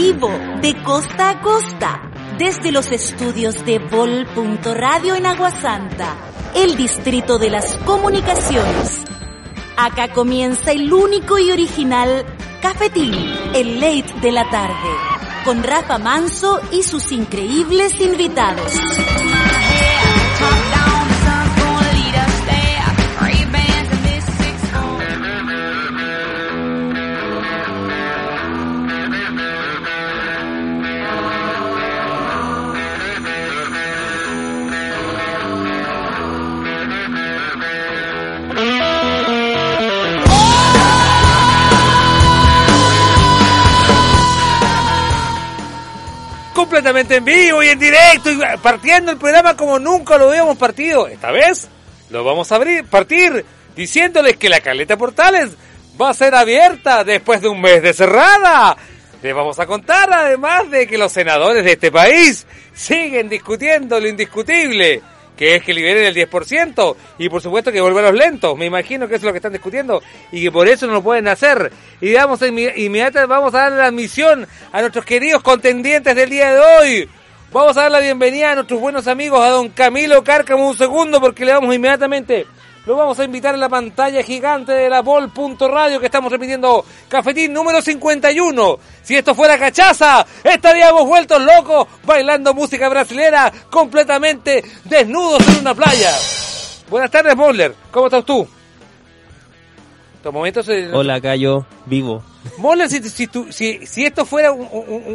[0.00, 0.30] vivo
[0.62, 6.14] de costa a costa desde los estudios de Vol.radio en Aguasanta,
[6.54, 9.02] el distrito de las comunicaciones.
[9.76, 12.24] Acá comienza el único y original
[12.62, 13.12] Cafetín,
[13.54, 14.90] el late de la tarde,
[15.44, 18.78] con Rafa Manso y sus increíbles invitados.
[46.58, 51.06] Completamente en vivo y en directo y partiendo el programa como nunca lo habíamos partido.
[51.06, 51.68] Esta vez
[52.10, 53.44] lo vamos a abrir, partir
[53.76, 55.52] diciéndoles que la Caleta Portales
[56.00, 58.76] va a ser abierta después de un mes de cerrada.
[59.22, 64.08] Les vamos a contar además de que los senadores de este país siguen discutiendo lo
[64.08, 65.00] indiscutible
[65.38, 68.58] que es que liberen el 10% y por supuesto que a los lentos.
[68.58, 71.02] Me imagino que eso es lo que están discutiendo y que por eso no lo
[71.02, 71.72] pueden hacer.
[72.00, 76.60] Y vamos inmediatamente vamos a dar la admisión a nuestros queridos contendientes del día de
[76.60, 77.08] hoy.
[77.52, 81.20] Vamos a dar la bienvenida a nuestros buenos amigos, a don Camilo Cárcamo, un segundo,
[81.20, 82.46] porque le damos inmediatamente
[82.88, 87.52] lo vamos a invitar en la pantalla gigante de la Vol.radio que estamos repitiendo Cafetín
[87.52, 88.78] número 51.
[89.02, 96.10] Si esto fuera cachaza, estaríamos vueltos locos bailando música brasilera completamente desnudos en una playa.
[96.88, 97.74] Buenas tardes, Moller.
[97.90, 98.48] ¿Cómo estás tú?
[100.32, 102.22] momentos Hola, Cayo, vivo.
[102.56, 104.66] Moller, si, si, si, esto fuera un,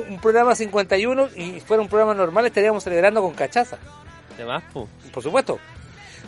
[0.10, 3.78] un, programa 51 y fuera un programa normal, estaríamos celebrando con cachaza.
[4.38, 5.60] ¿De más, Por supuesto.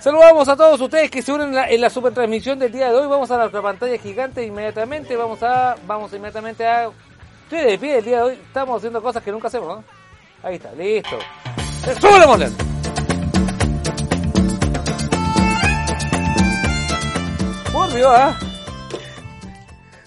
[0.06, 2.90] Saludamos a todos ustedes que se unen en la, en la super transmisión del día
[2.90, 3.08] de hoy.
[3.08, 5.16] Vamos a la pantalla gigante inmediatamente.
[5.16, 6.92] Vamos a, vamos inmediatamente a.
[7.46, 8.34] Estoy de pie el día de hoy.
[8.34, 9.84] Estamos haciendo cosas que nunca hacemos, ¿no?
[10.44, 11.18] Ahí está, listo.
[12.00, 12.52] ¡Súbele, Moller!
[17.74, 18.38] Volvió, ¿ah?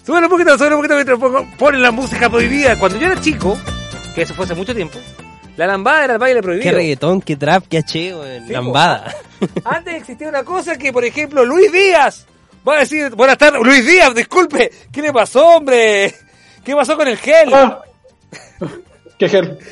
[0.05, 2.79] Súbele un poquito, súbele un poquito mientras pongo, ponen la música prohibida.
[2.79, 3.57] Cuando yo era chico,
[4.15, 4.97] que eso fue hace mucho tiempo,
[5.59, 6.63] la lambada era el baile prohibido.
[6.63, 9.13] Qué reggaetón, qué trap, qué acheo, lambada.
[9.65, 12.25] Antes existía una cosa que, por ejemplo, Luis Díaz
[12.65, 16.15] va a decir, buenas tardes, Luis Díaz, disculpe, ¿qué le pasó, hombre?
[16.63, 17.53] ¿Qué pasó con el gel?
[17.53, 17.81] Ah.
[19.17, 19.59] ¿Qué gel?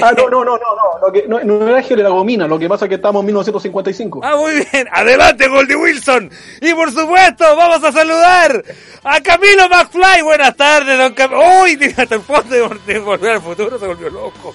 [0.00, 2.58] Ah, no, no, no, no, no, lo que, no, no era gel, era gomina, lo
[2.58, 4.20] que pasa es que estamos en 1955.
[4.22, 6.30] Ah, muy bien, adelante, Goldie Wilson.
[6.62, 8.64] Y por supuesto, vamos a saludar
[9.04, 10.22] a Camilo McFly.
[10.22, 11.62] Buenas tardes, don Camilo.
[11.62, 14.54] Uy, hasta el fondo de Volver al Futuro se volvió loco.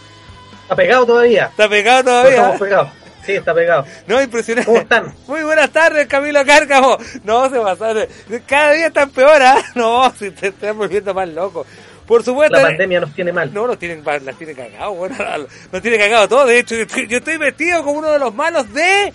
[0.73, 1.45] Está pegado todavía.
[1.45, 2.31] Está pegado todavía.
[2.31, 2.89] Estamos pegados.
[3.23, 3.85] Sí, está pegado.
[4.07, 4.65] No, impresionante.
[4.65, 5.13] ¿Cómo están?
[5.27, 6.97] Muy buenas tardes, Camilo Cárcamo.
[7.23, 8.07] No, se pasaron.
[8.47, 9.63] Cada día están peor, ¿ah?
[9.75, 11.63] No, se te están volviendo más loco.
[12.07, 12.57] Por supuesto.
[12.57, 13.53] La pandemia nos tiene mal.
[13.53, 15.15] No, nos tienen, las tiene cagado, bueno,
[15.71, 16.45] nos tiene cagado todo.
[16.47, 19.13] De hecho, yo estoy vestido como uno de los malos de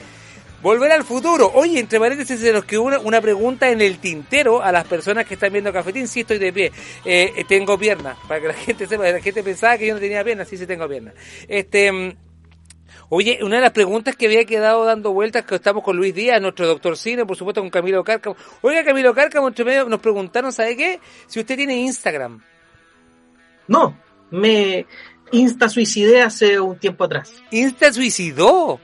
[0.62, 1.52] Volver al futuro.
[1.54, 5.24] Oye, entre paréntesis, se nos quedó una, una, pregunta en el tintero a las personas
[5.24, 6.08] que están viendo Cafetín.
[6.08, 6.72] Sí, estoy de pie.
[7.04, 8.18] Eh, tengo piernas.
[8.26, 10.48] Para que la gente sepa, la gente pensaba que yo no tenía piernas.
[10.48, 11.14] Sí, sí tengo piernas.
[11.46, 11.92] Este.
[11.92, 12.16] Mm,
[13.08, 16.42] oye, una de las preguntas que había quedado dando vueltas, que estamos con Luis Díaz,
[16.42, 18.36] nuestro doctor cine, por supuesto con Camilo Cárcamo.
[18.62, 20.98] Oiga, Camilo Cárcamo, entre medio nos preguntaron, ¿sabe qué?
[21.28, 22.42] Si usted tiene Instagram.
[23.68, 23.96] No,
[24.30, 24.86] me
[25.30, 27.32] insta suicidé hace un tiempo atrás.
[27.50, 28.80] ¿Insta suicidó?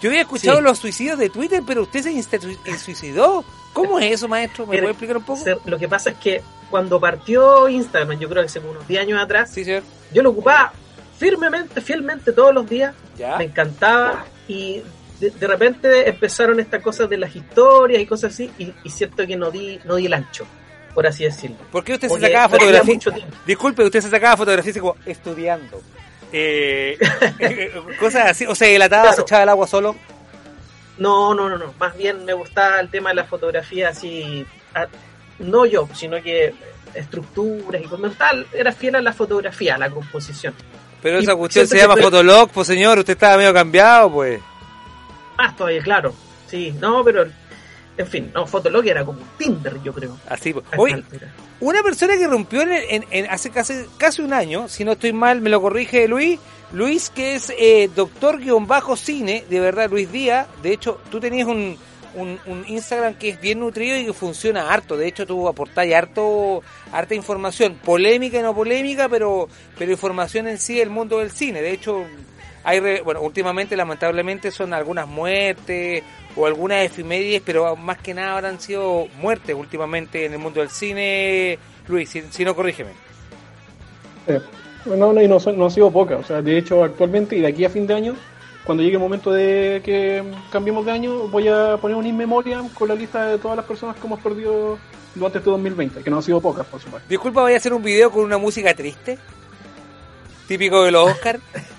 [0.00, 3.44] Yo había escuchado los suicidios de Twitter, pero usted se suicidó.
[3.72, 4.66] ¿Cómo es eso, maestro?
[4.66, 5.42] ¿Me puede explicar un poco?
[5.64, 9.20] Lo que pasa es que cuando partió Instagram, yo creo que hace unos 10 años
[9.20, 10.72] atrás, yo lo ocupaba
[11.18, 12.94] firmemente, fielmente todos los días.
[13.38, 14.82] Me encantaba y
[15.20, 19.36] de, repente empezaron estas cosas de las historias y cosas así y, y cierto que
[19.36, 20.46] no di, no di el ancho
[20.96, 21.58] por así decirlo.
[21.70, 23.04] ¿Por qué usted se sacaba fotografías?
[23.46, 25.82] Disculpe, usted se sacaba fotografías como estudiando.
[26.32, 26.98] Eh,
[28.00, 29.96] cosas así, o sea, el atado se echaba el agua solo.
[30.98, 31.74] No, no, no, no.
[31.78, 34.46] Más bien me gustaba el tema de la fotografía así.
[35.38, 36.54] no yo, sino que
[36.94, 40.54] estructuras y como tal, era fiel a la fotografía, a la composición.
[41.02, 44.40] Pero esa cuestión se llama Fotolog, pues señor, usted estaba medio cambiado, pues.
[45.36, 46.14] Más todavía, claro.
[46.46, 47.26] Sí, no, pero
[47.98, 50.16] en fin, no, Fotolog era como Tinder, yo creo.
[50.28, 50.64] Así, pues.
[50.76, 51.02] Oye,
[51.60, 55.40] una persona que rompió en, en, hace casi, casi un año, si no estoy mal,
[55.40, 56.38] me lo corrige Luis,
[56.72, 61.20] Luis que es eh, doctor guion bajo cine, de verdad, Luis Díaz, de hecho, tú
[61.20, 61.78] tenías un,
[62.16, 66.62] un, Instagram que es bien nutrido y que funciona harto, de hecho tú aportás harto,
[66.92, 71.62] harta información, polémica y no polémica, pero, pero información en sí del mundo del cine,
[71.62, 72.04] de hecho,
[72.64, 76.02] hay, bueno, últimamente lamentablemente son algunas muertes
[76.36, 80.70] o algunas efemérides, pero más que nada habrán sido muertes últimamente en el mundo del
[80.70, 81.58] cine.
[81.88, 82.90] Luis, si, no, corrígeme.
[84.84, 86.16] No, no, y no, no ha sido poca.
[86.16, 88.14] O sea, de hecho, actualmente y de aquí a fin de año,
[88.64, 92.68] cuando llegue el momento de que cambiemos de año, voy a poner un in memoriam
[92.70, 94.78] con la lista de todas las personas que hemos perdido
[95.14, 97.08] durante este 2020, que no han sido pocas, por supuesto.
[97.08, 99.18] Disculpa, voy a hacer un video con una música triste.
[100.46, 101.40] Típico de los Oscars.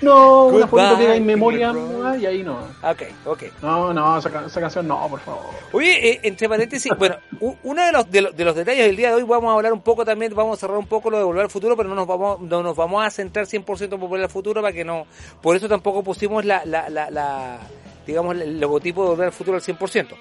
[0.00, 1.72] No, una foto que en memoria
[2.18, 2.58] y ahí no.
[2.82, 3.42] Ok, ok.
[3.62, 5.46] No, no, esa, canción no, por favor.
[5.72, 7.16] Oye, eh, entre paréntesis, bueno,
[7.64, 9.72] uno de los, de los, de, los, detalles del día de hoy vamos a hablar
[9.72, 11.94] un poco también, vamos a cerrar un poco lo de Volver al Futuro, pero no
[11.94, 15.06] nos vamos, no nos vamos a centrar 100% en Volver al Futuro para que no,
[15.42, 17.58] por eso tampoco pusimos la, la, la, la
[18.06, 20.14] digamos, el logotipo de Volver al Futuro al 100%.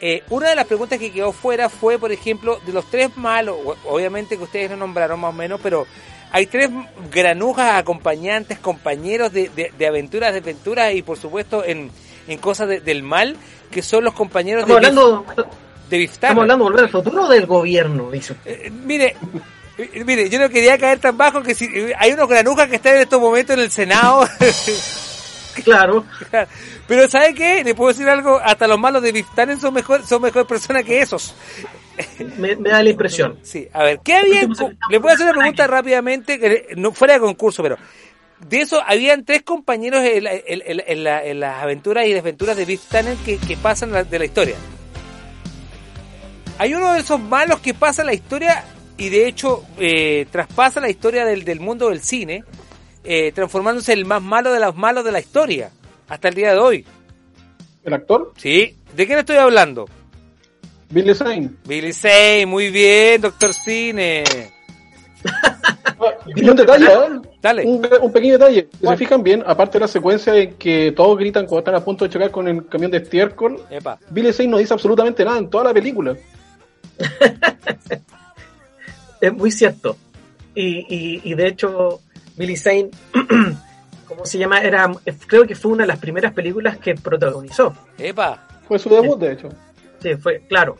[0.00, 3.56] Eh, una de las preguntas que quedó fuera fue, por ejemplo, de los tres malos,
[3.86, 5.86] obviamente que ustedes no nombraron más o menos, pero
[6.32, 6.70] hay tres
[7.10, 11.90] granujas, acompañantes, compañeros de, de, aventuras, de aventuras y por supuesto en,
[12.28, 13.36] en cosas del mal,
[13.70, 15.24] que son los compañeros de, hablando,
[15.88, 18.10] de ¿Estamos hablando de volver al futuro o del gobierno?
[18.10, 19.16] Dice eh, mire,
[19.78, 21.68] eh, mire, yo no quería caer tan bajo que si
[21.98, 24.26] hay unos granujas que están en estos momentos en el Senado.
[25.64, 26.04] claro.
[26.86, 27.64] Pero ¿sabe qué?
[27.64, 31.00] Le puedo decir algo, hasta los malos de Biftanen son mejor, son mejor personas que
[31.00, 31.34] esos.
[32.38, 33.38] Me, da la impresión.
[33.42, 34.42] Sí, a ver, ¿qué había?
[34.90, 37.76] Le puedo hacer una pregunta rápidamente, que no fuera de concurso, pero
[38.48, 41.04] de eso habían tres compañeros en,
[41.40, 44.56] las aventuras y desventuras de Biftanen que, que pasan de la historia.
[46.58, 48.64] Hay uno de esos malos que pasa la historia
[48.96, 52.44] y de hecho eh, traspasa la historia del, del mundo del cine,
[53.04, 55.70] eh, transformándose en el más malo de los malos de la historia
[56.08, 56.84] hasta el día de hoy.
[57.84, 58.32] ¿El actor?
[58.36, 58.74] Sí.
[58.94, 59.86] ¿De quién estoy hablando?
[60.90, 61.50] Billy Zane.
[61.66, 64.24] Billy Zane, muy bien, doctor Cine.
[66.36, 67.20] y un detalle, ¿eh?
[67.42, 67.64] Dale.
[67.64, 68.68] Un, pequeño detalle.
[68.80, 71.84] Si se fijan bien, aparte de la secuencia en que todos gritan cuando están a
[71.84, 73.60] punto de chocar con el camión de estiércol,
[74.10, 76.16] Billy Zane no dice absolutamente nada en toda la película.
[79.20, 79.96] es muy cierto.
[80.54, 82.00] Y, y, y de hecho,
[82.36, 82.90] Billy Zane
[84.06, 84.60] ¿cómo se llama?
[84.60, 84.90] Era,
[85.26, 87.74] creo que fue una de las primeras películas que protagonizó.
[87.98, 88.46] ¡Epa!
[88.66, 89.48] Fue su debut, de hecho.
[90.16, 90.76] Fue, claro.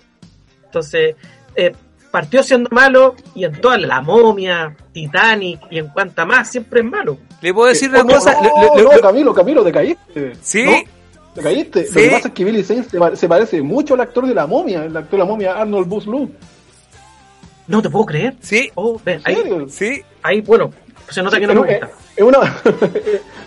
[0.65, 1.17] Entonces,
[1.55, 1.73] eh,
[2.11, 6.87] partió siendo malo y en toda la momia, Titanic y en cuanta más, siempre es
[6.87, 7.19] malo.
[7.43, 8.37] Le puedo decir una cosa.
[8.41, 10.33] No, Camilo, Camilo, te caíste.
[10.41, 10.65] Sí.
[11.35, 11.87] Te caíste.
[11.89, 12.85] Lo que pasa es que Billy Zane
[13.17, 16.31] se, parece mucho al actor de la momia, el actor de la momia Arnold Buslu.
[17.67, 18.35] No te puedo creer.
[18.41, 18.71] Sí.
[18.75, 19.37] Oh, ven, ahí,
[19.69, 20.03] sí.
[20.23, 20.71] Ahí, bueno,
[21.11, 21.91] se nota que no me gusta.
[22.17, 22.39] En una,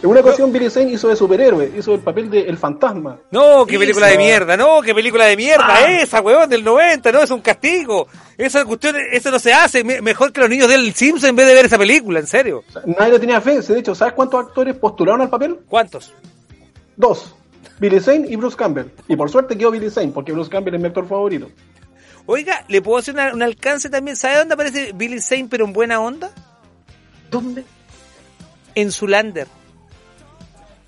[0.01, 3.17] en una ocasión Billy Zane hizo de superhéroe, hizo el papel de El Fantasma.
[3.31, 6.01] No, qué película de mierda, no, qué película de mierda ah.
[6.01, 8.07] esa, weón, del 90, no, es un castigo.
[8.37, 11.53] Esa cuestión, eso no se hace, mejor que los niños del Simpson en vez de
[11.53, 12.63] ver esa película, en serio.
[12.85, 15.59] nadie le tenía fe, de hecho, ¿sabes cuántos actores postularon al papel?
[15.67, 16.13] ¿Cuántos?
[16.95, 17.35] Dos.
[17.79, 18.87] Billy Zane y Bruce Campbell.
[19.07, 21.49] Y por suerte quedó Billy Zane, porque Bruce Campbell es mi actor favorito.
[22.25, 24.15] Oiga, ¿le puedo hacer un alcance también?
[24.15, 26.31] ¿Sabe dónde aparece Billy Zane pero en buena onda?
[27.31, 27.63] ¿Dónde?
[28.75, 29.47] en Zulander.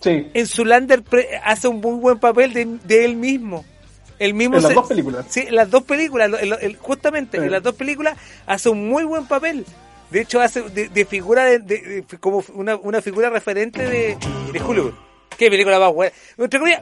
[0.02, 0.30] Sí.
[0.34, 1.04] En Zulander
[1.44, 3.64] hace un muy buen papel de, él mismo.
[4.20, 5.26] El mismo en las dos películas.
[5.30, 6.30] Sí, en las dos películas,
[6.80, 9.66] justamente, en las dos películas hace un muy buen papel.
[10.10, 14.18] De hecho, hace de, figura de, como una, una, figura referente de,
[14.52, 14.94] de Hollywood.
[15.38, 16.14] ¿Qué película más buena?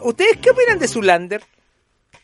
[0.01, 1.43] ¿Ustedes qué opinan de Zulander?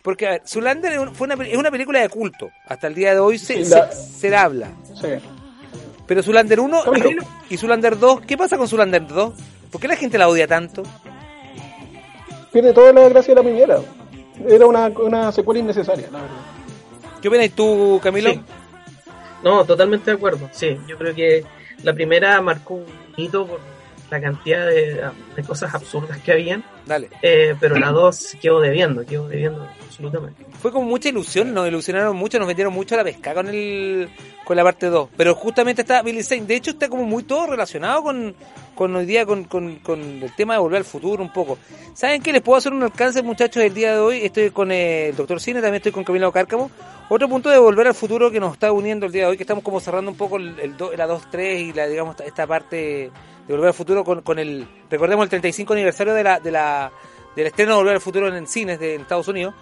[0.02, 2.50] Porque, a ver, Zulander fue una, es una película de culto.
[2.68, 4.72] Hasta el día de hoy se, se, se habla.
[5.00, 5.10] Sí.
[6.08, 6.84] Pero Zulander 1
[7.50, 9.34] y, Zulander 2, ¿qué pasa con Zulander 2?
[9.76, 10.84] ¿Por qué la gente la odia tanto?
[12.54, 13.82] Pierde toda la gracia de la primera.
[14.48, 16.38] Era una, una secuela innecesaria, la verdad.
[17.22, 18.42] ¿Qué opinas tú, Camilo?
[19.44, 20.48] No, totalmente de acuerdo.
[20.54, 21.44] Sí, yo creo que
[21.84, 22.86] la primera marcó un
[23.18, 23.60] hito por
[24.16, 26.64] la cantidad de, cosas absurdas que habían.
[26.86, 27.10] Dale.
[27.22, 30.46] Eh, pero la 2 quedó debiendo, quedó debiendo absolutamente.
[30.62, 34.10] Fue como mucha ilusión, nos ilusionaron mucho, nos metieron mucho a la pesca con el
[34.46, 35.10] con la parte 2.
[35.18, 36.46] Pero justamente está Billy Zane.
[36.46, 38.36] De hecho, está como muy todo relacionado con,
[38.76, 41.58] con hoy día, con, con, con, el tema de volver al futuro un poco.
[41.94, 42.32] ¿Saben qué?
[42.32, 44.20] Les puedo hacer un alcance, muchachos, el día de hoy.
[44.24, 46.72] Estoy con el doctor Cine, también estoy con Camilo Cárcamo.
[47.10, 49.44] Otro punto de volver al futuro que nos está uniendo el día de hoy, que
[49.44, 53.12] estamos como cerrando un poco el, el la 2-3 y la, digamos, esta parte
[53.48, 56.92] de volver al futuro con, con el, recordemos el 35 aniversario de la, de la,
[57.36, 59.54] del estreno de Volver al Futuro en cines de Estados Unidos.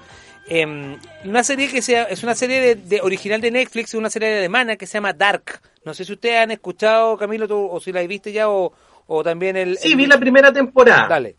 [0.47, 4.75] Eh, una serie que sea, es una serie de, original de Netflix, una serie alemana
[4.75, 5.61] que se llama Dark.
[5.85, 8.73] No sé si ustedes han escuchado, Camilo, tú, o si la viste ya, o,
[9.07, 9.77] o también el...
[9.77, 11.07] Sí, vi la primera temporada.
[11.07, 11.35] Dale,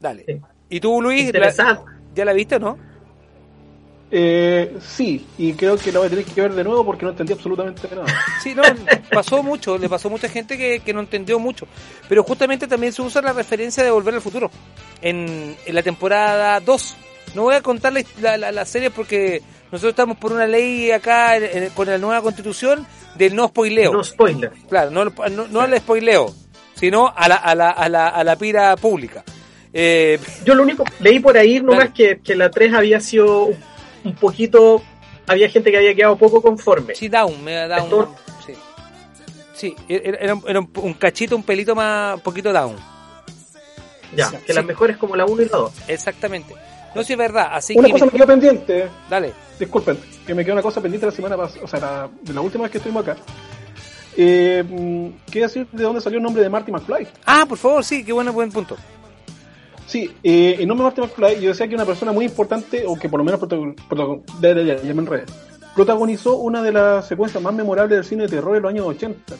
[0.00, 0.40] dale.
[0.68, 1.32] ¿Y tú, Luis?
[2.14, 2.78] ¿Ya la viste o no?
[4.10, 7.10] Eh, sí, y creo que la voy a tener que ver de nuevo porque no
[7.10, 8.06] entendí absolutamente nada.
[8.42, 8.62] Sí, no,
[9.10, 11.66] pasó mucho, le pasó a mucha gente que, que, no entendió mucho.
[12.08, 14.50] Pero justamente también se usa la referencia de Volver al Futuro
[15.02, 16.96] en, en la temporada 2
[17.36, 21.34] no voy a contar la, la, serie porque nosotros estamos por una ley acá
[21.74, 23.92] con la nueva constitución del no spoileo.
[23.92, 24.52] No spoiler.
[24.68, 26.32] Claro, no, no, al spoileo,
[26.74, 29.22] sino a la, a la, a la, a la pira pública.
[29.70, 33.50] Eh, Yo lo único, leí por ahí nomás que, que la 3 había sido
[34.06, 34.82] un poquito,
[35.26, 36.94] había gente que había quedado poco conforme.
[36.94, 38.06] Sí, down, me da un...
[38.44, 38.54] Sí,
[39.54, 42.76] sí era, un, cachito, un pelito más, un poquito down.
[44.14, 45.72] Ya, que las mejores como la 1 y la 2.
[45.88, 46.54] Exactamente.
[46.94, 47.48] No, sí es verdad.
[47.52, 48.88] Así una cosa me quedó pendiente.
[49.10, 49.32] Dale.
[49.58, 52.62] Disculpen, que me quedó una cosa pendiente la semana pasada, o sea, de la última
[52.62, 53.16] vez que estuvimos acá.
[54.16, 57.06] Eh, mm, ¿Qué decir de dónde salió el nombre de Marty McFly?
[57.26, 58.76] Ah, por favor, sí, qué bueno, buen punto.
[59.86, 62.96] Sí, eh, el nombre de Marty McFly, yo decía que una persona muy importante, o
[62.96, 63.40] que por lo menos
[65.74, 69.36] protagonizó una de las secuencias más memorables del cine de terror de los años 80.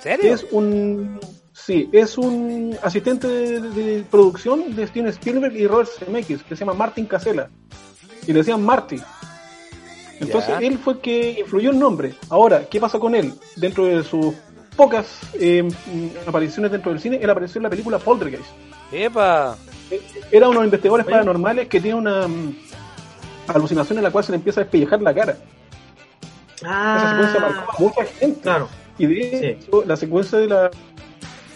[0.00, 0.34] ¿Serio?
[0.34, 1.18] Es un
[1.64, 6.72] Sí, es un asistente de, producción de Steven Spielberg y Robert Zemeckis, que se llama
[6.72, 7.50] Martin Casella.
[8.26, 8.96] Y le decían Marty.
[10.20, 12.14] Entonces él fue el que influyó el nombre.
[12.28, 13.34] Ahora, ¿qué pasa con él?
[13.56, 14.34] Dentro de sus
[14.74, 15.66] pocas eh,
[16.26, 18.50] apariciones dentro del cine, él apareció en la película Poltergeist.
[18.90, 19.56] ¡Epa!
[20.30, 22.56] Era uno de los investigadores paranormales que tiene una mm,
[23.48, 25.36] alucinación en la cual se le empieza a despellejar la cara.
[26.64, 28.40] Ah, Esa secuencia marcó a mucha gente.
[28.40, 28.68] Claro.
[28.98, 30.70] Y de hecho, la secuencia de la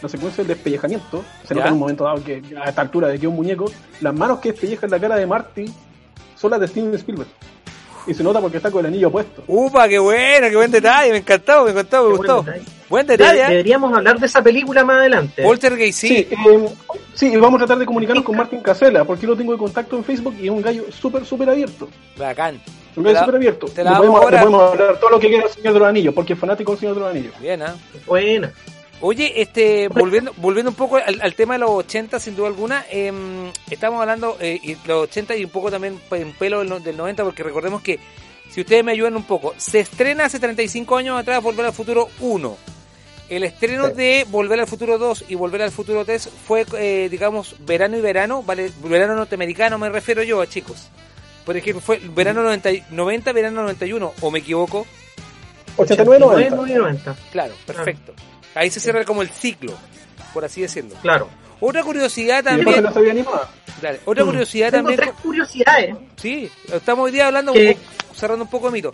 [0.05, 3.19] la secuencia del despellejamiento, se nota en un momento dado que a esta altura de
[3.19, 3.73] que un muñeco,
[4.03, 5.65] las manos que despellejan la cara de Marty
[6.37, 7.29] son las de Steven Spielberg.
[8.07, 9.43] Y se nota porque está con el anillo puesto.
[9.47, 11.11] ¡Upa, qué bueno, qué buen detalle!
[11.11, 12.43] Me encantó, me encantó, me gustó.
[12.43, 12.63] Buen
[13.03, 13.43] detalle.
[13.43, 13.49] ¿eh?
[13.49, 15.43] Deberíamos hablar de esa película más adelante.
[15.43, 16.09] Poltergeist, sí.
[16.09, 16.69] Sí, eh,
[17.15, 20.05] sí, vamos a tratar de comunicarnos con Martin Casella, porque lo tengo de contacto en
[20.05, 21.89] Facebook y es un gallo súper, súper abierto.
[22.17, 22.61] Bacán.
[22.97, 23.67] Un gallo súper abierto.
[23.67, 26.35] Te la podemos, podemos, hablar todo lo que quiera el Señor de los Anillos, porque
[26.35, 27.35] es fanático del Señor de los Anillos.
[27.41, 27.75] Bien, ¿ah?
[28.07, 28.53] Buena.
[29.01, 33.13] Oye, este, volviendo, volviendo un poco al, tema de los 80, sin duda alguna, eh,
[33.71, 37.25] estamos hablando de eh, los 80 y un poco también en pelo del, del, 90,
[37.25, 37.99] porque recordemos que,
[38.51, 42.09] si ustedes me ayudan un poco, se estrena hace 35 años atrás Volver al Futuro
[42.21, 42.57] 1.
[43.37, 47.57] El estreno de Volver al Futuro 2 y Volver al Futuro 3 fue, eh, digamos,
[47.67, 48.71] verano y verano, ¿vale?
[48.81, 50.89] Verano norteamericano me refiero yo, a chicos.
[51.45, 54.87] Por ejemplo, fue verano 90, 90 verano 91, ¿o me equivoco?
[55.77, 57.17] 89, 90.
[57.33, 58.15] Claro, perfecto.
[58.55, 59.77] Ahí se cierra como el ciclo,
[60.33, 60.95] por así decirlo.
[61.03, 61.29] Claro.
[61.59, 62.85] Otra curiosidad también.
[62.85, 62.93] No
[63.83, 64.01] Dale.
[64.05, 64.29] Otra mm.
[64.29, 65.01] curiosidad Tengo también.
[65.01, 65.97] Tres curiosidades.
[66.17, 67.53] Sí, estamos hoy día hablando,
[68.15, 68.93] cerrando un poco de mito.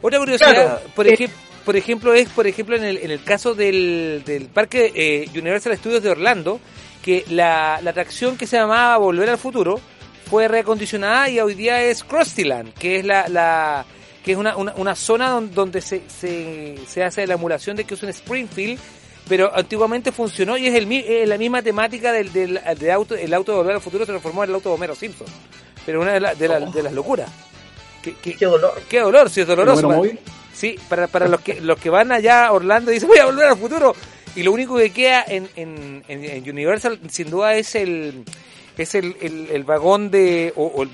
[0.00, 4.22] Otra curiosidad, por, ejemplo, por ejemplo, es por ejemplo en el, en el caso del,
[4.24, 6.60] del parque eh, Universal Studios de Orlando,
[7.02, 9.80] que la, la atracción que se llamaba Volver al Futuro
[10.28, 13.84] fue reacondicionada y hoy día es Krustyland, que es la, la
[14.24, 17.84] que es una, una, una zona donde, donde se, se, se, hace la emulación de
[17.84, 18.78] que es un Springfield
[19.28, 22.58] pero antiguamente funcionó y es el, la misma temática del, del,
[22.90, 25.26] auto, el auto de Volver al Futuro se transformó en el auto de Homero Simpson.
[25.86, 27.30] Pero una de, de, de las locuras.
[28.02, 28.82] Qué, dolor.
[28.88, 30.02] Qué dolor, si es doloroso.
[30.62, 33.26] Sí, para, para los que los que van allá a Orlando y dicen voy a
[33.26, 33.96] volver al futuro.
[34.36, 38.24] Y lo único que queda en, en, en Universal sin duda es el
[38.78, 40.90] es el, el, vagón de o, el,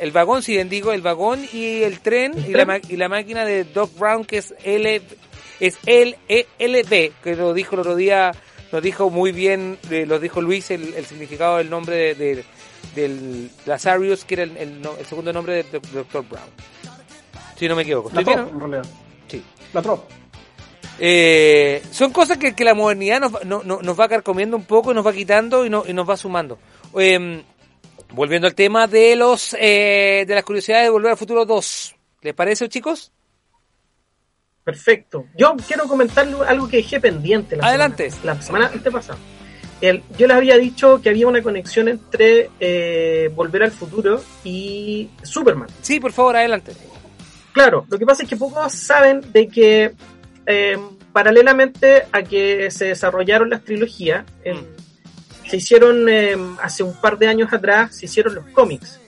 [0.00, 3.44] el, vagón si bien digo el vagón y el tren y la, y la máquina
[3.44, 5.02] de Doc Brown que es L
[5.60, 8.30] es el ELD, que lo dijo el otro día,
[8.70, 12.44] lo dijo muy bien, lo dijo Luis, el, significado del nombre de,
[12.94, 16.24] del Lazarus, que era el, segundo nombre del Dr.
[16.28, 16.48] Brown.
[17.56, 18.10] Si no me equivoco.
[18.14, 18.84] La trop, en realidad.
[18.84, 19.07] Sí.
[19.72, 20.08] La trop.
[21.00, 24.94] Eh, son cosas que, que la modernidad nos, no, nos va carcomiendo un poco y
[24.94, 26.58] nos va quitando y, no, y nos va sumando.
[26.96, 27.42] Em,
[28.12, 31.94] volviendo al tema de los eh, de las curiosidades de Volver al Futuro 2.
[32.22, 33.12] ¿Les parece, chicos?
[34.64, 35.26] Perfecto.
[35.36, 38.10] Yo quiero comentar algo que dejé pendiente la Adelante.
[38.10, 39.18] Semana, la semana antepasada.
[39.80, 45.08] El, yo les había dicho que había una conexión entre eh, Volver al Futuro y
[45.22, 45.68] Superman.
[45.80, 46.72] Sí, por favor, adelante.
[47.58, 49.92] Claro, lo que pasa es que pocos saben de que
[50.46, 50.78] eh,
[51.12, 55.48] paralelamente a que se desarrollaron las trilogías, mm.
[55.48, 59.00] se hicieron eh, hace un par de años atrás, se hicieron los cómics.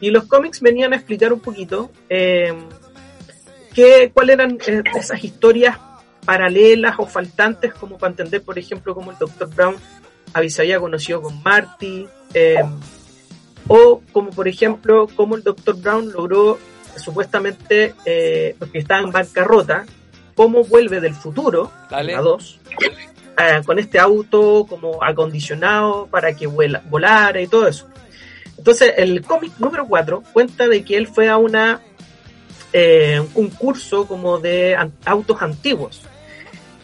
[0.00, 5.76] Y los cómics venían a explicar un poquito ¿Qué, ¿Cuáles eran eh, esas historias
[6.24, 9.54] paralelas o faltantes, como para entender, por ejemplo, cómo el Dr.
[9.54, 9.76] Brown
[10.48, 12.08] se había conocido con Marty?
[13.68, 15.76] O como, por ejemplo, cómo el Dr.
[15.76, 16.58] Brown logró
[16.96, 19.84] supuestamente, eh, porque estaba en bancarrota,
[20.34, 22.58] cómo vuelve del futuro, a dos,
[23.66, 27.88] con este auto como acondicionado para que vuela, volara y todo eso.
[28.56, 31.80] Entonces, el cómic número 4 cuenta de que él fue a una
[32.72, 36.00] eh, un concurso como de autos antiguos.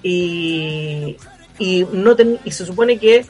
[0.02, 1.16] Y,
[1.58, 3.24] y, no y se supone que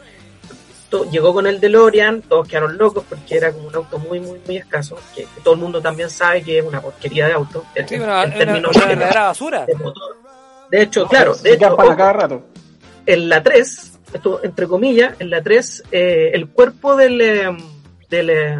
[1.11, 4.57] llegó con el DeLorean, todos quedaron locos porque era como un auto muy, muy, muy
[4.57, 7.65] escaso, que, todo el mundo también sabe que es una porquería de auto.
[7.87, 9.67] Sí, en, una, verdadera basura.
[10.71, 12.43] De, hecho, claro, de hecho, cada rato.
[13.07, 17.57] en la 3, esto entre comillas, en la 3, eh, el cuerpo del, eh,
[18.09, 18.59] del, eh,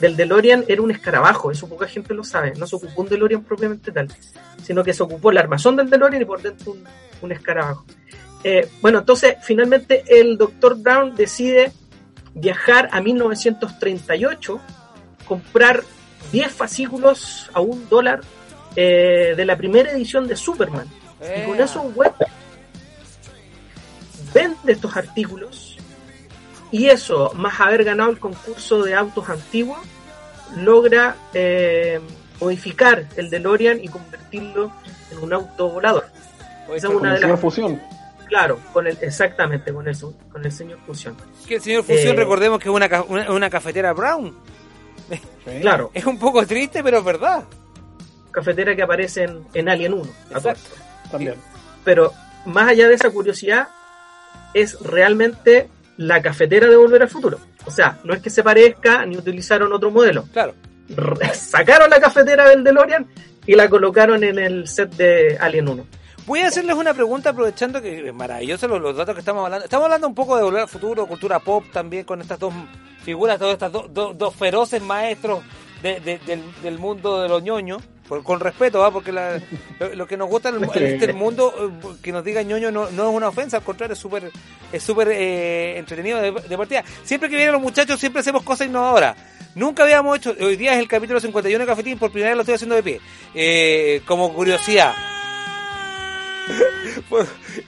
[0.00, 3.42] del DeLorean era un escarabajo, eso poca gente lo sabe, no se ocupó un DeLorean
[3.42, 4.08] propiamente tal,
[4.62, 6.84] sino que se ocupó el armazón del DeLorean y por dentro un,
[7.22, 7.84] un escarabajo.
[8.42, 11.72] Eh, bueno, entonces finalmente el doctor Brown decide
[12.34, 14.60] viajar a 1938,
[15.26, 15.82] comprar
[16.32, 18.20] 10 fascículos a un dólar
[18.76, 20.86] eh, de la primera edición de Superman.
[21.20, 22.14] Y con eso web
[24.32, 25.76] vende estos artículos
[26.70, 29.78] y eso, más haber ganado el concurso de autos antiguos,
[30.56, 32.00] logra eh,
[32.40, 34.72] modificar el DeLorean y convertirlo
[35.10, 36.06] en un auto volador.
[36.74, 37.80] Esa es una de las fusión.
[38.30, 39.96] Claro, con el, exactamente, con el,
[40.30, 41.16] con el señor Fusión.
[41.48, 44.32] Que el señor Fusión, eh, recordemos que es una, una, cafetera Brown.
[45.60, 45.90] Claro.
[45.92, 47.42] Es un poco triste, pero es verdad.
[48.30, 50.10] Cafetera que aparece en, Alien 1.
[50.30, 50.70] Exacto.
[51.10, 51.34] También.
[51.84, 52.12] Pero
[52.46, 53.66] más allá de esa curiosidad,
[54.54, 57.40] es realmente la cafetera de Volver al Futuro.
[57.66, 60.28] O sea, no es que se parezca ni utilizaron otro modelo.
[60.32, 60.54] Claro.
[61.34, 63.08] Sacaron la cafetera del DeLorean
[63.44, 65.86] y la colocaron en el set de Alien 1.
[66.30, 69.64] Voy a hacerles una pregunta aprovechando que es maravilloso los, datos que estamos hablando.
[69.64, 72.54] Estamos hablando un poco de volver al futuro, cultura pop también con estas dos
[73.02, 75.42] figuras, todas estas dos feroces maestros
[75.82, 77.82] del, mundo de los ñoños.
[78.22, 78.92] con respeto, ¿va?
[78.92, 82.96] porque lo, que nos gusta en este mundo, eh, que nos diga ñoño no, es
[82.96, 84.30] una ofensa, al contrario, es súper
[84.70, 86.84] es súper eh, entretenido de, partida.
[87.02, 89.16] Siempre que vienen los muchachos, siempre hacemos cosas innovadoras.
[89.56, 92.42] Nunca habíamos hecho, hoy día es el capítulo 51 de Cafetín, por primera vez lo
[92.42, 93.00] estoy haciendo de pie.
[93.34, 94.94] Eh, como curiosidad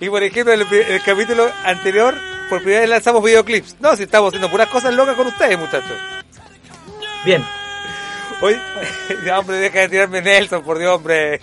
[0.00, 2.14] y por ejemplo, en el, capítulo anterior,
[2.48, 3.76] por primera vez lanzamos videoclips.
[3.80, 5.96] No, si estamos haciendo puras cosas locas con ustedes, muchachos.
[7.24, 7.44] Bien.
[8.40, 8.58] Oye,
[9.38, 11.40] hombre, deja de tirarme Nelson, por Dios, hombre.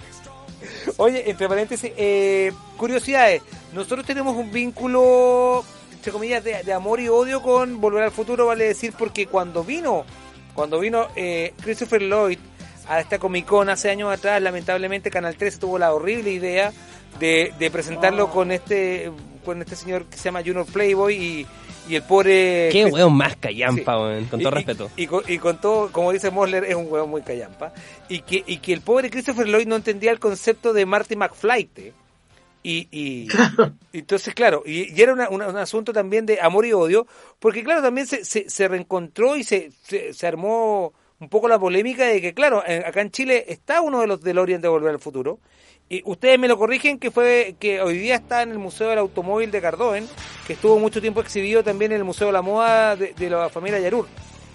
[0.97, 3.41] Oye, entre paréntesis, eh, curiosidades.
[3.73, 5.63] Nosotros tenemos un vínculo,
[5.93, 10.05] entre comillas, de, amor y odio con Volver al Futuro, vale decir, porque cuando vino,
[10.53, 12.39] cuando vino eh, Christopher Lloyd
[12.87, 16.73] a esta Comic Con hace años atrás, lamentablemente Canal 13 tuvo la horrible idea
[17.19, 18.31] de, presentarlo oh.
[18.31, 19.11] con este
[19.45, 21.47] con este señor que se llama Junior Playboy y,
[21.89, 22.69] y el pobre...
[22.71, 23.95] Qué weón más callampa,
[24.29, 24.91] con todo respeto.
[24.95, 27.73] Y, con, todo, como dice Mosler, es un weón muy callampa.
[28.07, 31.93] Y que, y que el pobre Christopher Lloyd no entendía el concepto de Marty McFly.
[32.61, 33.27] Y, y,
[33.93, 37.07] entonces, claro, y, era un asunto también de amor y odio,
[37.39, 42.21] porque claro, también se, se, reencontró y se, se, armó un poco la polémica de
[42.21, 45.39] que, claro, acá en Chile está uno de los del Oriente de Volver al Futuro,
[45.89, 48.99] y ustedes me lo corrigen que fue que hoy día está en el Museo del
[48.99, 50.07] Automóvil de Cardoen,
[50.45, 53.79] que estuvo mucho tiempo exhibido también en el Museo de la Moda de, la familia
[53.79, 54.07] Yarur.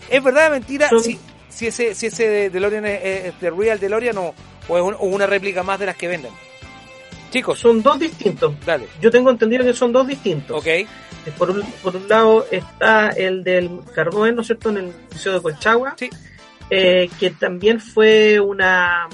[0.09, 1.19] ¿Es verdad o mentira si,
[1.49, 4.33] si ese si ese DeLorean es, de Real DeLorean o,
[4.69, 6.31] o es una réplica más de las que venden?
[7.33, 8.55] Chicos, son dos distintos.
[8.65, 8.87] Dale.
[9.01, 10.57] Yo tengo entendido que son dos distintos.
[10.57, 10.67] Ok.
[10.69, 10.87] Eh,
[11.37, 15.33] por un, por un lado está el del Cardoen, ¿no es cierto?, en el Museo
[15.33, 15.97] de Colchagua.
[15.99, 16.09] Sí.
[16.71, 19.09] Eh, que también fue una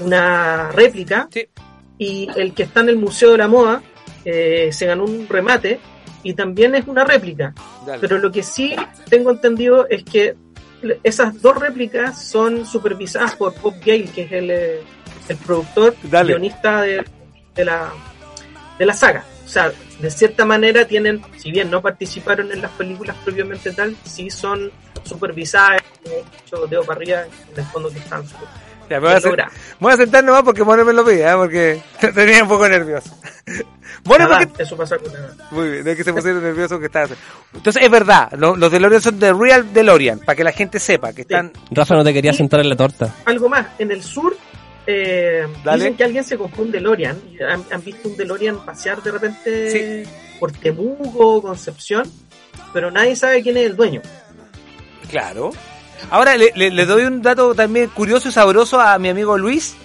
[0.00, 1.28] una réplica.
[1.98, 3.82] Y el que está en el Museo de la Moda
[4.24, 5.78] eh, se ganó un remate
[6.22, 7.54] y también es una réplica.
[8.00, 8.74] Pero lo que sí
[9.08, 10.34] tengo entendido es que
[11.02, 14.80] esas dos réplicas son supervisadas por Bob Gale, que es el, eh,
[15.28, 17.04] el productor, guionista de,
[17.54, 17.92] de, la,
[18.78, 19.24] de la saga.
[19.44, 23.96] O sea, de cierta manera tienen, si bien no participaron en las películas propiamente tal,
[24.04, 24.70] sí son
[25.02, 28.24] supervisadas, de hecho, de Parrilla, en el fondo que están
[28.90, 28.98] me,
[29.78, 31.34] voy a sentar nomás porque Mono me lo pide, ¿eh?
[31.36, 31.82] porque
[32.14, 33.16] tenía un poco nervioso.
[34.02, 34.62] Porque...
[34.62, 35.12] Eso pasa con
[35.50, 37.08] Muy bien, es que se pusieron nervioso que estaba.
[37.52, 41.22] Entonces, es verdad, los DeLorean son de Real DeLorean, para que la gente sepa que
[41.22, 41.52] están...
[41.70, 43.14] Rafa, no te quería sentar en la torta.
[43.26, 44.34] Algo más, en el sur
[44.86, 47.18] eh, dicen que alguien se compró un DeLorean.
[47.46, 50.06] ¿Han, han visto un DeLorean pasear de repente
[50.38, 52.10] por Temugo, Concepción,
[52.72, 54.00] pero nadie sabe quién es el dueño.
[55.10, 55.50] Claro.
[56.10, 59.76] Ahora le, doy un dato también curioso y sabroso a mi amigo Luis.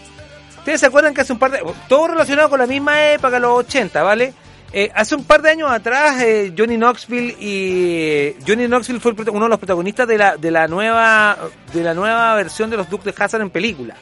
[0.58, 1.60] Ustedes se acuerdan que hace un par de...
[1.88, 4.34] Todo relacionado con la misma época, los 80, ¿vale?
[4.74, 9.46] Eh, hace un par de años atrás, eh, Johnny Knoxville y Johnny Knoxville fue uno
[9.46, 11.38] de los protagonistas de la, de la nueva
[11.72, 13.96] de la nueva versión de los Dukes de Hazard en película.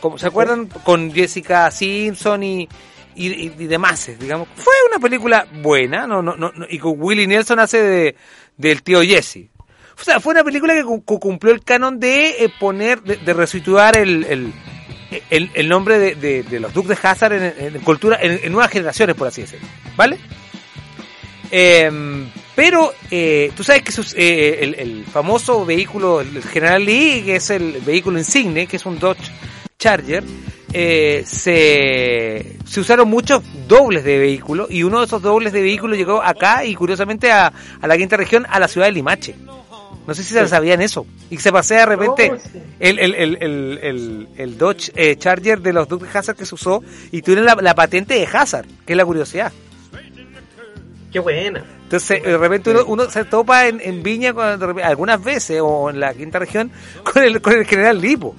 [0.00, 0.66] Como, ¿Se acuerdan?
[0.66, 2.68] Con Jessica Simpson y,
[3.14, 4.48] y, demás, digamos.
[4.56, 8.16] Fue una película buena, no, no, no, y con Willie Nelson hace de,
[8.56, 9.48] del tío Jesse.
[10.00, 14.24] O sea, fue una película que cumplió el canon de eh, poner, de, resuituar el,
[14.24, 19.28] el, el, nombre de, de, los Duques de Hazard en, cultura, en, nuevas generaciones, por
[19.28, 19.66] así decirlo.
[19.96, 20.18] ¿Vale?
[21.50, 27.50] Em, Pero eh, tú sabes que eh, el, famoso vehículo, el General Lee, que es
[27.50, 29.30] el vehículo insigne, que es un Dodge
[29.78, 30.24] Charger,
[30.72, 35.94] eh, se, se usaron muchos dobles de vehículo y uno de esos dobles de vehículo
[35.96, 39.34] llegó acá y curiosamente a, a la quinta región, a la ciudad de Limache.
[40.08, 41.06] No sé si se sabían eso.
[41.28, 42.32] Y se pasea de repente
[42.80, 47.20] el, el, el, el, el, Dodge Charger de los Dodge Hazard que se usó y
[47.20, 49.52] tuvieron la, la patente de Hazard, que es la curiosidad.
[51.12, 51.62] Qué buena.
[51.82, 54.30] Entonces, de repente uno, se topa en, Viña
[54.82, 56.70] algunas veces o en la quinta región
[57.02, 58.34] con el, con el general Lipo.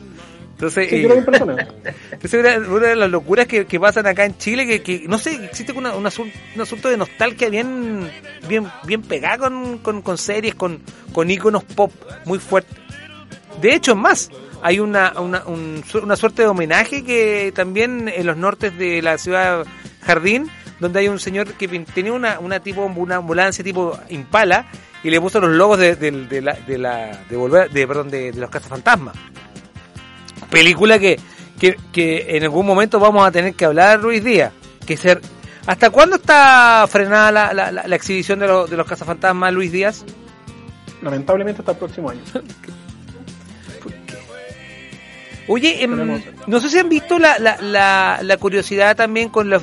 [0.60, 0.96] Entonces, sí,
[2.12, 5.72] entonces una, de las locuras que, pasan acá en Chile, que, que no sé, existe
[5.72, 8.12] un, un, asunto, de nostalgia bien
[8.50, 10.82] bien bien pegado con, con, con series, con,
[11.14, 11.94] con íconos pop
[12.26, 12.76] muy fuertes.
[13.62, 14.30] De hecho, es más,
[14.62, 19.66] hay una, una, una suerte de homenaje que también en los nortes de la ciudad
[20.02, 20.50] Jardín
[20.82, 24.66] donde hay un señor que tenía una, una tipo una ambulancia tipo Impala
[25.04, 28.34] y le puso los logos de, de, la, de la de volver de perdón de,
[28.34, 29.16] los cazafantasmas
[30.50, 31.20] película que,
[31.60, 34.52] que, que en algún momento vamos a tener que hablar Luis Díaz
[34.86, 35.22] que ser
[35.70, 40.04] ¿Hasta cuándo está frenada la, la, la, exhibición de, de los cazafantasmas Luis Díaz?
[41.02, 42.22] Lamentablemente hasta el próximo año.
[45.48, 49.62] Oye, em, no sé si han visto la, la, la, curiosidad también con la,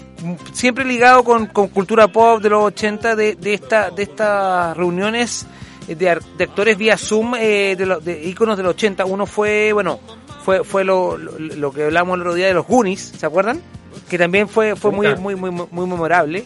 [0.52, 5.46] siempre ligado con, con, cultura pop de los 80 de, de esta de estas reuniones
[5.86, 9.04] de, de, actores vía Zoom eh, de, de íconos de los 80.
[9.04, 10.00] Uno fue, bueno,
[10.46, 13.60] fue fue lo, lo, que hablamos el otro día de los Goonies, ¿se acuerdan?
[14.08, 16.44] Que también fue fue muy muy muy muy memorable.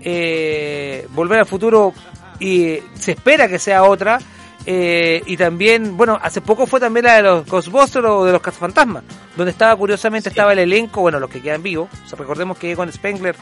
[0.00, 1.92] Eh, Volver al futuro
[2.38, 4.20] y se espera que sea otra
[4.64, 8.40] eh, y también, bueno, hace poco fue también la de los Ghostbusters o de los
[8.40, 9.02] Cazafantasmas,
[9.36, 11.88] donde estaba curiosamente estaba el elenco, bueno, los que quedan vivos.
[12.16, 13.34] recordemos que con Spengler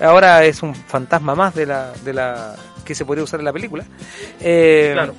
[0.00, 3.52] ahora es un fantasma más de la, de la que se podría usar en la
[3.52, 3.84] película.
[4.40, 5.14] Eh, claro.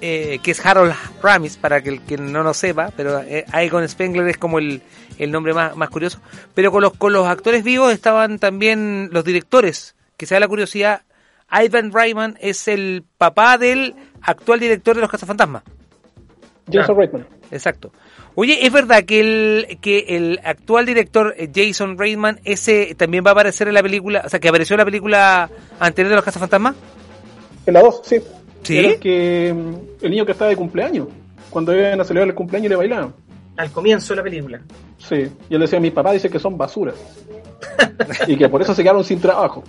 [0.00, 3.88] Eh, que es Harold Ramis, para que el que no lo sepa, pero ahí con
[3.88, 4.82] Spengler es como el,
[5.18, 6.20] el nombre más, más curioso.
[6.54, 10.48] Pero con los, con los actores vivos estaban también los directores, que se da la
[10.48, 11.02] curiosidad.
[11.50, 15.62] Ivan Reitman es el papá del actual director de los Cazafantasmas.
[16.70, 17.26] Jason Reitman.
[17.50, 17.92] Exacto.
[18.34, 23.30] Oye, ¿es verdad que el, que el actual director eh, Jason Reitman ese también va
[23.30, 26.24] a aparecer en la película, o sea, que apareció en la película anterior de los
[26.24, 26.74] Cazafantasmas?
[27.64, 28.20] En la 2, sí.
[28.66, 28.78] ¿Sí?
[28.78, 31.06] Era que mm, el niño que estaba de cumpleaños,
[31.50, 33.14] cuando iban a celebrar el cumpleaños y le bailaban.
[33.56, 34.60] Al comienzo de la película.
[34.98, 36.92] Sí, y él decía, mi papá dice que son basura.
[38.26, 39.62] y que por eso se quedaron sin trabajo.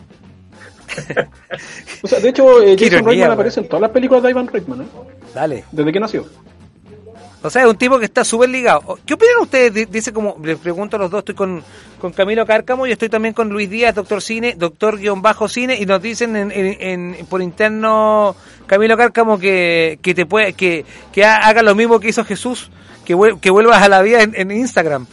[2.02, 4.82] o sea, de hecho, eh, Jason Reitman aparece en todas las películas de Ivan Reitman,
[4.82, 4.86] ¿eh?
[5.34, 5.64] Dale.
[5.72, 6.26] Desde que nació.
[7.44, 8.98] O sea, es un tipo que está súper ligado.
[9.06, 9.92] ¿Qué opinan ustedes?
[9.92, 11.64] Dice como, les pregunto a los dos, estoy con,
[12.00, 15.78] con Camilo Cárcamo y estoy también con Luis Díaz, doctor cine, doctor guion bajo cine,
[15.80, 21.24] y nos dicen en, en, por interno Camilo Cárcamo que, que te puede, que, que
[21.26, 22.72] haga lo mismo que hizo Jesús,
[23.06, 25.06] que, que vuelvas a la vida en Instagram.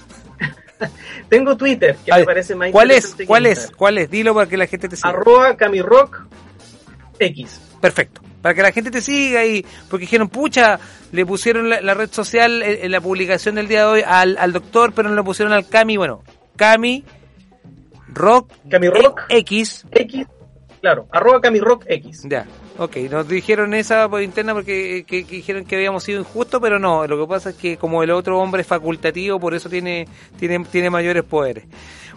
[1.29, 3.17] Tengo Twitter, que me parece más ¿Cuál es?
[3.27, 3.71] ¿Cuál es?
[3.77, 4.11] ¿Cuál es?
[4.11, 5.11] Dilo para que la gente te siga.
[5.11, 6.27] Arroba Camirock
[7.19, 7.61] X.
[7.81, 8.21] Perfecto.
[8.45, 10.79] Para que la gente te siga y porque dijeron, pucha,
[11.13, 14.93] le pusieron la, red social en, la publicación del día de hoy al, al, doctor,
[14.93, 15.97] pero no le pusieron al Cami.
[15.97, 16.23] Bueno,
[16.55, 17.03] Cami
[18.09, 19.87] Rock, Cami Rock X.
[19.91, 20.27] X.
[20.83, 22.27] Claro, arroba Cami Rock X.
[22.29, 22.45] Ya.
[22.77, 27.19] Ok, nos dijeron esa por interna porque dijeron que habíamos sido injustos, pero no, lo
[27.19, 30.07] que pasa es que como el otro hombre es facultativo, por eso tiene
[30.39, 31.65] tiene, tiene mayores poderes.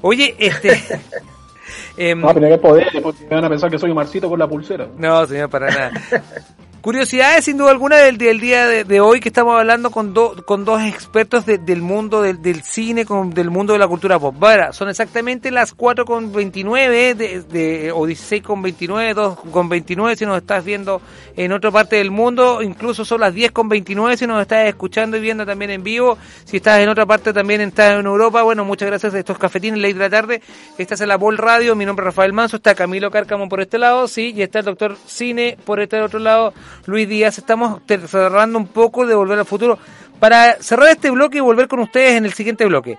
[0.01, 0.77] Oye, este...
[1.97, 4.47] eh, no, pero poderes, porque me van a pensar que soy un marcito con la
[4.47, 4.87] pulsera.
[4.97, 5.91] No, señor, para nada.
[6.81, 10.13] Curiosidades, sin duda alguna, del, del día de, hoy que estamos hablando con,
[10.45, 14.35] con dos expertos del mundo del, del, cine, con, del mundo de la cultura pop.
[14.37, 21.01] Bueno, son exactamente las 4.29 de, de, o 16.29, 2.29 si nos estás viendo
[21.35, 22.61] en otra parte del mundo.
[22.61, 26.17] Incluso son las 10.29 si nos estás escuchando y viendo también en vivo.
[26.45, 28.43] Si estás en otra parte también estás en Europa.
[28.43, 30.41] Bueno, muchas gracias a estos cafetines ley de la tarde.
[30.77, 31.75] Estás en la Bol Radio.
[31.75, 32.57] Mi nombre es Rafael Manso.
[32.57, 36.19] Está Camilo Cárcamo por este lado, sí, y está el doctor Cine por este otro
[36.19, 36.53] lado.
[36.85, 37.37] Luis Díaz.
[37.37, 39.77] Estamos cerrando un poco de Volver al Futuro.
[40.19, 42.97] Para cerrar este bloque y volver con ustedes en el siguiente bloque.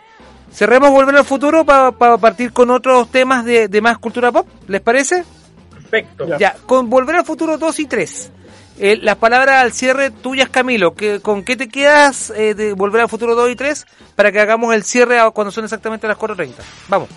[0.52, 4.46] Cerremos Volver al Futuro para partir con otros temas de, más cultura pop.
[4.66, 5.24] ¿Les parece?
[5.72, 6.38] Perfecto.
[6.38, 8.32] Ya, con Volver al Futuro 2 y 3.
[8.80, 10.94] Eh, las palabras al cierre tuyas, Camilo.
[10.94, 14.40] Que, ¿Con qué te quedas eh, de Volver al Futuro 2 y 3 para que
[14.40, 16.52] hagamos el cierre cuando son exactamente las 4.30?
[16.88, 17.08] Vamos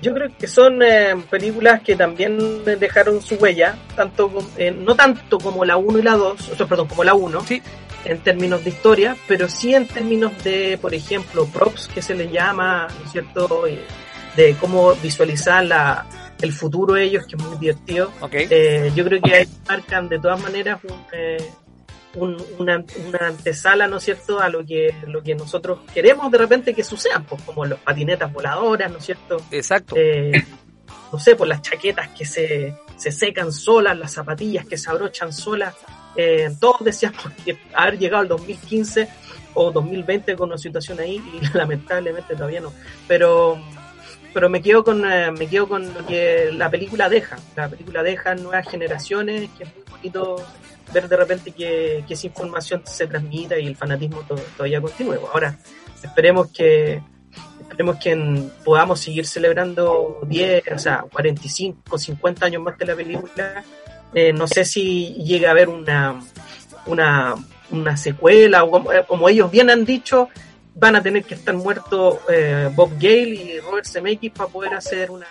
[0.00, 5.38] yo creo que son eh, películas que también dejaron su huella, tanto eh, no tanto
[5.38, 7.62] como la 1 y la 2, o sea, perdón, como la 1, sí.
[8.04, 12.30] en términos de historia, pero sí en términos de, por ejemplo, props, que se le
[12.30, 13.80] llama, ¿no es cierto?, eh,
[14.36, 16.06] de cómo visualizar la,
[16.40, 18.12] el futuro de ellos, que es muy divertido.
[18.30, 21.04] Eh, yo creo que ahí marcan de todas maneras un,
[22.14, 26.74] una, una, antesala, ¿no es cierto?, a lo que, lo que nosotros queremos de repente
[26.74, 29.36] que sucedan, pues como los patinetas voladoras, ¿no es cierto?
[29.50, 29.94] Exacto.
[31.12, 35.32] no sé, por las chaquetas que se, se secan solas, las zapatillas que se abrochan
[35.32, 35.74] solas.
[36.16, 39.08] Eh, todos decíamos que haber llegado al 2015
[39.54, 42.72] o 2020 con una situación ahí y lamentablemente todavía no.
[43.06, 43.58] Pero
[44.34, 47.38] pero me quedo con eh, me quedo con lo que la película deja.
[47.56, 50.36] La película deja nuevas generaciones, que es muy bonito
[50.92, 54.22] ver de repente que, esa información se transmita y el fanatismo
[54.56, 55.18] todavía continúe.
[55.32, 55.58] Ahora,
[56.02, 57.02] esperemos que
[57.60, 63.64] esperemos que podamos seguir celebrando 10, o sea, 45, 50 años más de la película.
[64.14, 66.18] Eh, no sé si llega a haber una,
[66.86, 70.28] una, secuela o como, ellos bien han dicho,
[70.74, 75.10] van a tener que estar muertos eh, Bob Gale y Robert Zemeckis para poder hacer
[75.10, 75.26] una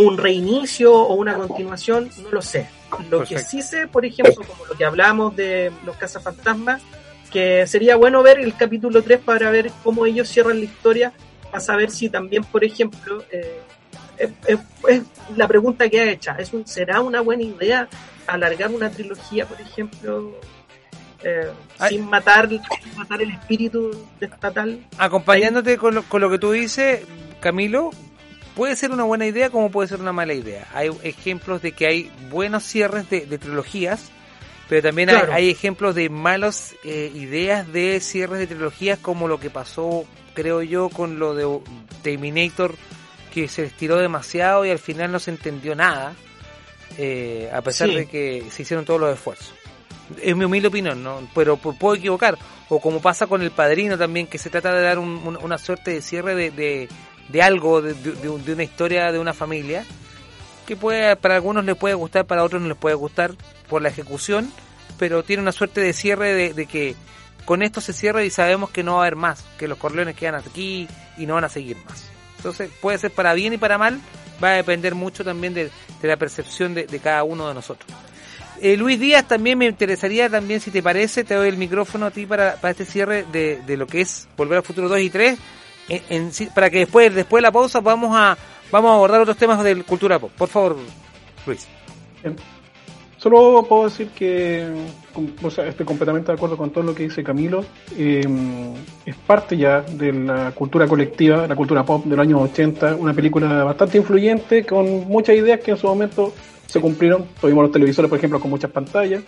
[0.00, 2.68] un reinicio o una continuación, no lo sé.
[3.10, 6.82] Lo que sí sé, por ejemplo, como lo que hablamos de los cazafantasmas,
[7.30, 11.12] que sería bueno ver el capítulo 3 para ver cómo ellos cierran la historia,
[11.44, 13.60] para saber si también, por ejemplo, eh,
[14.18, 15.02] es,
[15.34, 17.88] la pregunta que ha hecho, ¿es ¿será una buena idea
[18.26, 20.38] alargar una trilogía, por ejemplo,
[21.22, 21.50] eh,
[21.88, 22.48] sin matar,
[22.96, 24.84] matar el espíritu estatal.
[24.98, 27.00] Acompañándote con lo, con lo que tú dices,
[27.40, 27.90] Camilo,
[28.56, 30.66] puede ser una buena idea como puede ser una mala idea.
[30.74, 34.10] Hay ejemplos de que hay buenos cierres de, trilogías,
[34.68, 39.50] pero también hay, ejemplos de malas eh, ideas de cierres de trilogías como lo que
[39.50, 41.46] pasó, creo yo, con lo de
[42.02, 42.74] Terminator,
[43.32, 46.14] que se estiró demasiado y al final no se entendió nada,
[46.96, 49.52] eh, a pesar de que se hicieron todos los esfuerzos
[50.22, 51.28] es mi humilde opinión, ¿no?
[51.34, 52.38] pero puedo equivocar.
[52.68, 56.02] O como pasa con El Padrino también, que se trata de dar una suerte de
[56.02, 56.88] cierre de, de,
[57.42, 59.84] algo, de, de, una historia de una familia,
[60.66, 63.32] que puede para algunos les puede gustar, para otros no les puede gustar
[63.68, 64.50] por la ejecución,
[64.98, 66.94] pero tiene una suerte de cierre de, que
[67.44, 70.16] con esto se cierra y sabemos que no va a haber más, que los Corleones
[70.16, 72.08] quedan aquí y no van a seguir más.
[72.36, 74.00] Entonces puede ser para bien y para mal,
[74.42, 75.70] va a depender mucho también de,
[76.02, 77.90] la percepción de cada uno de nosotros.
[78.60, 82.10] Eh, Luis Díaz, también me interesaría, también si te parece, te doy el micrófono a
[82.10, 85.10] ti para, para este cierre de, de lo que es Volver al Futuro 2 y
[85.10, 85.38] 3,
[85.88, 88.36] en, para que después, después de la pausa vamos a,
[88.70, 90.30] vamos a abordar otros temas del cultura pop.
[90.36, 90.76] Por favor,
[91.46, 91.66] Luis.
[93.18, 94.68] Solo puedo decir que
[95.66, 97.64] estoy completamente de acuerdo con todo lo que dice Camilo.
[97.96, 98.22] Eh,
[99.06, 103.64] es parte ya de la cultura colectiva, la cultura pop del año 80, una película
[103.64, 106.32] bastante influyente con muchas ideas que en su momento
[106.66, 107.26] se cumplieron.
[107.40, 109.22] Tuvimos los televisores, por ejemplo, con muchas pantallas.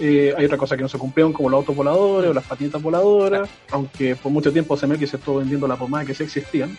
[0.00, 2.82] Eh, hay otra cosa que no se cumplieron, como los autos voladores o las patinetas
[2.82, 6.24] voladoras, aunque por mucho tiempo se me que se estuvo vendiendo la pomada que sí
[6.24, 6.76] existían.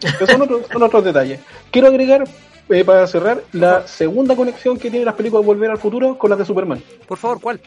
[0.00, 1.40] Pero son otros, son otros detalles.
[1.70, 2.24] Quiero agregar,
[2.68, 6.30] eh, para cerrar, la segunda conexión que tienen las películas de Volver al Futuro con
[6.30, 6.82] las de Superman.
[7.06, 7.60] Por favor, ¿cuál?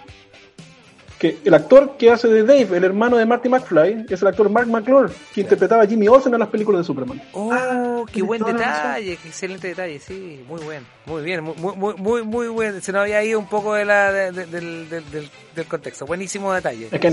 [1.20, 4.50] Que el actor que hace de Dave, el hermano de Marty McFly, es el actor
[4.50, 7.22] Mark McClure, que interpretaba a Jimmy Olsen en las películas de Superman.
[7.34, 11.94] Oh, ah, qué buen detalle, qué excelente detalle, sí, muy bueno, muy bien, muy, muy,
[11.96, 12.80] muy, muy bueno.
[12.80, 15.30] Se nos había ido un poco de la, del, del,
[15.60, 16.90] del, contexto, buenísimo detalle.
[16.92, 17.08] Es que,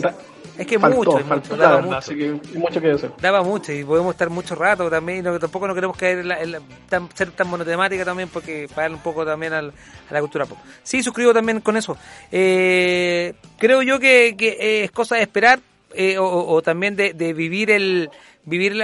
[0.59, 1.97] es que mucho, mucho, daba mucho.
[1.97, 3.13] Así que mucho que hacer.
[3.21, 6.61] Daba mucho y podemos estar mucho rato también, no, tampoco no queremos caer en, la,
[6.89, 9.73] tan, ser tan monotemática también porque para un poco también al,
[10.11, 10.59] a la cultura pop.
[10.83, 11.97] Sí, suscribo también con eso.
[12.33, 15.61] Eh, creo yo que, que es cosa de esperar
[15.99, 18.11] eh, o, también de, vivir el
[18.47, 18.81] vivir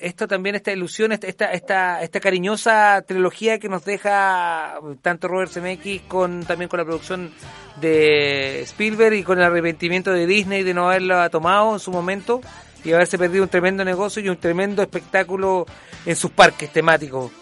[0.00, 6.02] esto también esta ilusión esta esta esta cariñosa trilogía que nos deja tanto Robert Zemeckis
[6.02, 7.32] con también con la producción
[7.80, 12.40] de Spielberg y con el arrepentimiento de Disney de no haberla tomado en su momento
[12.84, 15.66] y haberse perdido un tremendo negocio y un tremendo espectáculo
[16.06, 17.32] en sus parques temáticos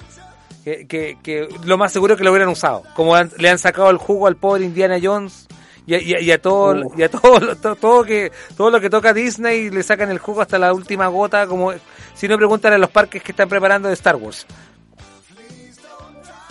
[0.64, 3.90] que, que, que lo más seguro es que lo hubieran usado como le han sacado
[3.90, 5.46] el jugo al pobre Indiana Jones
[5.86, 10.10] y, a todo, y a todo, todo, que, todo lo que toca Disney le sacan
[10.10, 11.72] el jugo hasta la última gota, como
[12.14, 14.46] si no preguntan a los parques que están preparando de Star Wars.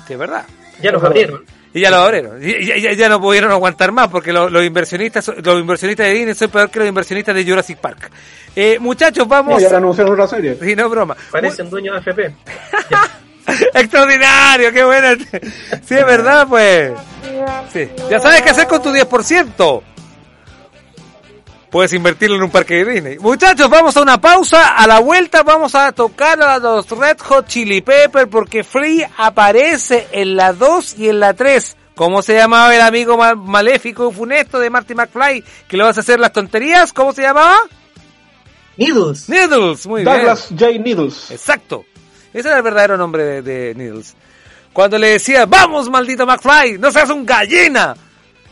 [0.07, 0.45] De verdad.
[0.81, 1.43] Ya los abrieron.
[1.73, 2.39] Y ya lo abrieron.
[2.41, 6.69] Y ya, no pudieron aguantar más porque los, inversionistas los inversionistas de Disney son peor
[6.71, 8.09] que los inversionistas de Jurassic Park.
[8.55, 9.61] Eh, muchachos, vamos.
[9.61, 10.57] ya anunciaron otra serie.
[10.59, 11.15] Sí, no broma.
[11.31, 12.35] Parecen dueños de FP.
[13.73, 15.23] Extraordinario, qué bueno.
[15.85, 16.93] Sí, es verdad, pues.
[17.71, 17.89] Sí.
[18.09, 19.83] Ya sabes qué hacer con tu 10%.
[21.69, 23.19] Puedes invertirlo en un parque de Disney.
[23.19, 24.75] Muchachos, vamos a una pausa.
[24.75, 30.07] A la vuelta vamos a tocar a los Red Hot Chili Pepper porque Free aparece
[30.11, 31.77] en la 2 y en la 3.
[31.93, 35.99] ¿Cómo se llamaba el amigo maléfico y funesto de Marty McFly que lo vas a
[35.99, 36.91] hacer las tonterías?
[36.91, 37.57] ¿Cómo se llamaba?
[38.77, 39.27] Needles.
[39.27, 40.15] Needles, muy bien.
[40.15, 40.71] Douglas J.
[40.79, 41.29] Needles.
[41.29, 41.83] Exacto.
[42.33, 44.15] Ese era el verdadero nombre de, de Needles.
[44.73, 47.95] Cuando le decía, vamos maldito McFly, no seas un gallina.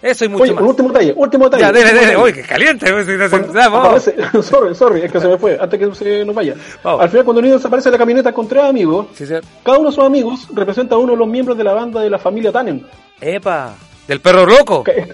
[0.01, 0.61] Eso y mucho Oye, más.
[0.61, 1.63] Un último detalle, último detalle.
[1.63, 2.17] Ya, dele, dele.
[2.17, 2.91] Uy, qué caliente.
[2.91, 6.53] pues, Cuando aparece- sorry, sorry, es que se me fue, antes que se nos vaya.
[6.83, 7.01] Vamos.
[7.01, 9.33] Al final, cuando Needles aparece en la camioneta con tres amigos, Sí, sí.
[9.63, 12.09] cada uno de sus amigos representa a uno de los miembros de la banda de
[12.11, 12.85] la familia Tannen.
[13.19, 13.73] Epa.
[14.07, 14.83] Del perro loco.
[14.83, 15.13] Que-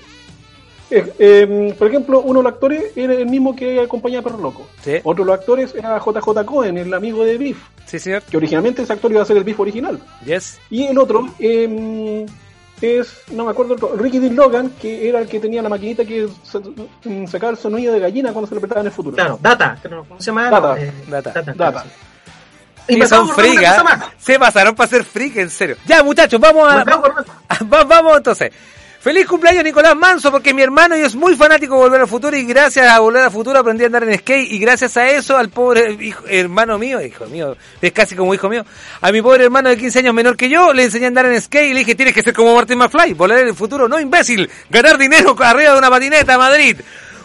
[0.97, 4.41] eh, eh, por ejemplo, uno de los actores era el mismo que acompañaba a Perro
[4.41, 4.67] Loco.
[4.84, 4.95] Sí.
[5.03, 8.21] Otro de los actores era JJ Cohen, el amigo de Biff, Sí, señor.
[8.23, 9.99] que originalmente ese actor iba a ser el Biff original.
[10.25, 10.60] Yes.
[10.69, 12.25] Y el otro eh,
[12.82, 14.29] es, no me acuerdo, Ricky D.
[14.32, 16.27] Logan, que era el que tenía la maquinita que
[17.06, 19.15] mm, sacaba el sonido de gallina cuando se le apretaba en el futuro.
[19.15, 20.49] Claro, Data, ¿cómo se llama?
[20.49, 20.82] Data.
[20.82, 21.41] Eh, Data.
[21.56, 21.86] Data.
[22.86, 23.82] Y Y me son frigas.
[23.84, 24.08] más.
[24.17, 25.77] Se pasaron para ser freak, en serio.
[25.86, 26.82] Ya, muchachos, vamos a.
[26.82, 27.73] acabo de acordar.
[27.73, 28.51] Va- vamos entonces.
[29.03, 32.37] Feliz cumpleaños Nicolás Manso, porque mi hermano y es muy fanático de Volver al Futuro
[32.37, 35.35] y gracias a Volver al Futuro aprendí a andar en skate y gracias a eso
[35.35, 38.65] al pobre hijo- hermano mío, hijo mío, es casi como hijo mío,
[39.01, 41.41] a mi pobre hermano de 15 años menor que yo le enseñé a andar en
[41.41, 43.99] skate y le dije tienes que ser como Martin McFly, volar en el futuro, no
[43.99, 46.79] imbécil, ganar dinero arriba de una patineta Madrid.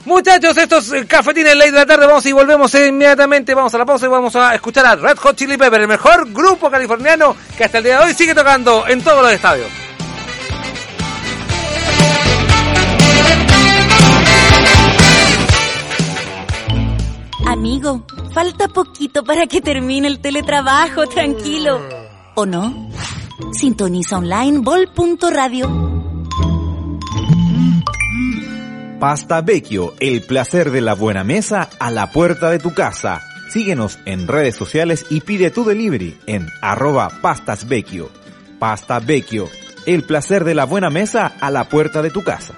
[0.04, 3.86] Muchachos, estos eh, cafetines ley de la tarde, vamos y volvemos inmediatamente, vamos a la
[3.86, 7.62] pausa y vamos a escuchar a Red Hot Chili Pepper, el mejor grupo californiano que
[7.64, 9.68] hasta el día de hoy sigue tocando en todos los estadios.
[17.58, 21.80] Amigo, falta poquito para que termine el teletrabajo, tranquilo.
[22.36, 22.88] ¿O no?
[23.52, 25.68] Sintoniza online bol.radio.
[29.00, 33.22] Pasta Vecchio, el placer de la buena mesa a la puerta de tu casa.
[33.50, 38.08] Síguenos en redes sociales y pide tu delivery en arroba pastas vecchio.
[38.60, 39.48] Pasta Vecchio,
[39.84, 42.54] el placer de la buena mesa a la puerta de tu casa.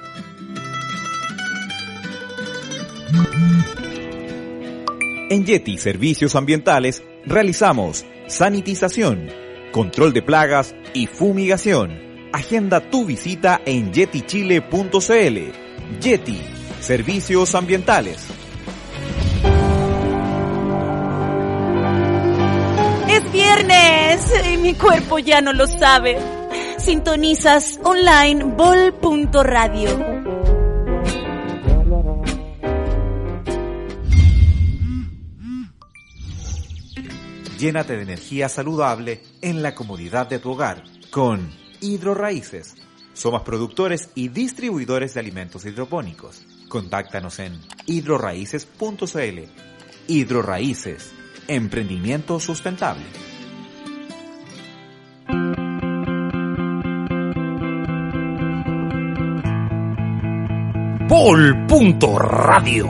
[5.31, 9.29] En Yeti Servicios Ambientales realizamos sanitización,
[9.71, 12.29] control de plagas y fumigación.
[12.33, 16.01] Agenda tu visita en yetichile.cl.
[16.01, 16.43] Yeti,
[16.81, 18.27] Servicios Ambientales.
[23.09, 26.19] Es viernes y mi cuerpo ya no lo sabe.
[26.79, 30.20] Sintonizas online bol.radio.
[37.61, 42.75] Llénate de energía saludable en la comodidad de tu hogar con Hidroraíces.
[43.13, 46.47] Somos productores y distribuidores de alimentos hidropónicos.
[46.71, 49.41] Contáctanos en hidroraíces.cl.
[50.09, 51.13] Hidroraíces,
[51.49, 53.05] emprendimiento sustentable.
[61.11, 62.89] Pol.radio.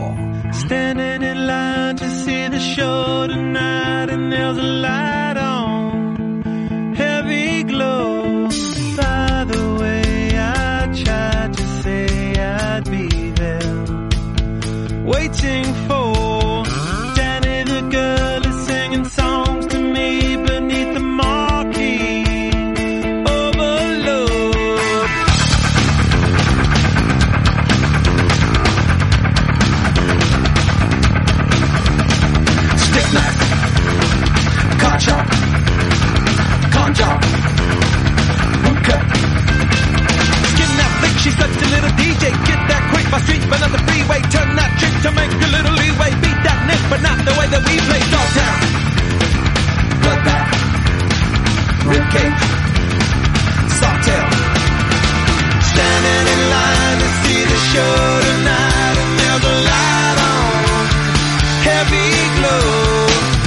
[2.51, 8.49] Line the show tonight, and there's a light on, heavy glow.
[8.97, 13.85] By the way, I tried to say I'd be there,
[15.05, 15.65] waiting
[43.21, 44.21] that my street, but on the freeway.
[44.31, 46.11] Turn that trick to make a little leeway.
[46.21, 48.03] Beat that nick, but not the way that we play.
[48.11, 48.59] Dogtown.
[50.03, 50.49] bloodbath,
[51.91, 52.43] ribcage,
[53.79, 54.29] sawtail,
[55.71, 60.87] Standing in line to see the show tonight, and there's a light on.
[61.67, 62.65] Heavy glow.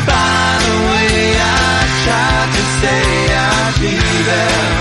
[0.05, 3.01] By the way, I tried to say
[3.33, 3.95] I'd be
[4.27, 4.72] there.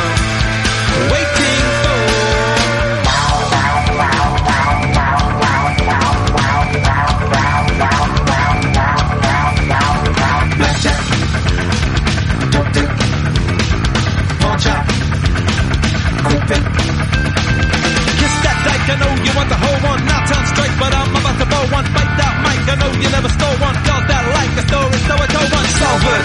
[20.55, 21.87] Strike, but I'm about to blow one.
[21.97, 23.77] Bite that mic, I know you never stole one.
[23.87, 25.69] Girls that like the story, so I told one.
[25.81, 26.25] Salford,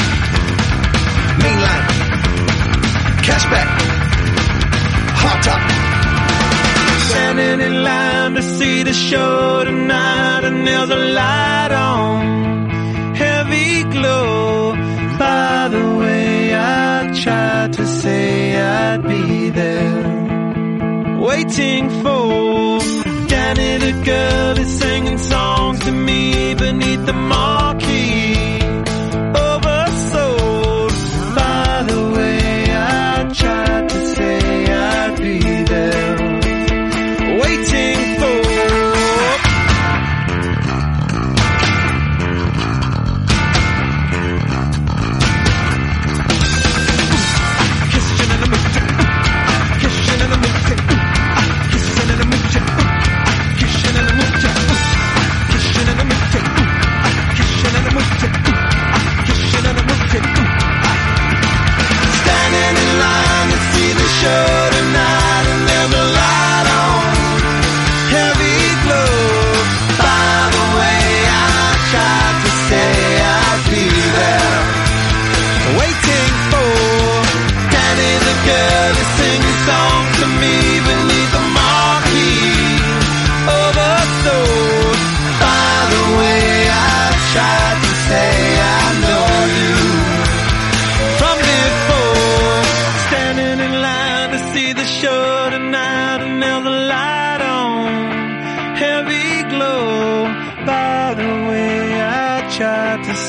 [1.44, 1.86] main line,
[3.28, 3.70] cashback,
[5.22, 5.62] hot top,
[7.10, 13.16] Standing in line to see the show tonight, and there's a light on.
[13.16, 14.76] Heavy glow.
[15.18, 21.18] By the way, I tried to say I'd be there.
[21.20, 22.67] Waiting for
[23.48, 27.57] Danny the girl is singing songs to me beneath the marquee.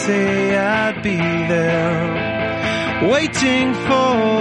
[0.05, 4.39] Say I'd be there waiting for.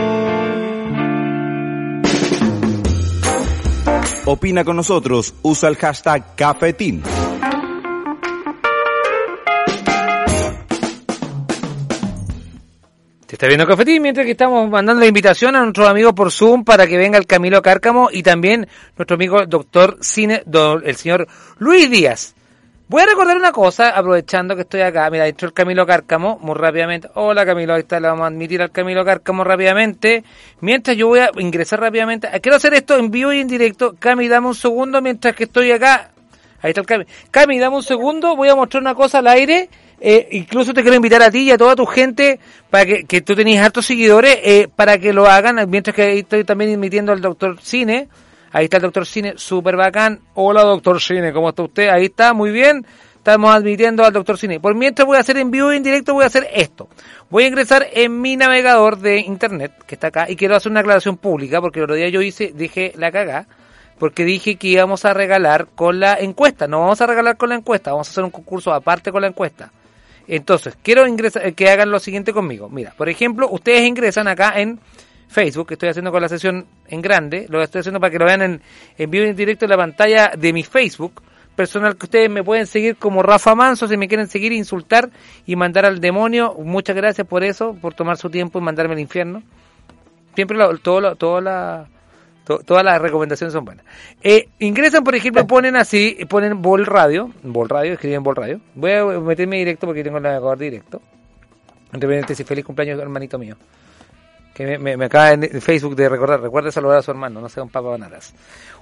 [4.26, 7.01] Opina con nosotros, usa el hashtag Cafetín.
[13.26, 16.64] Te está viendo Cafetín mientras que estamos mandando la invitación a nuestros amigos por Zoom
[16.64, 21.28] para que venga el Camilo Cárcamo y también nuestro amigo doctor cine, do- el señor
[21.58, 22.36] Luis Díaz.
[22.90, 25.10] Voy a recordar una cosa, aprovechando que estoy acá.
[25.10, 27.10] Mira, entró el Camilo Cárcamo, muy rápidamente.
[27.16, 30.24] Hola Camilo, ahí está, le vamos a admitir al Camilo Cárcamo rápidamente.
[30.62, 32.30] Mientras yo voy a ingresar rápidamente.
[32.40, 33.98] Quiero hacer esto en vivo y en directo.
[34.00, 36.12] Cami, dame un segundo mientras que estoy acá.
[36.62, 37.06] Ahí está el Cami.
[37.30, 39.68] Cami, dame un segundo, voy a mostrar una cosa al aire.
[40.00, 43.20] Eh, incluso te quiero invitar a ti y a toda tu gente para que, que
[43.20, 47.12] tú tenías hartos seguidores eh, para que lo hagan mientras que ahí estoy también emitiendo
[47.12, 48.08] al doctor Cine
[48.52, 51.89] ahí está el doctor Cine súper bacán hola doctor Cine ¿cómo está usted?
[51.89, 52.86] ahí está muy bien.
[53.28, 54.62] Estamos admitiendo al doctor Cine.
[54.62, 56.88] Por mientras voy a hacer en vivo y en directo voy a hacer esto.
[57.30, 60.80] Voy a ingresar en mi navegador de internet que está acá y quiero hacer una
[60.80, 63.45] aclaración pública porque el otro día yo hice dije la cagá
[64.00, 66.68] porque dije que íbamos a regalar con la encuesta.
[66.68, 69.28] No vamos a regalar con la encuesta vamos a hacer un concurso aparte con la
[69.28, 69.74] encuesta.
[70.26, 72.70] Entonces, quiero ingresar, que hagan lo siguiente conmigo.
[72.70, 74.80] Mira, por ejemplo, ustedes ingresan acá en
[75.28, 78.26] Facebook, que estoy haciendo con la sesión en grande, lo estoy haciendo para que lo
[78.26, 78.62] vean en,
[78.98, 81.22] en vivo y en directo en la pantalla de mi Facebook
[81.56, 85.10] personal, que ustedes me pueden seguir como Rafa Manso, si me quieren seguir, insultar
[85.46, 86.54] y mandar al demonio.
[86.54, 89.42] Muchas gracias por eso, por tomar su tiempo y mandarme al infierno.
[90.36, 91.88] Siempre lo, todo, lo- todo la,
[92.46, 93.84] to- todas las recomendaciones son buenas.
[94.22, 98.62] Eh, ingresan, por ejemplo, ponen así, ponen Bol Radio, Bol Radio, escriben Bol Radio.
[98.76, 101.02] Voy a meterme directo porque tengo el navegador directo.
[101.92, 103.56] Entre paréntesis, feliz cumpleaños, hermanito mío.
[104.58, 107.47] Que me, me- me acaba en Facebook de recordar, recuerde saludar a su hermano, no
[107.47, 108.34] sea un papa bananas.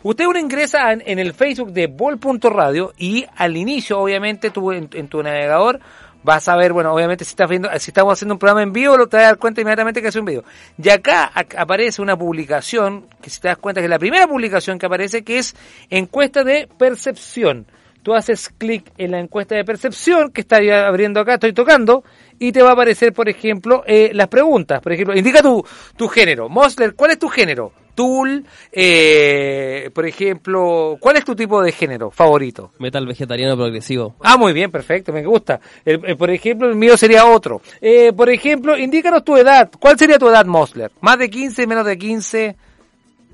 [0.03, 4.88] Usted uno ingresa en, en el Facebook de Bol.radio y al inicio, obviamente, tú en,
[4.88, 5.82] tu navegador
[6.23, 8.95] vas a ver, bueno, obviamente si estás viendo, si estamos haciendo un programa en vivo,
[8.95, 10.43] lo te vas a dar cuenta inmediatamente que es un video.
[10.82, 14.26] Y acá ac- aparece una publicación, que si te das cuenta que es la primera
[14.28, 15.55] publicación que aparece, que es
[15.89, 17.67] encuesta de percepción.
[18.06, 22.03] Tú haces clic en la encuesta de percepción que está abriendo acá, estoy tocando,
[22.38, 24.80] y te va a aparecer, por ejemplo, eh, las preguntas.
[24.80, 25.66] Por ejemplo, indica tu,
[25.97, 26.47] tu género.
[26.47, 27.72] Mosler, ¿cuál es tu género?
[27.95, 32.74] Tool, eh, por ejemplo, ¿cuál es tu tipo de género favorito?
[32.78, 34.16] Metal vegetariano progresivo.
[34.22, 35.60] Ah, muy bien, perfecto, me gusta.
[35.84, 37.60] El- el- por ejemplo, el mío sería otro.
[37.82, 39.72] Eh, por ejemplo, indícanos tu edad.
[39.80, 40.91] ¿Cuál sería tu edad, Mosler?
[41.01, 42.56] ¿Más de 15, menos de 15?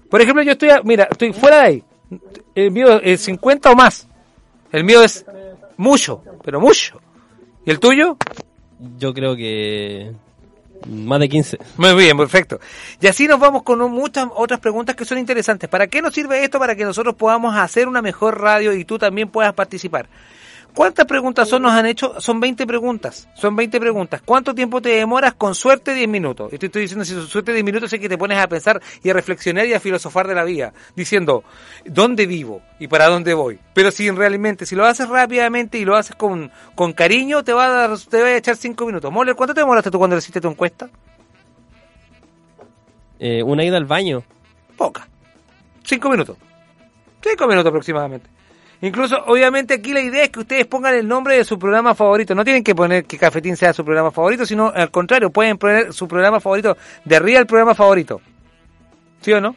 [0.10, 1.84] Por ejemplo, yo estoy, a- mira, estoy fuera de ahí.
[2.56, 4.08] El mío es 50 o más.
[4.72, 5.26] El mío es
[5.78, 7.02] mucho, pero mucho.
[7.66, 8.18] ¿Y el tuyo?
[8.98, 10.14] Yo creo que
[10.88, 11.60] más de 15.
[11.78, 12.60] Muy bien, perfecto.
[13.00, 15.70] Y así nos vamos con muchas otras preguntas que son interesantes.
[15.70, 16.60] ¿Para qué nos sirve esto?
[16.60, 20.08] Para que nosotros podamos hacer una mejor radio y tú también puedas participar.
[20.74, 22.20] ¿Cuántas preguntas son nos han hecho?
[22.22, 23.28] Son 20 preguntas.
[23.36, 24.22] Son 20 preguntas.
[24.24, 25.34] ¿Cuánto tiempo te demoras?
[25.34, 26.54] Con suerte 10 minutos.
[26.54, 28.82] Y te estoy diciendo, si con suerte 10 minutos es que te pones a pensar
[29.04, 30.74] y a reflexionar y a filosofar de la vida.
[30.96, 31.44] Diciendo,
[31.86, 32.62] ¿dónde vivo?
[32.80, 33.60] ¿Y para dónde voy?
[33.74, 37.66] Pero si realmente, si lo haces rápidamente y lo haces con, con cariño, te va
[37.66, 39.12] a dar, te va a echar 5 minutos.
[39.12, 40.90] Moller, ¿cuánto te demoraste tú cuando hiciste tu encuesta?
[43.20, 44.24] Eh, una ida al baño.
[44.76, 45.08] poca.
[45.84, 46.38] Cinco minutos.
[47.22, 48.30] Cinco minutos aproximadamente.
[48.82, 52.34] Incluso, obviamente, aquí la idea es que ustedes pongan el nombre de su programa favorito.
[52.34, 55.94] No tienen que poner que Cafetín sea su programa favorito, sino al contrario, pueden poner
[55.94, 56.76] su programa favorito
[57.06, 58.22] de arriba el programa favorito.
[59.22, 59.56] ¿Sí o no?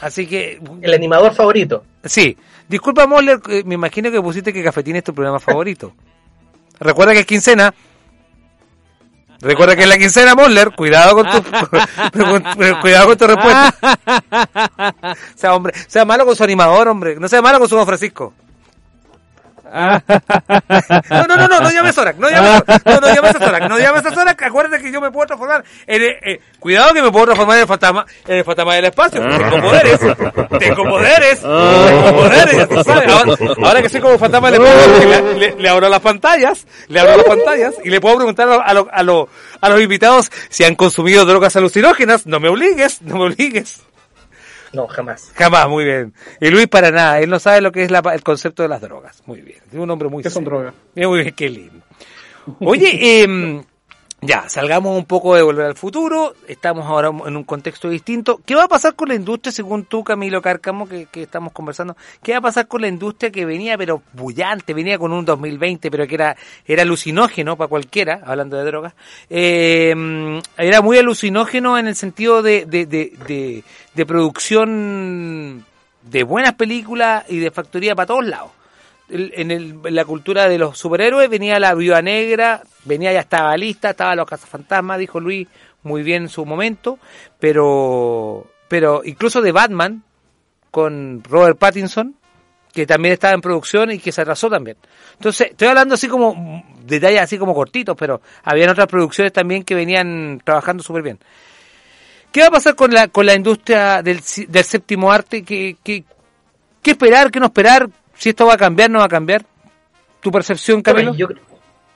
[0.00, 1.84] Así que, El animador favorito.
[2.04, 2.36] sí.
[2.68, 5.94] Disculpa, Moller, me imagino que pusiste que Cafetín es tu programa favorito.
[6.80, 7.72] Recuerda que es quincena.
[9.40, 10.72] Recuerda que es la quincena, Moller.
[10.74, 11.42] Cuidado con tu,
[12.80, 13.74] cuidado con tu respuesta.
[15.36, 17.16] sea hombre, sea malo con su animador, hombre.
[17.16, 18.34] No sea malo con su Don Francisco.
[21.10, 23.68] No, no, no, no, no llames a Zorak, no llames no, no llames a Zorak,
[23.68, 27.02] no llames a Zorak, acuérdate que yo me puedo transformar en, eh, eh, cuidado que
[27.02, 29.98] me puedo transformar en el fantasma, en el fantasma del espacio, tengo poderes,
[30.58, 33.34] tengo poderes, tengo poderes, sabes, ahora,
[33.66, 37.16] ahora que soy como fantasma del espacio, le, le- le abro las pantallas, le abro
[37.18, 39.28] las pantallas y le puedo preguntar a, a, lo- a, lo-
[39.60, 43.80] a los invitados si han consumido drogas alucinógenas, no me obligues, no me obligues.
[44.72, 45.32] No, jamás.
[45.34, 46.12] Jamás, muy bien.
[46.40, 48.80] Y Luis para nada, él no sabe lo que es la- el concepto de las
[48.80, 49.22] drogas.
[49.26, 50.74] Muy bien, es un hombre muy ¿Qué son drogas?
[50.94, 51.84] Muy bien, qué lindo.
[52.60, 52.88] Oye,
[53.24, 53.62] em,
[54.20, 58.40] ya, salgamos un poco de Volver al Futuro, estamos ahora en un contexto distinto.
[58.44, 61.96] ¿Qué va a pasar con la industria, según tú, Camilo Cárcamo, que, estamos conversando?
[62.20, 65.88] ¿Qué va a pasar con la industria que venía, pero bullante, venía con un 2020,
[65.88, 68.94] pero que era, era alucinógeno para cualquiera, hablando de drogas?
[69.30, 69.94] Eh,
[70.56, 73.62] era muy alucinógeno en el sentido de, de, de, de,
[73.94, 75.64] de producción
[76.02, 78.57] de buenas películas y de factoría para todos lados
[79.10, 83.90] en, el, la cultura de los superhéroes venía la Viuda Negra, venía ya estaba lista,
[83.90, 85.48] estaba los cazafantasmas, dijo Luis
[85.82, 86.98] muy bien en su momento,
[87.38, 90.02] pero pero incluso de Batman
[90.70, 92.14] con Robert Pattinson,
[92.72, 94.76] que también estaba en producción y que se atrasó también.
[95.14, 99.74] Entonces, estoy hablando así como detalles así como cortitos, pero habían otras producciones también que
[99.74, 101.18] venían trabajando súper bien.
[102.30, 105.42] ¿Qué va a pasar con la, con la industria del, del séptimo arte?
[105.42, 106.04] ¿Qué, qué,
[106.82, 107.30] qué esperar?
[107.30, 107.88] ¿Qué no esperar?
[108.18, 109.44] Si esto va a cambiar, no va a cambiar.
[110.20, 111.14] ¿Tu percepción, Camilo?
[111.14, 111.28] yo,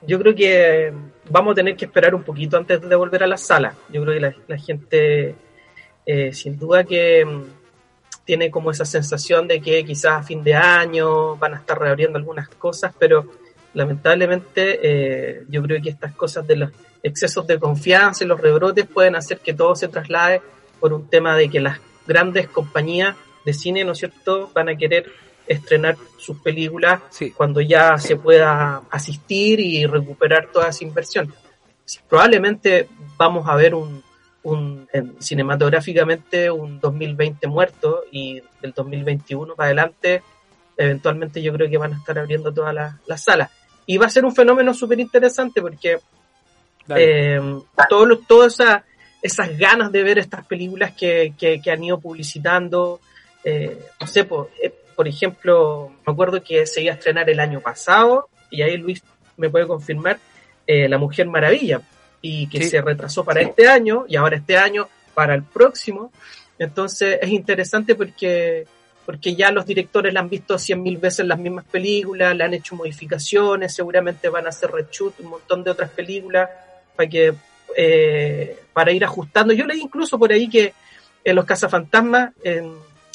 [0.07, 0.93] yo, creo que
[1.29, 3.75] vamos a tener que esperar un poquito antes de volver a la sala.
[3.89, 5.35] Yo creo que la, gente,
[6.07, 7.43] eh, sin duda que mm,
[8.25, 12.19] tiene como esa sensación de que quizás a fin de año van a estar reabriendo
[12.19, 13.27] algunas cosas, pero
[13.75, 16.71] lamentablemente eh, yo creo que estas cosas de los
[17.03, 20.41] excesos de confianza y los rebrotes pueden hacer que todo se traslade
[20.79, 24.77] por un tema de que las grandes compañías de cine, ¿no es cierto?, van a
[24.77, 25.11] querer
[25.53, 27.03] estrenar sus películas
[27.37, 31.33] cuando ya se pueda asistir y recuperar toda esa inversión.
[32.09, 34.03] Probablemente vamos a ver un,
[34.45, 34.89] un
[35.19, 40.23] cinematográficamente un 2020 muerto y del 2021 para adelante
[40.77, 42.75] eventualmente yo creo que van a estar abriendo todas
[43.07, 43.51] las salas.
[43.87, 45.99] Y va a ser un fenómeno súper interesante porque
[46.97, 47.41] eh,
[47.89, 48.59] todo todas
[49.21, 53.01] esas ganas de ver estas películas que, que, han ido publicitando,
[53.45, 54.27] eh, no sé,
[54.63, 58.77] eh, por, ejemplo, me acuerdo que se iba a estrenar el año pasado, y ahí
[58.77, 59.03] Luis
[59.37, 60.19] me puede confirmar,
[60.67, 61.81] eh, La Mujer Maravilla,
[62.21, 66.13] y que se retrasó para este año, y ahora este año para el próximo.
[66.59, 68.67] Entonces es interesante porque
[69.05, 72.55] porque ya los directores la han visto cien mil veces las mismas películas, le han
[72.55, 76.49] hecho modificaciones, seguramente van a hacer reshoot, un montón de otras películas
[76.95, 77.35] para que
[77.77, 79.53] eh, para ir ajustando.
[79.53, 80.73] Yo leí incluso por ahí que
[81.25, 82.33] en Los Cazafantasmas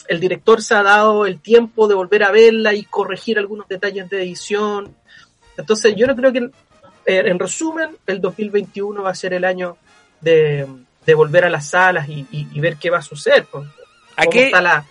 [0.07, 4.09] el director se ha dado el tiempo de volver a verla y corregir algunos detalles
[4.09, 4.95] de edición.
[5.57, 6.49] Entonces yo no creo que,
[7.05, 9.77] en resumen, el 2021 va a ser el año
[10.21, 10.67] de,
[11.15, 13.45] volver a las salas y, ver qué va a suceder.
[13.45, 13.67] Cómo
[14.17, 14.85] está la,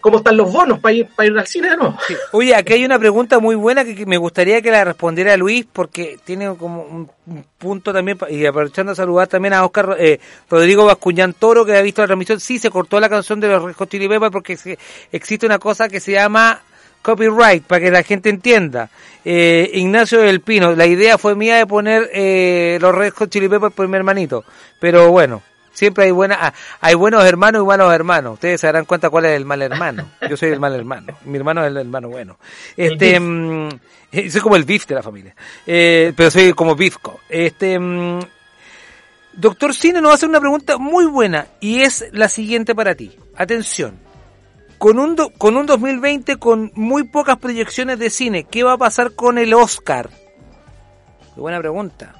[0.00, 1.96] cómo están los bonos para ir, para ir al cine no?
[2.32, 6.18] Oye, aquí hay una pregunta muy buena que, me gustaría que la respondiera Luis, porque
[6.24, 7.10] tiene como un,
[7.58, 10.18] punto también, y aprovechando a saludar también a Oscar eh,
[10.48, 13.62] Rodrigo Bascuñán Toro, que ha visto la transmisión, sí, se cortó la canción de los
[13.62, 14.78] Red Chili Peppers porque
[15.12, 16.62] existe una cosa que se llama
[17.02, 18.90] copyright, para que la gente entienda.
[19.24, 23.74] Eh, Ignacio del Pino, la idea fue mía de poner eh, los Red Chili Peppers
[23.74, 24.44] por mi hermanito,
[24.80, 25.42] pero bueno,
[25.78, 28.34] Siempre hay buena, ah, hay buenos hermanos y malos hermanos.
[28.34, 30.10] Ustedes se darán cuenta cuál es el mal hermano.
[30.28, 31.16] Yo soy el mal hermano.
[31.24, 32.36] Mi hermano es el hermano bueno.
[32.76, 33.68] Este, mm,
[34.10, 35.36] eh, soy como el beef de la familia.
[35.64, 37.20] Eh, pero soy como bifco.
[37.28, 38.18] Este, mm,
[39.34, 42.96] Doctor Cine nos va a hacer una pregunta muy buena y es la siguiente para
[42.96, 43.16] ti.
[43.36, 44.00] Atención.
[44.78, 49.12] Con un, con un 2020 con muy pocas proyecciones de cine, ¿qué va a pasar
[49.12, 50.10] con el Oscar?
[51.36, 52.16] Qué buena pregunta.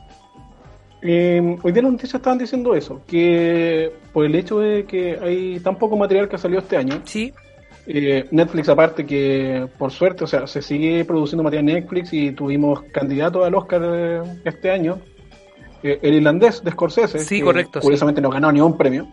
[1.00, 5.60] Eh, hoy día las noticias estaban diciendo eso, que por el hecho de que hay
[5.60, 7.32] tan poco material que ha salido este año, sí.
[7.86, 12.82] Eh, Netflix aparte que por suerte, o sea, se sigue produciendo material Netflix y tuvimos
[12.92, 14.98] candidato al Oscar este año,
[15.82, 19.08] eh, el irlandés de Scorsese, sí, correcto, curiosamente no ganó ni un premio.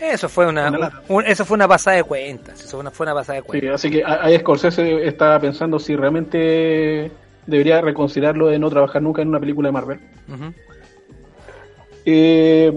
[0.00, 0.70] Eso fue una,
[1.26, 3.74] eso fue una pasada de cuentas, eso fue una pasada de cuentas.
[3.74, 7.10] así que ahí Scorsese está pensando si realmente
[7.46, 10.00] debería reconsiderarlo de no trabajar nunca en una película de Marvel.
[12.08, 12.72] Eh,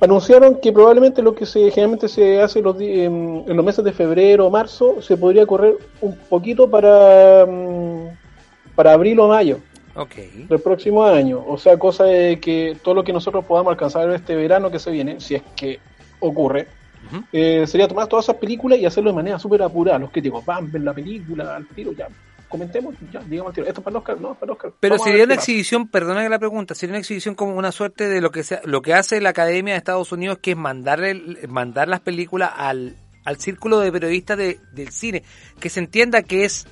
[0.00, 4.48] anunciaron que probablemente lo que se generalmente se hace los, en, los meses de febrero
[4.48, 8.08] o marzo se podría correr un poquito para, mm,
[8.74, 9.60] para abril o mayo
[10.48, 11.44] del próximo año.
[11.46, 14.90] O sea, cosa de que todo lo que nosotros podamos alcanzar este verano que se
[14.90, 15.78] viene, si es que
[16.18, 16.66] ocurre,
[17.32, 20.00] eh, sería tomar todas esas películas y hacerlo de manera súper apurada.
[20.00, 22.08] Los críticos van, ver la película al tiro, ya
[22.48, 24.72] comentemos, ya, digamos, esto para Oscar, no, para Oscar.
[24.80, 28.30] Pero sería una exhibición, perdona la pregunta, sería una exhibición como una suerte de lo
[28.30, 32.00] que sea, lo que hace la Academia de Estados Unidos, que es mandarle, mandar las
[32.00, 35.22] películas al, al círculo de periodistas de, del cine,
[35.60, 36.66] que se entienda que es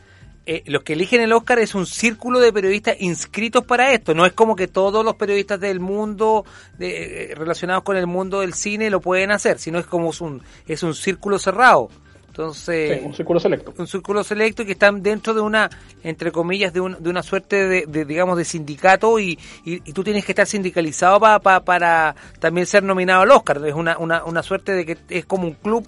[0.44, 4.12] eh, los que eligen el Oscar es un círculo de periodistas inscritos para esto.
[4.12, 6.44] No es como que todos los periodistas del mundo
[6.78, 10.42] de, eh, relacionados con el mundo del cine lo pueden hacer, sino es como un,
[10.66, 11.90] es un círculo cerrado.
[12.32, 13.74] Entonces, un círculo selecto.
[13.76, 15.68] Un círculo selecto que están dentro de una,
[16.02, 20.32] entre comillas, de, de una suerte de, digamos, de sindicato y, y, tú tienes que
[20.32, 23.60] estar sindicalizado para también ser nominado al Oscar.
[23.66, 25.86] Es una, una, una suerte de que es como un club,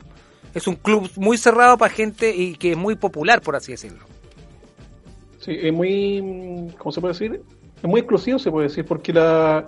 [0.53, 4.05] es un club muy cerrado para gente y que es muy popular, por así decirlo.
[5.41, 7.41] Sí, es muy, ¿cómo se puede decir?
[7.83, 9.65] Es muy exclusivo, se puede decir, porque la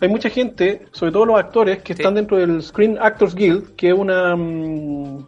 [0.00, 3.90] hay mucha gente, sobre todo los actores, que están dentro del Screen Actors Guild, que
[3.90, 4.34] es una...
[4.34, 5.24] Mm,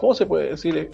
[0.00, 0.90] ¿cómo se puede decir?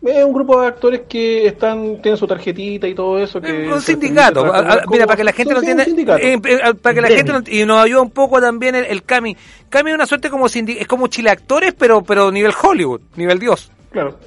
[0.00, 3.40] Es un grupo de actores que están tienen su tarjetita y todo eso.
[3.40, 4.44] Que un sindicato.
[4.88, 6.16] mira, para que la gente lo entienda.
[6.18, 9.36] Eh, eh, para que la gente y nos ayuda un poco también el, Cami.
[9.68, 13.70] Cami es una suerte como es como Chile actores, pero pero nivel Hollywood, nivel Dios.
[13.90, 14.18] Claro.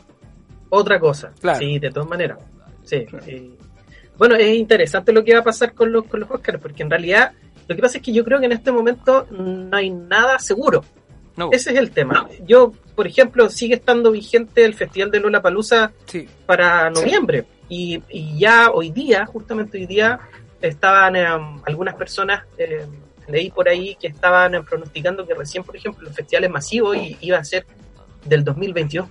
[0.70, 1.32] Otra cosa.
[1.58, 2.38] Sí, de todas maneras.
[2.84, 3.06] Sí.
[4.18, 6.90] Bueno, es interesante lo que va a pasar con los, con los Oscars, porque en
[6.90, 7.32] realidad
[7.68, 10.84] lo que pasa es que yo creo que en este momento no hay nada seguro.
[11.52, 12.28] Ese es el tema.
[12.46, 15.92] Yo, por ejemplo, sigue estando vigente el Festival de Lola Palusa
[16.46, 17.46] para noviembre.
[17.70, 18.02] Y,
[18.38, 20.20] ya hoy día, justamente hoy día,
[20.62, 22.86] estaban em, algunas personas, eh,
[23.28, 27.38] leí por ahí, que estaban em, pronosticando que recién, por ejemplo, los festivales masivos iba
[27.38, 27.66] a ser
[28.26, 29.08] del 2022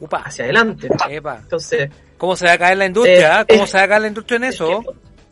[0.00, 0.18] Upa.
[0.18, 0.88] hacia adelante.
[1.08, 3.40] Entonces, ¿cómo se va a caer la industria?
[3.42, 4.82] Eh, ¿Cómo se va a caer la industria en eso?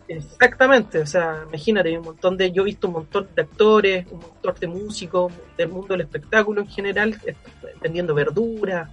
[0.09, 4.21] Exactamente, o sea, imagínate, un montón de, yo he visto un montón de actores, un
[4.21, 7.35] montón de músicos del mundo del espectáculo en general, eh,
[7.81, 8.91] vendiendo verduras,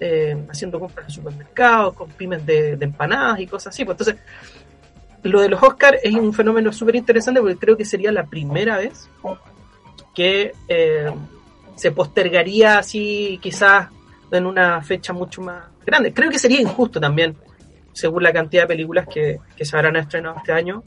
[0.00, 3.84] eh, haciendo compras en supermercados, con pymes de, empanadas y cosas así.
[3.84, 4.22] Pues entonces,
[5.22, 8.78] lo de los Oscars es un fenómeno súper interesante porque creo que sería la primera
[8.78, 9.08] vez
[10.14, 11.10] que eh,
[11.74, 13.88] se postergaría así quizás
[14.30, 16.12] en una fecha mucho más grande.
[16.12, 17.36] Creo que sería injusto también
[17.98, 20.84] según la cantidad de películas que, se habrán estrenado este año,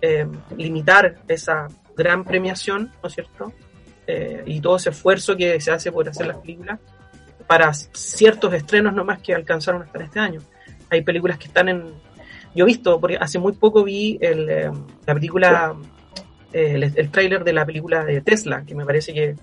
[0.00, 3.52] eh, limitar esa gran premiación, ¿no es cierto?
[4.06, 6.80] Eh, y todo ese esfuerzo que se hace por hacer las películas
[7.46, 10.40] para ciertos estrenos nomás que alcanzaron hasta este año.
[10.88, 11.82] Hay películas que están en...
[12.54, 14.70] Yo he visto, porque hace muy poco vi el, eh,
[15.06, 15.76] la película,
[16.52, 19.36] el, el tráiler de la película de Tesla, que me parece que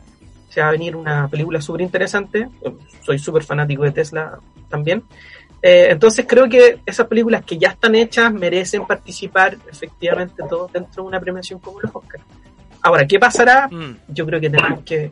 [0.49, 2.49] se va a venir una película súper interesante.
[3.05, 5.03] Soy súper fanático de Tesla también.
[5.62, 11.03] Eh, entonces creo que esas películas que ya están hechas merecen participar efectivamente todos dentro
[11.03, 12.24] de una premiación como los Oscars.
[12.82, 13.68] Ahora, ¿qué pasará?
[13.68, 13.97] Mm.
[14.07, 15.12] Yo creo que tenemos que...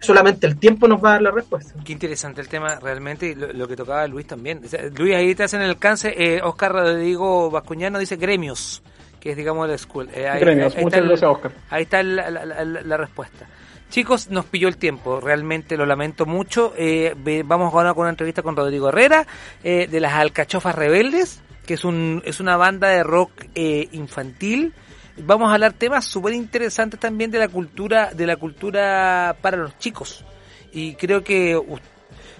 [0.00, 1.74] Solamente el tiempo nos va a dar la respuesta.
[1.84, 4.60] Qué interesante el tema realmente y lo, que tocaba Luis también.
[4.96, 6.12] Luis, ahí te hacen el alcance.
[6.16, 8.82] Eh, Oscar Rodrigo Bascuñano dice gremios,
[9.20, 10.08] que es digamos la school.
[10.12, 11.52] Eh, gremios, muchas gracias Oscar.
[11.70, 13.46] Ahí está la respuesta.
[13.92, 16.72] Chicos, nos pilló el tiempo, realmente lo lamento mucho.
[16.78, 17.14] Eh,
[17.44, 19.26] vamos ahora con una entrevista con Rodrigo Herrera
[19.62, 24.72] eh, de las Alcachofas Rebeldes, que es, un, es una banda de rock eh, infantil.
[25.18, 29.76] Vamos a hablar temas súper interesantes también de la cultura de la cultura para los
[29.76, 30.24] chicos.
[30.72, 31.60] Y creo que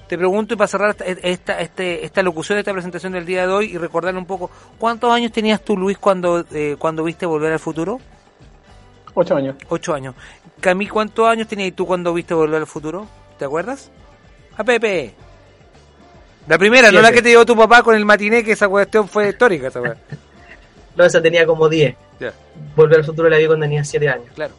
[0.08, 3.72] te pregunto y para cerrar esta, este, esta locución, esta presentación del día de hoy
[3.74, 6.46] y recordarle un poco, ¿cuántos años tenías tú, Luis, cuando,
[6.78, 8.00] cuando viste Volver al Futuro?
[9.14, 9.56] Ocho años.
[9.68, 10.14] Ocho años.
[10.60, 13.06] Camí, ¿cuántos años tenías tú cuando viste Volver al Futuro?
[13.38, 13.90] ¿Te acuerdas?
[14.56, 15.14] A Pepe.
[16.48, 19.08] La primera, no la que te dio tu papá con el matiné, que esa cuestión
[19.08, 19.70] fue histórica.
[20.96, 21.94] no, esa tenía como 10.
[22.74, 24.26] Volver al futuro la vi cuando tenía 7 años.
[24.34, 24.54] Claro.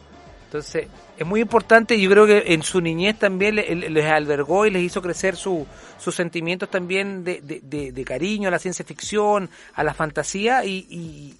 [0.46, 0.86] Entonces,
[1.18, 2.00] es muy importante.
[2.00, 5.66] Yo creo que en su niñez también les albergó y les hizo crecer su,
[5.98, 10.64] sus sentimientos también de, de, de, cariño a la ciencia ficción, a la fantasía.
[10.64, 10.86] Y,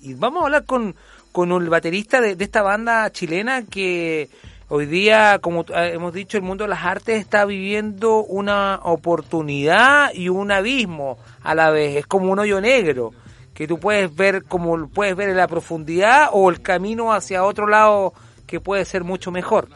[0.01, 0.97] y vamos a hablar con,
[1.35, 4.29] con el baterista de, esta banda chilena que
[4.69, 10.29] hoy día, como hemos dicho, el mundo de las artes está viviendo una oportunidad y
[10.29, 11.97] un abismo a la vez.
[11.97, 13.11] Es como un hoyo negro
[13.53, 17.67] que tú puedes ver como puedes ver en la profundidad o el camino hacia otro
[17.67, 18.15] lado
[18.47, 19.67] que puede ser mucho mejor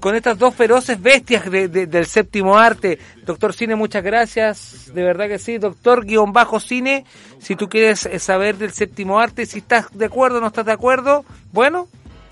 [0.00, 2.98] con estas dos feroces bestias del séptimo arte.
[3.24, 5.58] Doctor Cine, muchas gracias, de verdad que sí.
[5.58, 7.04] Doctor guion bajo cine,
[7.38, 10.66] si tú quieres eh, saber del séptimo arte, si estás de acuerdo o no estás
[10.66, 11.86] de acuerdo, bueno,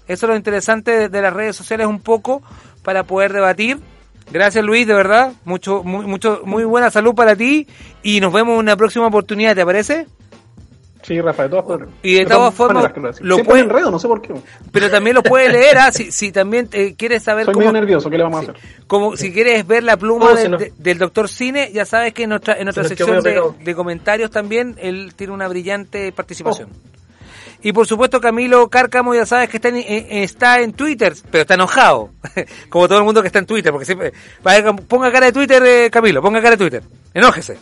[0.08, 2.42] eso es lo interesante de, las redes sociales un poco
[2.82, 3.78] para poder debatir.
[4.32, 7.68] Gracias Luis, de verdad, mucho, muy, mucho, muy buena salud para ti
[8.02, 10.06] y nos vemos en una próxima oportunidad, ¿te parece?
[11.02, 11.88] Sí, Rafa, de todas formas.
[12.02, 14.34] Y de todas formas, lo puede enredo, no sé por qué.
[14.70, 15.92] Pero también lo puede leer, ¿ah?
[15.92, 18.56] si, si también eh, quieres saber Soy medio nervioso, ¿qué le vamos a hacer?
[18.86, 22.64] Como si quieres ver la pluma del doctor Cine, ya sabes que en nuestra, en
[22.64, 26.68] nuestra sección de, comentarios también él tiene una brillante participación.
[26.70, 26.90] Oh.
[27.62, 31.42] Y por supuesto Camilo Cárcamo ya sabes que está en, eh, está en Twitter, pero
[31.42, 32.10] está enojado,
[32.68, 34.12] como todo el mundo que está en Twitter, porque siempre...
[34.88, 36.82] Ponga cara de Twitter, eh, Camilo, ponga cara de Twitter,
[37.14, 37.58] enójese.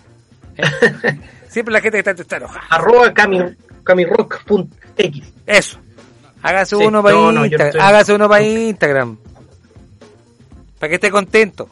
[1.58, 2.66] Siempre la gente que está, está enojada.
[2.70, 3.12] Arroba
[3.82, 5.32] camirock.x.
[5.44, 5.80] Eso.
[6.40, 7.84] Hágase uno para Instagram.
[7.84, 9.16] Hágase uno para Instagram.
[10.78, 11.68] Para que esté contento.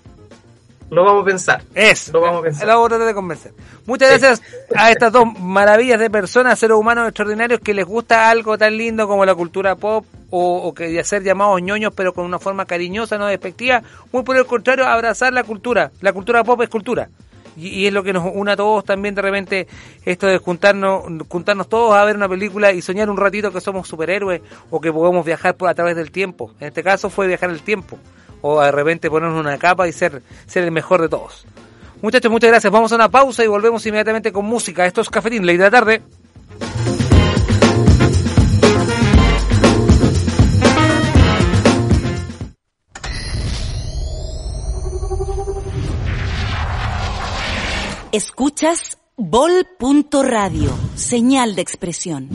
[0.91, 1.63] Lo vamos a pensar.
[1.73, 2.11] Eso.
[2.15, 2.67] Lo vamos a pensar.
[2.67, 3.53] Lo vamos a tratar de convencer.
[3.87, 4.43] Muchas gracias
[4.75, 9.07] a estas dos maravillas de personas, seres humanos extraordinarios que les gusta algo tan lindo
[9.07, 12.67] como la cultura pop o, o que de ser llamados ñoños pero con una forma
[12.67, 13.85] cariñosa, no despectiva.
[14.11, 15.93] Muy por el contrario, abrazar la cultura.
[16.01, 17.09] La cultura pop es cultura
[17.57, 19.67] y, es lo que nos une a todos también de repente
[20.05, 23.89] esto de juntarnos juntarnos todos a ver una película y soñar un ratito que somos
[23.89, 26.53] superhéroes o que podemos viajar por, a través del tiempo.
[26.61, 27.99] En este caso fue viajar el tiempo
[28.43, 31.47] o de repente ponernos una capa y ser ser el mejor de todos.
[32.03, 32.73] Muchachos, muchas gracias.
[32.73, 34.85] Vamos a una pausa y volvemos inmediatamente con música.
[34.85, 36.03] Esto es Cafetín, ley de la tarde.
[48.17, 52.31] Escuchas Bol.radio, señal de expresión.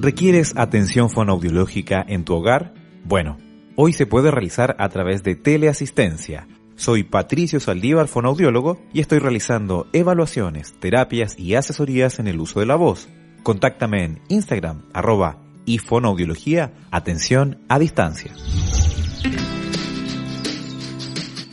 [0.00, 2.74] ¿Requieres atención fonoaudiológica en tu hogar?
[3.04, 3.38] Bueno,
[3.76, 6.48] hoy se puede realizar a través de teleasistencia.
[6.74, 12.66] Soy Patricio Saldívar, fonoaudiólogo, y estoy realizando evaluaciones, terapias y asesorías en el uso de
[12.66, 13.06] la voz.
[13.44, 18.32] Contáctame en Instagram, arroba y fonoaudiología, atención a distancia.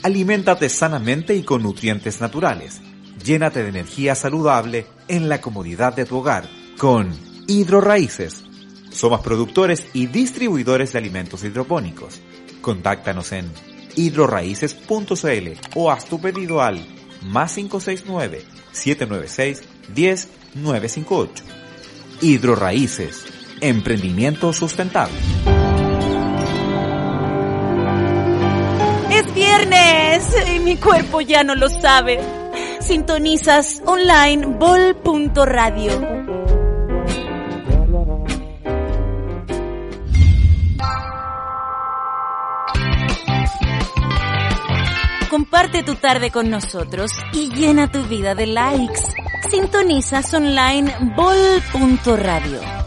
[0.02, 2.82] Aliméntate sanamente y con nutrientes naturales.
[3.28, 6.48] Llénate de energía saludable en la comodidad de tu hogar
[6.78, 7.14] con
[7.46, 8.46] Hidroraíces.
[8.90, 12.22] Somos productores y distribuidores de alimentos hidropónicos.
[12.62, 13.52] Contáctanos en
[13.98, 16.80] hidroraíces.cl o haz tu pedido al
[17.22, 19.62] más 569 796
[19.94, 21.44] 10958.
[22.22, 23.26] Hidroraíces,
[23.60, 25.18] emprendimiento sustentable.
[29.12, 30.24] Es viernes
[30.56, 32.37] y mi cuerpo ya no lo sabe.
[32.80, 35.92] Sintonizas online bol.radio.
[45.30, 49.02] Comparte tu tarde con nosotros y llena tu vida de likes.
[49.50, 52.87] Sintonizas online bol.radio.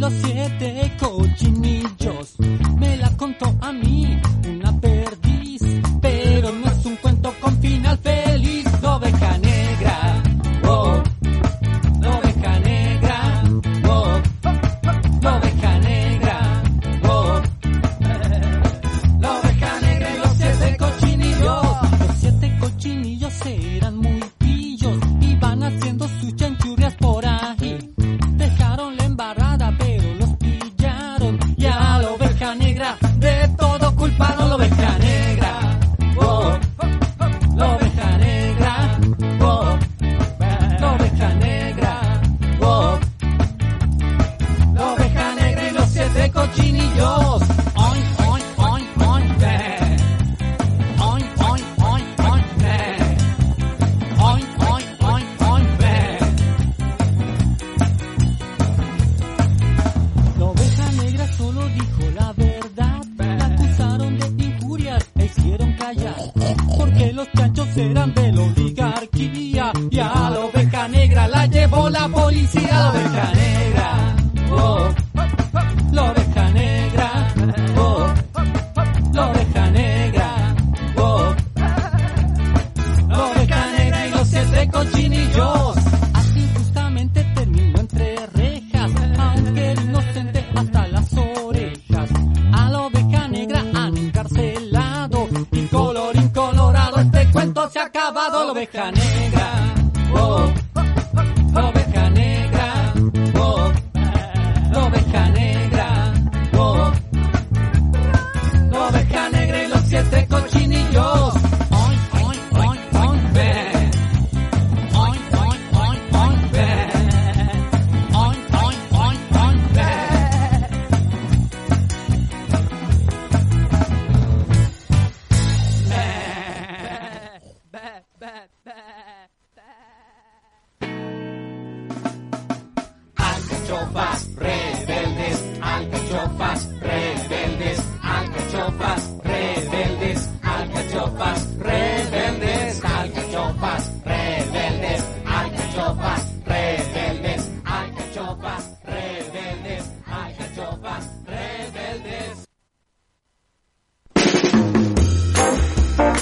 [0.00, 0.10] bol.radio.
[0.22, 2.34] siete cochinillos.
[2.78, 4.20] Me la contó a mí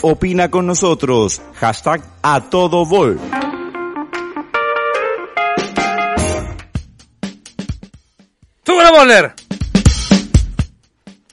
[0.03, 1.41] Opina con nosotros.
[1.55, 3.19] Hashtag a todo vol.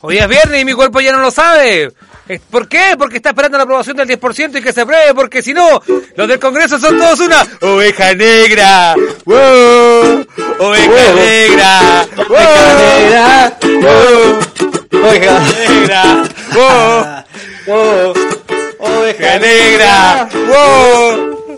[0.02, 1.92] Hoy es viernes y mi cuerpo ya no lo sabe.
[2.28, 2.96] Eh, ¿Por qué?
[2.98, 5.82] Porque está esperando la aprobación del 10% y que se apruebe, porque si no,
[6.16, 8.96] los del Congreso son todos una oveja negra.
[9.26, 10.26] ¡Wow!
[10.60, 12.06] Oveja negra.
[12.30, 13.58] Oveja negra.
[13.82, 15.02] ¡Wow!
[15.04, 16.24] Oveja negra.
[16.54, 17.24] ¡Wow!
[17.66, 20.30] Oveja negra.
[20.34, 21.58] ¡Wow!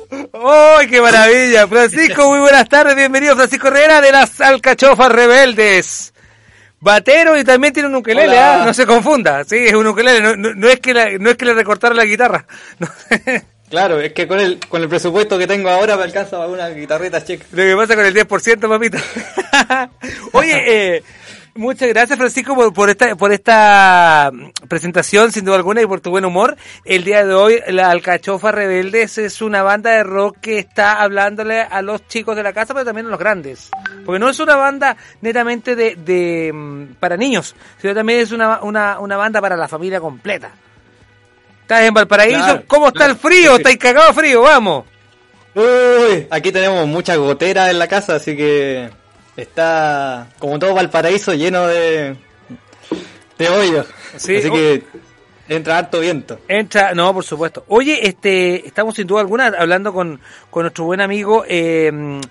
[0.77, 1.67] ¡Ay, qué maravilla!
[1.67, 2.95] Francisco, muy buenas tardes.
[2.95, 6.13] Bienvenido, Francisco Herrera de las Alcachofas Rebeldes.
[6.79, 8.61] Batero y también tiene un ukelele, ¿ah?
[8.63, 11.55] no se confunda, sí, es un ukelele, no, no, es, que no es que le
[11.55, 12.45] recortaron la guitarra.
[13.67, 16.69] Claro, es que con el, con el presupuesto que tengo ahora me alcanza para una
[16.69, 17.45] guitarrita checa.
[17.51, 18.99] Lo que pasa con el 10%, papito.
[20.33, 21.03] Oye, eh,
[21.57, 24.29] Muchas gracias, Francisco, por, por, esta, por esta
[24.67, 26.57] presentación, sin duda alguna, y por tu buen humor.
[26.83, 31.61] El día de hoy, la Alcachofa Rebeldes es una banda de rock que está hablándole
[31.61, 33.69] a los chicos de la casa, pero también a los grandes.
[34.05, 38.59] Porque no es una banda netamente de, de mm, para niños, sino también es una,
[38.61, 40.51] una, una banda para la familia completa.
[41.61, 42.63] ¿Estás en Valparaíso?
[42.67, 43.55] ¿Cómo está el frío?
[43.55, 44.41] ¿Estáis cagado frío?
[44.41, 44.83] Vamos.
[45.53, 48.89] Uy, aquí tenemos mucha gotera en la casa, así que
[49.37, 52.15] Está como todo Valparaíso lleno de,
[53.37, 53.87] de hoyos.
[54.15, 54.83] Así que
[55.49, 56.39] entra harto viento.
[56.47, 57.65] Entra, no, por supuesto.
[57.67, 60.19] Oye, este, estamos sin duda alguna hablando con,
[60.49, 62.21] con nuestro buen amigo eh,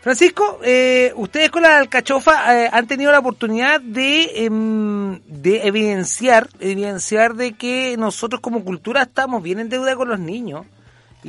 [0.00, 0.60] Francisco.
[0.64, 7.34] Eh, ustedes con la alcachofa eh, han tenido la oportunidad de, em, de evidenciar, evidenciar
[7.34, 10.64] de que nosotros como cultura estamos bien en deuda con los niños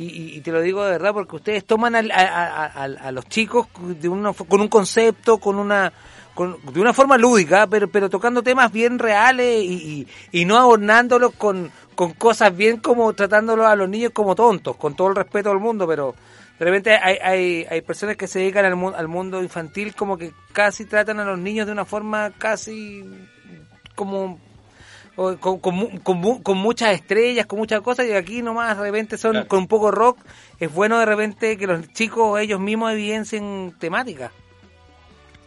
[0.00, 3.66] y, te lo digo de verdad porque ustedes toman a, a, los chicos
[4.00, 4.08] de
[4.48, 5.92] con un concepto, con una
[6.72, 11.72] de una forma lúdica, pero pero tocando temas bien reales y, y, no adornándolos con,
[11.96, 15.58] con cosas bien como tratándolos a los niños como tontos, con todo el respeto del
[15.58, 16.14] mundo, pero
[16.58, 20.32] de repente hay, hay, hay personas que se dedican al, al mundo infantil como que
[20.52, 23.04] casi tratan a los niños de una forma casi
[23.96, 24.38] como
[25.40, 29.60] con, con, con, muchas estrellas, con muchas cosas, y aquí nomás de repente son con
[29.60, 30.20] un poco rock.
[30.60, 34.30] Es bueno de repente que los chicos ellos mismos evidencien temática.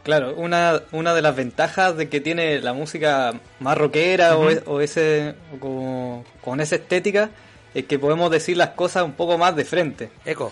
[0.04, 4.82] Claro, una, una de las ventajas de que tiene la música más rockera o, o,
[4.82, 7.30] ese con esa estética
[7.74, 10.12] es que podemos decir las cosas un poco más de frente.
[10.26, 10.52] Eco.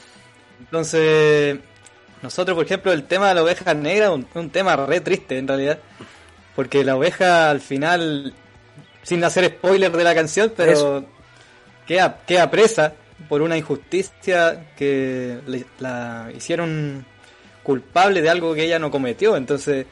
[0.59, 1.57] Entonces,
[2.21, 5.37] nosotros, por ejemplo, el tema de la oveja negra es un, un tema re triste
[5.37, 5.79] en realidad,
[6.55, 8.33] porque la oveja al final
[9.09, 11.03] sin hacer spoiler de la canción, pero
[11.87, 12.93] queda, queda presa
[13.27, 15.39] por una injusticia que
[15.79, 17.07] la hicieron
[17.63, 19.35] culpable de algo que ella no cometió.
[19.35, 19.87] Entonces,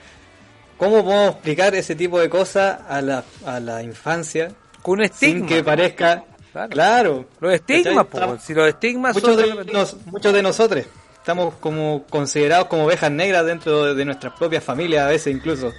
[0.78, 4.52] ¿cómo podemos explicar ese tipo de cosas a la, a la infancia?
[4.84, 5.40] Con un estigma.
[5.40, 6.24] Sin que parezca...
[6.70, 7.28] Claro.
[7.40, 8.08] Los estigmas,
[8.42, 13.94] si los estigmas muchos De, muchos de nosotros estamos como considerados como ovejas negras dentro
[13.94, 15.72] de nuestras propias familias a veces incluso.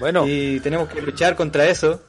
[0.00, 0.26] Bueno.
[0.26, 2.02] Y tenemos que luchar contra eso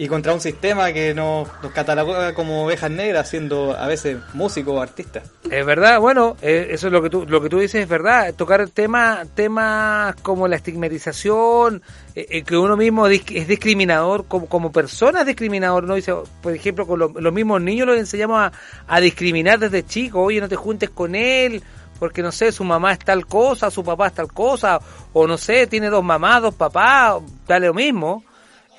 [0.00, 4.80] y contra un sistema que nos, cataloga como ovejas negras siendo a veces músicos o
[4.80, 5.30] artistas.
[5.50, 8.32] Es verdad, bueno, eh, eso es lo que tú lo que tú dices es verdad,
[8.32, 11.82] tocar temas temas como la estigmatización,
[12.14, 16.54] eh, eh, que uno mismo es discriminador como, como persona es discriminador, no dice, por
[16.54, 18.50] ejemplo, con los mismos niños los enseñamos
[18.86, 21.62] a, discriminar desde chicos, oye, no te juntes con él,
[21.98, 24.80] porque no sé, su mamá es tal cosa, su papá es tal cosa,
[25.12, 28.24] o no sé, tiene dos mamás, dos papás, dale lo mismo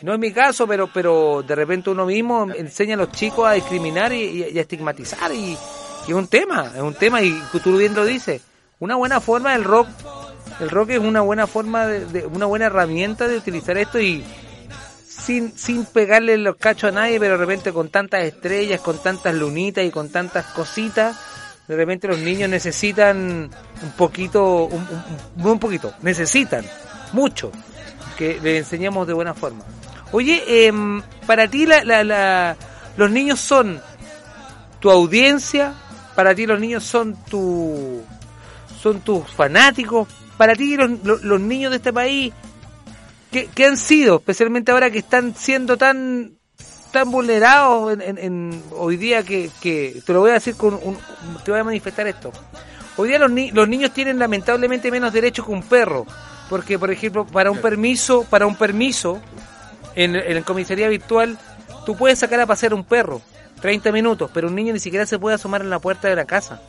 [0.01, 3.53] no es mi caso, pero pero de repente uno mismo enseña a los chicos a
[3.53, 5.57] discriminar y, a estigmatizar y,
[6.07, 8.41] es un tema, es un tema y tú bien lo dices.
[8.79, 9.87] Una buena forma del rock,
[10.59, 14.23] el rock es una buena forma de, una buena herramienta de utilizar esto y
[15.07, 19.35] sin sin pegarle los cachos a nadie, pero de repente con tantas estrellas, con tantas
[19.35, 21.15] lunitas y con tantas cositas,
[21.67, 23.51] de repente los niños necesitan
[23.83, 24.87] un poquito, un,
[25.37, 26.65] un, un poquito, necesitan
[27.13, 27.51] mucho
[28.17, 29.63] que les enseñemos de buena forma.
[30.11, 30.73] Oye, eh,
[31.25, 32.57] para ti la, la,
[32.97, 33.81] los niños son
[34.79, 35.73] tu audiencia,
[36.15, 38.01] para ti los niños son tu
[38.81, 40.07] son tus fanáticos,
[40.37, 42.33] para ti los, los, niños de este país,
[43.31, 44.15] ¿qué, ¿qué, han sido?
[44.17, 46.31] Especialmente ahora que están siendo tan
[46.91, 50.97] tan vulnerados en, en, hoy día que, que, te lo voy a decir con un,
[51.45, 52.31] te voy a manifestar esto.
[52.97, 56.05] Hoy día los, ni, los niños tienen lamentablemente menos derechos que un perro,
[56.49, 59.21] porque por ejemplo para un permiso, para un permiso
[59.95, 61.37] en, en comisaría virtual,
[61.85, 63.21] tú puedes sacar a pasear un perro,
[63.61, 66.25] 30 minutos, pero un niño ni siquiera se puede asomar en la puerta de la
[66.25, 66.61] casa.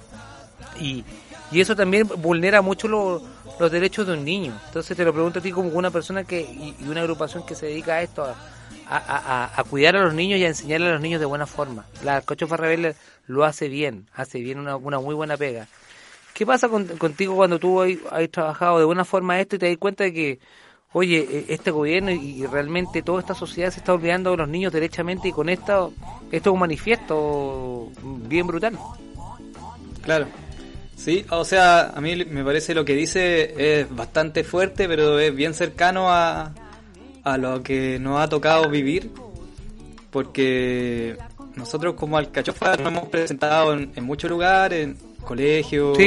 [0.81, 1.05] Y,
[1.51, 4.59] y eso también vulnera mucho los derechos de un niño.
[4.67, 7.67] Entonces te lo pregunto a ti como una persona que y, una agrupación que se
[7.67, 8.35] dedica a esto, a,
[8.89, 11.87] a, a, cuidar a los niños y a enseñarle a los niños de buena forma.
[12.05, 12.95] La Cochofa Rebelde
[13.27, 15.69] lo hace bien, hace bien una, una muy buena pega.
[16.35, 19.77] ¿Qué pasa contigo cuando tú has, has, trabajado de buena forma esto y te das
[19.77, 20.39] cuenta de que
[20.93, 24.73] oye, eh, este gobierno y realmente toda esta sociedad se está olvidando de los niños
[24.73, 25.93] derechamente y con esto,
[26.31, 27.91] esto es un manifiesto
[28.29, 28.79] bien brutal.
[30.03, 30.27] Claro.
[30.97, 35.35] Sí, o sea, a mí me parece lo que dice es bastante fuerte, pero es
[35.35, 36.53] bien cercano a,
[37.25, 39.11] a lo que nos ha tocado vivir,
[40.11, 41.17] porque
[41.57, 45.99] nosotros como Alcachofa nos hemos presentado en, muchos lugares, en colegios,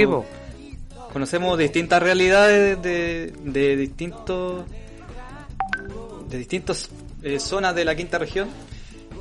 [1.16, 4.66] conocemos distintas realidades de, de distintos
[6.28, 6.89] de distintas
[7.24, 8.49] eh, zonas de la quinta región.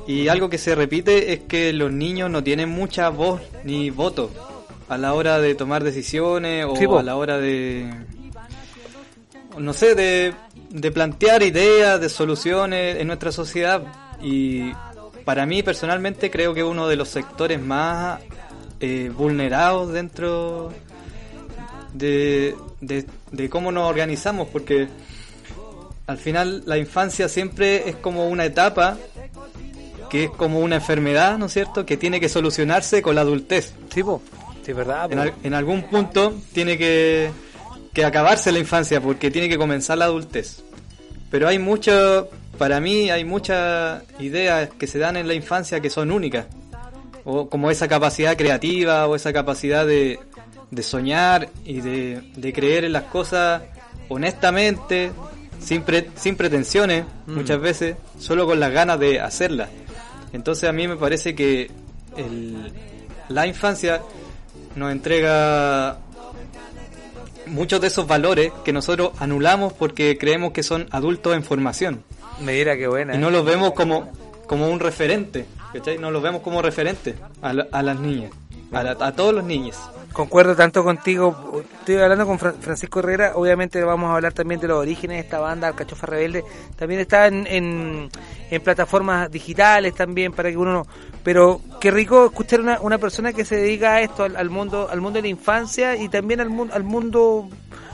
[0.05, 4.29] Y algo que se repite es que los niños no tienen mucha voz ni voto
[4.89, 7.89] a la hora de tomar decisiones o a la hora de
[9.57, 10.33] no sé de,
[10.71, 13.83] de plantear ideas de soluciones en nuestra sociedad.
[14.21, 14.73] Y
[15.23, 18.19] para mí personalmente creo que uno de los sectores más
[18.81, 20.73] eh, vulnerados dentro
[21.97, 24.87] de, de, cómo nos organizamos, porque
[26.07, 28.97] al final la infancia siempre es como una etapa
[30.09, 33.73] que es como una enfermedad, ¿no es cierto?, que tiene que solucionarse con la adultez.
[33.93, 34.01] Sí,
[34.63, 35.11] sí verdad.
[35.11, 37.31] En, en, algún punto tiene que,
[37.93, 40.61] que acabarse la infancia porque tiene que comenzar la adultez.
[41.31, 45.89] Pero hay mucho, para mí hay muchas ideas que se dan en la infancia que
[45.89, 46.45] son únicas.
[47.23, 50.19] O como esa capacidad creativa o esa capacidad de,
[50.75, 53.63] de soñar y de, de, creer en las cosas
[54.09, 55.11] honestamente,
[55.59, 55.83] sin,
[56.15, 57.33] sin pretensiones mm.
[57.33, 59.69] muchas veces, solo con las ganas de hacerlas.
[60.33, 61.71] Entonces a mí me parece que
[62.17, 62.71] el,
[63.29, 64.01] la infancia
[64.75, 65.97] nos entrega
[67.47, 72.03] muchos de esos valores que nosotros anulamos porque creemos que son adultos en formación.
[72.41, 73.15] Me dirá que buena.
[73.15, 73.31] Y no ¿eh?
[73.31, 74.11] los vemos como,
[74.47, 75.97] como un referente, ¿cachai?
[75.97, 78.31] No los vemos como referente a, a las niñas,
[78.75, 79.77] a, todos los niños.
[80.13, 81.61] Concuerdo tanto contigo.
[81.79, 83.33] Estoy hablando con Francisco Herrera.
[83.35, 86.43] Obviamente vamos a hablar también de los orígenes de esta banda, Alcachofa Rebelde.
[86.75, 90.87] También está en, en, plataformas digitales también para que uno no...
[91.23, 95.01] Pero qué rico escuchar una, una persona que se dedica a esto, al, mundo al
[95.01, 97.49] mundo de la infancia y también al, al mundo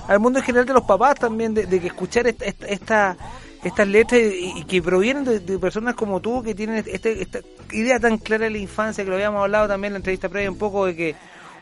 [0.08, 3.18] al mundo en general de los papás también, de, que escuchar esta, esta
[3.64, 7.40] estas letras y, que provienen de, personas como tú que tienen este, esta
[7.72, 10.50] idea tan clara de la infancia que lo habíamos hablado también en la entrevista previa
[10.50, 11.16] un poco de que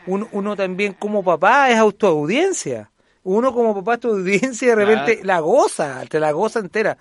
[0.06, 2.90] uno, también como papá es autoaudiencia
[3.22, 6.96] uno como papá tu audiencia y de repente la goza, te la goza entera.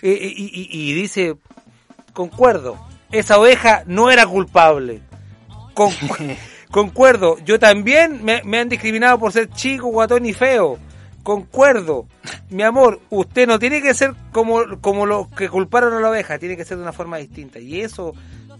[0.00, 1.34] Eh, eh, y, dice,
[2.12, 2.78] concuerdo,
[3.10, 5.02] esa oveja no era culpable.
[6.70, 10.78] concuerdo, yo también me, me, han discriminado por ser chico, guatón y feo
[11.26, 12.06] concuerdo,
[12.50, 16.38] mi amor, usted no tiene que ser como, como los que culparon a la oveja,
[16.38, 17.58] tiene que ser de una forma distinta.
[17.58, 18.14] Y eso,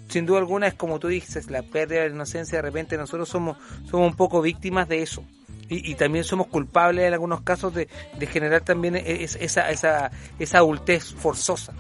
[0.09, 3.29] sin duda alguna, es como tú dices, la pérdida de la inocencia, de repente nosotros
[3.29, 3.57] somos,
[3.89, 5.23] somos un poco víctimas de eso.
[5.69, 7.89] Y, también somos culpables en algunos casos de,
[8.27, 11.73] generar también e, esa, esa, esa adultez forzosa.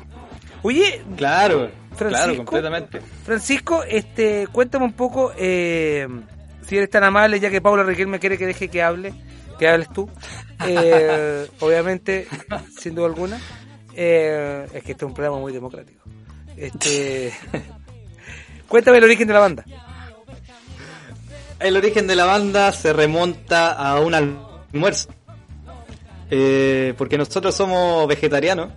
[0.63, 3.01] Oye, claro, Francisco, completamente.
[3.25, 6.07] Francisco, este, cuéntame un poco, eh,
[6.63, 9.15] si eres tan amable, ya que Paula me quiere que deje que hable
[9.59, 10.09] que hables tú.
[10.67, 12.27] Eh, obviamente,
[12.79, 13.41] sin duda alguna.
[13.95, 16.03] Eh, es que este es un programa muy democrático.
[16.57, 17.33] Este,
[18.69, 19.65] cuéntame el origen de la banda.
[21.59, 25.09] El origen de la banda se remonta a un almuerzo.
[26.31, 28.71] Eh, porque nosotros somos vegetarianos.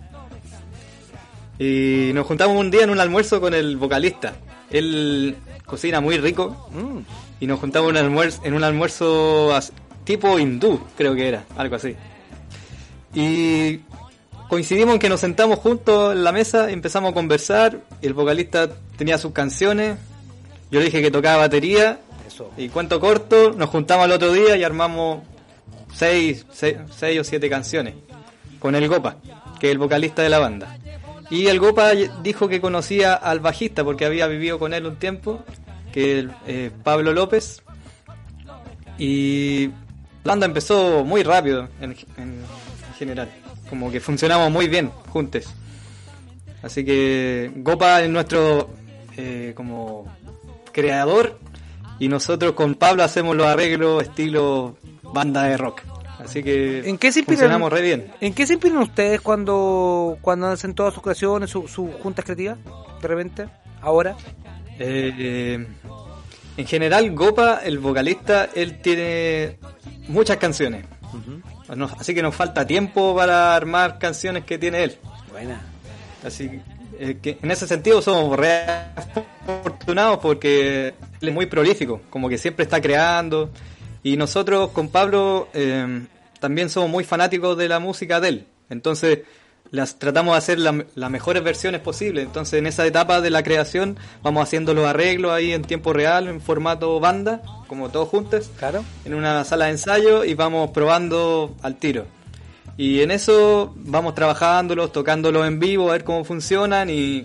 [1.58, 4.32] Y nos juntamos un día en un almuerzo con el vocalista.
[4.70, 6.70] Él cocina muy rico.
[6.72, 7.00] Mm.
[7.40, 9.54] Y nos juntamos en un almuerzo, en un almuerzo
[10.04, 11.94] tipo hindú, creo que era, algo así.
[13.14, 13.80] Y
[14.48, 19.18] coincidimos en que nos sentamos juntos en la mesa, empezamos a conversar, el vocalista tenía
[19.18, 19.96] sus canciones,
[20.70, 22.00] yo dije que tocaba batería,
[22.56, 25.22] y cuento corto, nos juntamos el otro día y armamos
[25.92, 27.94] seis, seis, o siete canciones
[28.58, 29.16] con el Gopa,
[29.58, 30.78] que es el vocalista de la banda.
[31.30, 31.92] Y el Gopa
[32.22, 35.44] dijo que conocía al bajista porque había vivido con él un tiempo,
[35.92, 37.62] que es eh, Pablo López.
[38.98, 39.70] Y
[40.24, 41.96] la banda empezó muy rápido en,
[42.98, 43.30] general.
[43.68, 45.44] Como que funcionamos muy bien juntos.
[46.62, 48.70] Así que Gopa es nuestro
[49.16, 50.06] eh, como
[50.72, 51.38] creador
[51.98, 55.82] y nosotros con Pablo hacemos los arreglos estilo banda de rock.
[56.18, 58.12] Así que ¿En qué se funcionamos re bien.
[58.20, 61.70] ¿En qué se inspiran ustedes cuando, cuando hacen todas sus creaciones, sus
[62.02, 62.58] juntas creativas?
[63.00, 63.48] De repente,
[63.80, 64.16] ahora.
[64.78, 65.66] Eh,
[66.56, 69.58] en general, Gopa, el vocalista, él tiene
[70.10, 70.84] muchas canciones.
[71.98, 74.98] así que nos falta tiempo para armar canciones que tiene él.
[75.30, 75.60] Buena.
[76.24, 76.60] Así
[76.98, 78.64] eh, que en ese sentido somos re
[78.96, 83.50] afortunados porque él es muy prolífico, como que siempre está creando.
[84.02, 86.06] Y nosotros con Pablo eh,
[86.40, 88.46] también somos muy fanáticos de la música de él.
[88.70, 89.20] Entonces,
[89.70, 92.24] las tratamos de hacer la- las mejores versiones posibles.
[92.24, 96.28] Entonces, en esa etapa de la creación, vamos haciendo los arreglos ahí en tiempo real,
[96.28, 98.84] en formato banda, como todos juntos, Claro.
[99.04, 102.04] en una sala de ensayo y vamos probando al tiro.
[102.76, 107.24] Y en eso vamos trabajándolos, tocándolos en vivo, a ver cómo funcionan y,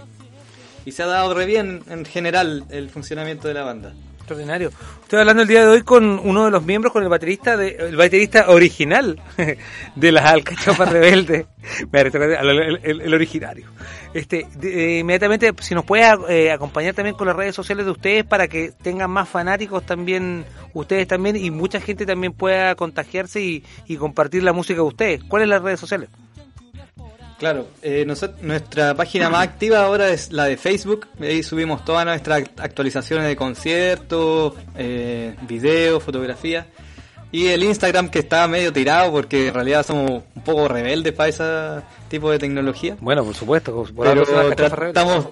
[0.85, 3.93] y se ha dado re bien en general el funcionamiento de la banda.
[4.17, 4.71] Extraordinario.
[5.01, 7.77] Estoy hablando el día de hoy con uno de los miembros, con el baterista de,
[7.79, 9.19] el baterista original
[9.95, 11.47] de las Alcachofas Rebeldes.
[11.91, 13.65] El originario.
[14.15, 18.23] Este, de- inmediatamente, si nos puede eh, acompañar también con las redes sociales de ustedes
[18.23, 23.97] para que tengan más fanáticos también, ustedes también, y mucha gente también pueda contagiarse y,
[23.97, 25.23] compartir la música de ustedes.
[25.25, 26.07] ¿Cuáles las redes sociales?
[27.37, 31.07] Claro, eh, nosot- nuestra página más activa ahora es la de Facebook.
[31.19, 36.65] Ahí subimos todas nuestras act- actualizaciones de conciertos, eh, videos, fotografías.
[37.31, 41.29] Y el Instagram que está medio tirado porque en realidad somos un poco rebeldes para
[41.29, 42.95] ese tipo de tecnología.
[43.01, 45.29] Bueno, por supuesto, por Pero tra- estamos,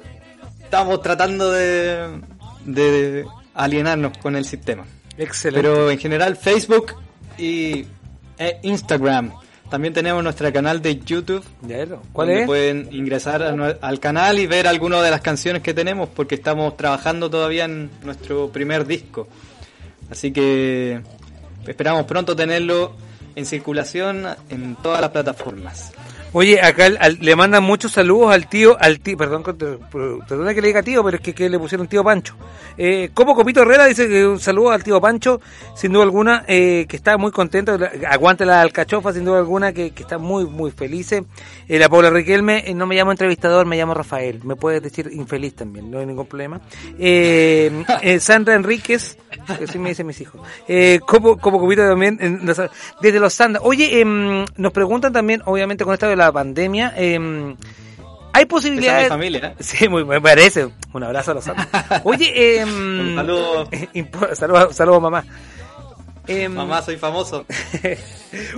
[0.62, 2.20] estamos tratando de,
[2.66, 4.86] de alienarnos con el sistema.
[5.18, 5.62] Excelente.
[5.62, 6.94] Pero en general Facebook
[7.38, 7.86] y
[8.38, 9.32] e Instagram.
[9.70, 11.44] También tenemos nuestro canal de YouTube.
[12.12, 12.46] ¿Cuál donde es?
[12.48, 16.76] Pueden ingresar a al canal y ver algunas de las canciones que tenemos porque estamos
[16.78, 19.28] trabajando todavía en nuestro primer disco.
[20.12, 21.02] Así que
[21.68, 22.93] esperamos pronto tenerlo
[23.36, 25.91] en circulación en todas las plataformas.
[26.36, 30.82] Oye, acá le mandan muchos saludos al tío, al tío, perdón, perdona que le diga
[30.82, 32.36] tío, pero es que, le pusieron tío Pancho.
[32.76, 35.40] Eh, como Copito Herrera dice que un saludo al tío Pancho,
[35.76, 37.78] sin duda alguna, eh, que está muy contento,
[38.10, 41.04] aguante la alcachofa, sin duda alguna, que, está muy, muy feliz.
[41.12, 41.24] Eh,
[41.68, 45.56] la Paula Riquelme, eh, no me llamo entrevistador, me llamo Rafael, me puedes decir infeliz
[45.56, 46.62] también, no hay ningún problema.
[46.98, 47.84] Eh,
[48.20, 49.18] Sandra Enríquez,
[49.58, 50.42] que así me dicen mis hijos.
[51.06, 52.18] Como, como Copito también,
[53.02, 53.62] desde los Sandra.
[53.64, 57.55] Oye, em, nos preguntan también, obviamente con esto de la pandemia, em,
[58.34, 59.09] hay posibilidades...
[59.09, 59.55] Familia, ¿eh?
[59.63, 60.69] Sí, muy, me parece.
[60.93, 61.67] Un abrazo a los Sandra.
[62.03, 63.69] Oye, em, saludo.
[63.93, 65.24] impo- saludos, saludos mamá.
[66.26, 67.45] Em, Mamá, soy famoso.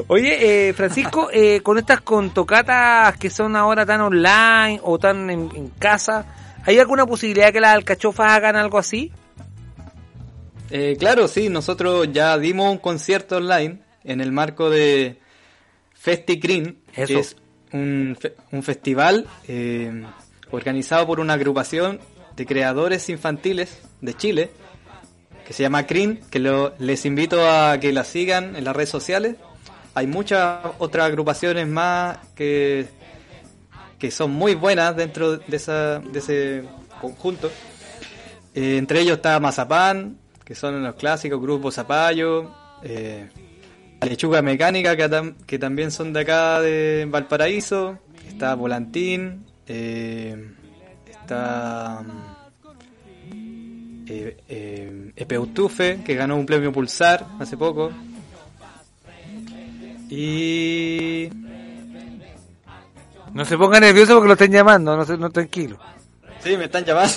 [0.08, 5.32] Oye, eh, Francisco, eh, con estas con tocatas que son ahora tan online o tan
[5.32, 6.26] en, en casa,
[6.64, 9.12] ¿hay alguna posibilidad que las alcachofas hagan algo así?
[10.70, 15.20] Eh, claro, sí, nosotros ya dimos un concierto online en el marco de
[15.94, 17.08] Festi Green, Eso.
[17.08, 17.36] que es
[17.74, 18.18] un,
[18.52, 20.04] un festival eh,
[20.52, 22.00] organizado por una agrupación
[22.36, 24.52] de creadores infantiles de Chile,
[25.46, 28.90] que se llama CRIN, que lo- les invito a que la sigan en las redes
[28.90, 29.36] sociales.
[29.94, 32.88] Hay muchas otras agrupaciones más que,
[34.00, 36.64] que son muy buenas dentro de, esa, de ese
[37.00, 37.50] conjunto.
[38.54, 42.52] Eh, entre ellos está Mazapán, que son los clásicos, Grupo Zapallo,
[42.84, 43.30] eh,
[44.10, 50.52] Lechuga Mecánica, que, tam- que también son de acá de Valparaíso, está Volantín, eh,
[51.10, 53.36] está mm,
[54.08, 57.92] eh, eh, Epeutufe, que ganó un premio Pulsar hace poco,
[60.10, 61.30] y...
[63.34, 65.78] No se ponga nervioso porque lo estén llamando, no, no tranquilo.
[66.42, 67.14] Sí, me están llamando.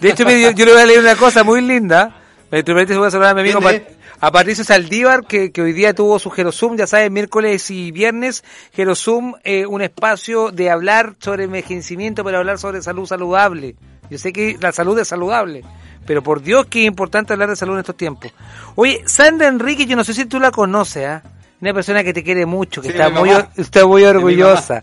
[0.00, 2.12] De hecho, yo, yo le voy a leer una cosa muy linda.
[2.50, 3.92] Me voy a saludar a mi amigo ¿Quién Pat-
[4.24, 8.42] a Patricio Saldívar, que, que hoy día tuvo su Gerosum, ya sabes, miércoles y viernes.
[8.72, 13.76] Gerosum, eh, un espacio de hablar sobre envejecimiento, pero hablar sobre salud saludable.
[14.08, 15.62] Yo sé que la salud es saludable,
[16.06, 18.32] pero por Dios que es importante hablar de salud en estos tiempos.
[18.76, 21.22] Oye, Sandra Enrique, yo no sé si tú la conoces, ¿ah?
[21.60, 24.82] Una persona que te quiere mucho, que Sí, está muy, está muy orgullosa.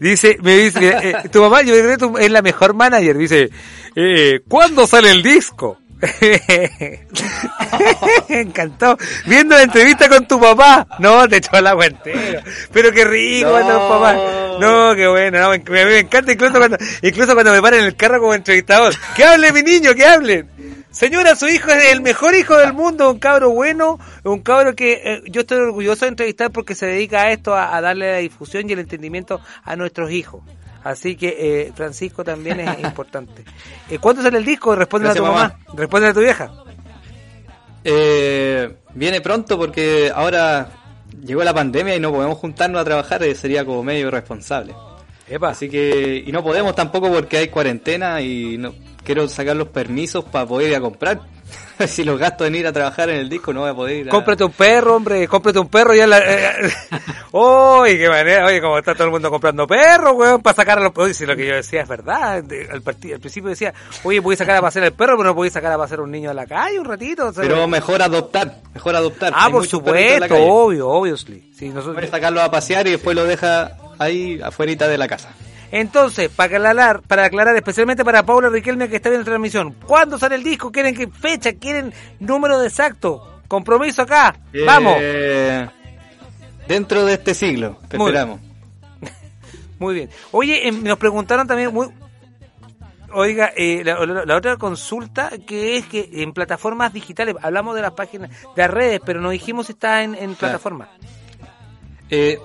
[0.00, 3.16] Dice, me dice, eh, tu mamá, yo creo que es la mejor manager.
[3.16, 3.50] Dice,
[3.96, 5.78] eh, ¿cuándo sale el disco?
[8.28, 8.96] Encantó.
[9.26, 10.86] Viendo la entrevista con tu papá.
[10.98, 12.42] No, te echó el agua entera.
[12.72, 13.52] Pero qué rico No.
[13.52, 14.16] cuando papás.
[14.60, 15.40] No, qué bueno.
[15.40, 18.34] No, me, me- me encanta incluso cuando, incluso cuando me paran en el carro como
[18.34, 18.94] entrevistador.
[19.14, 20.46] Que hable mi niño, que hable.
[20.90, 25.00] Señora, su hijo es el mejor hijo del mundo, un cabro bueno, un cabro que
[25.02, 28.18] eh, yo estoy orgulloso de entrevistar porque se dedica a esto, a, a darle la
[28.18, 30.42] difusión y el entendimiento a nuestros hijos.
[30.84, 33.44] Así que eh, Francisco también es importante.
[33.88, 34.74] Eh, ¿Cuándo sale el disco?
[34.74, 35.34] Responde a tu mamá.
[35.34, 35.58] mamá.
[35.74, 36.50] Responde a tu vieja.
[37.84, 40.68] Eh, viene pronto porque ahora
[41.24, 44.74] llegó la pandemia y no podemos juntarnos a trabajar, eh, sería como medio irresponsable.
[45.40, 50.24] Así que, y no podemos tampoco porque hay cuarentena y no quiero sacar los permisos
[50.24, 51.20] para poder ir a comprar.
[51.86, 54.08] si los gasto en ir a trabajar en el disco no voy a poder ir
[54.08, 54.10] a...
[54.10, 56.18] Cómprate un perro, hombre, cómprate un perro ya la...
[56.18, 56.72] eh,
[57.32, 60.82] Uy, qué manera, oye, como está todo el mundo comprando perros, weón, para sacar a
[60.82, 60.92] los...
[60.96, 62.82] Oye, si lo que yo decía es verdad, al, al
[63.20, 63.72] principio decía,
[64.04, 66.30] oye, podéis sacar a pasear el perro, pero no podéis sacar a pasear un niño
[66.30, 67.28] a la calle un ratito.
[67.28, 69.32] o sea, Pero mejor adoptar, mejor adoptar.
[69.34, 71.52] Ah, Hay por supuesto, obvio, obviously.
[71.56, 71.94] Sí, nosotros...
[71.94, 75.30] Puedes sacarlo a pasear y después lo deja ahí afuera de la casa.
[75.72, 80.18] Entonces, para aclarar, para aclarar, especialmente para Paula Riquelme que está viendo la transmisión, ¿cuándo
[80.18, 80.70] sale el disco?
[80.70, 81.54] ¿Quieren qué fecha?
[81.54, 83.40] ¿Quieren número exacto?
[83.48, 84.36] Compromiso acá.
[84.52, 84.96] Eh, Vamos.
[86.68, 88.40] Dentro de este siglo, te Muy esperamos.
[89.78, 90.10] Muy bien.
[90.30, 91.88] Oye, em, nos preguntaron también, muy,
[93.12, 97.82] oiga, eh, la, la- la otra consulta que es que en plataformas digitales, hablamos de
[97.82, 100.88] las páginas, de las redes, pero no dijimos si está en, en plataforma.
[102.10, 102.38] Eh,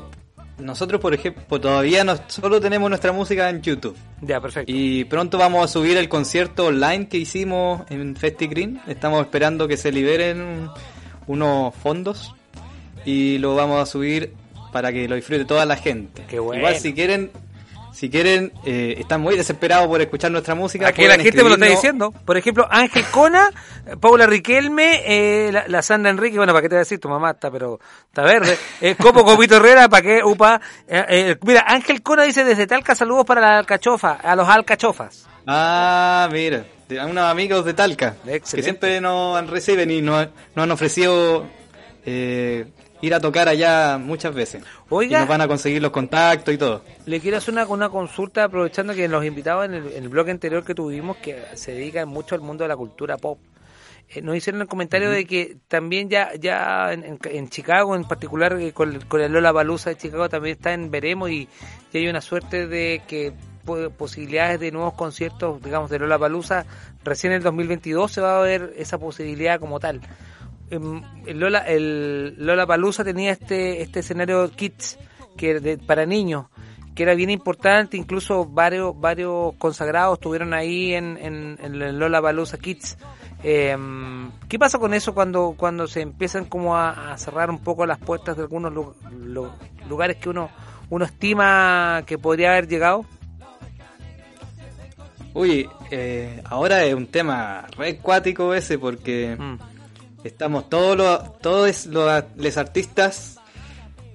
[0.59, 3.95] nosotros, por ejemplo, todavía no, solo tenemos nuestra música en YouTube.
[4.21, 4.71] Ya, perfecto.
[4.73, 8.81] Y pronto vamos a subir el concierto online que hicimos en Festi Green.
[8.87, 10.69] Estamos esperando que se liberen
[11.27, 12.33] unos fondos
[13.05, 14.33] y lo vamos a subir
[14.71, 16.23] para que lo disfrute toda la gente.
[16.27, 16.59] Qué bueno.
[16.59, 17.31] Igual si quieren,
[17.97, 20.87] si quieren, eh, están muy desesperados por escuchar nuestra música.
[20.87, 22.11] Aquí la gente me lo está diciendo.
[22.11, 23.49] Por ejemplo, Ángel Cona,
[23.99, 26.99] Paula Riquelme, eh, la, la Sandra Enrique, bueno, ¿para qué te voy a decir?
[26.99, 28.55] Tu mamá está, pero está verde.
[28.81, 30.23] Eh, Copo Copito Herrera, ¿para qué?
[30.23, 30.61] Upa.
[30.87, 35.25] Eh, eh, mira, Ángel Cona dice desde Talca, saludos para la alcachofa, a los alcachofas.
[35.47, 36.65] Ah, mira,
[37.03, 41.47] unos amigos de Talca que siempre nos reciben y nos, nos han ofrecido
[42.09, 42.65] eh,
[43.01, 44.63] ir a tocar allá muchas veces.
[44.89, 45.17] Oiga.
[45.17, 46.81] Y nos van a conseguir los contactos y todo.
[47.05, 50.29] Le quiero hacer una, una consulta aprovechando que los invitados en el, en el blog
[50.29, 53.39] anterior que tuvimos, que se dedican mucho al mundo de la cultura pop,
[54.09, 58.71] eh, nos hicieron el comentario de que también ya ya en, Chicago, en particular eh,
[58.71, 61.49] con, con el Lola Balusa de Chicago, también está en Veremos y,
[61.91, 63.33] y hay una suerte de que
[63.65, 66.65] po- posibilidades de nuevos conciertos, digamos, de Lola Balusa,
[67.03, 69.99] recién en el 2022 se va a ver esa posibilidad como tal.
[70.69, 74.97] Em, el Lola el Lola Palusa tenía este este escenario kids
[75.37, 76.47] que de- para niños
[76.93, 81.17] que era bien importante incluso varios varios consagrados estuvieron ahí en,
[81.61, 82.97] en, Lola Palusa Kids.
[83.43, 87.85] Em, ¿qué pasa con eso cuando cuando se empiezan como a, a cerrar un poco
[87.85, 89.51] las puertas de algunos lu- lu-
[89.87, 90.49] lugares que uno
[90.89, 93.05] uno estima que podría haber llegado
[95.33, 99.37] Uy, eh, ahora es un tema re cuático ese porque
[100.27, 103.39] estamos todos los todos los, los artistas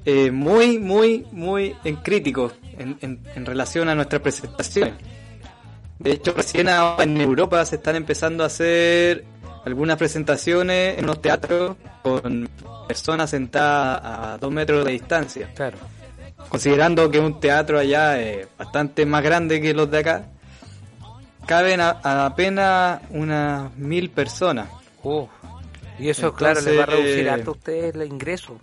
[0.05, 4.95] eh, muy, muy, muy en críticos en, en- en relación a nuestras presentaciones.
[5.99, 9.25] De hecho, recién ahora en Europa se están empezando a hacer
[9.65, 12.49] algunas presentaciones en unos teatros con
[12.89, 15.51] personas sentadas a dos metros de distancia.
[15.55, 15.79] Claro.
[16.49, 20.25] Considerando que un teatro allá es bastante más grande que los de acá,
[21.47, 24.69] caben a, a apenas unas mil personas.
[25.05, 25.29] Oh,
[25.99, 28.59] y eso claro les va a reducir Entonces, harto a ustedes el ingreso.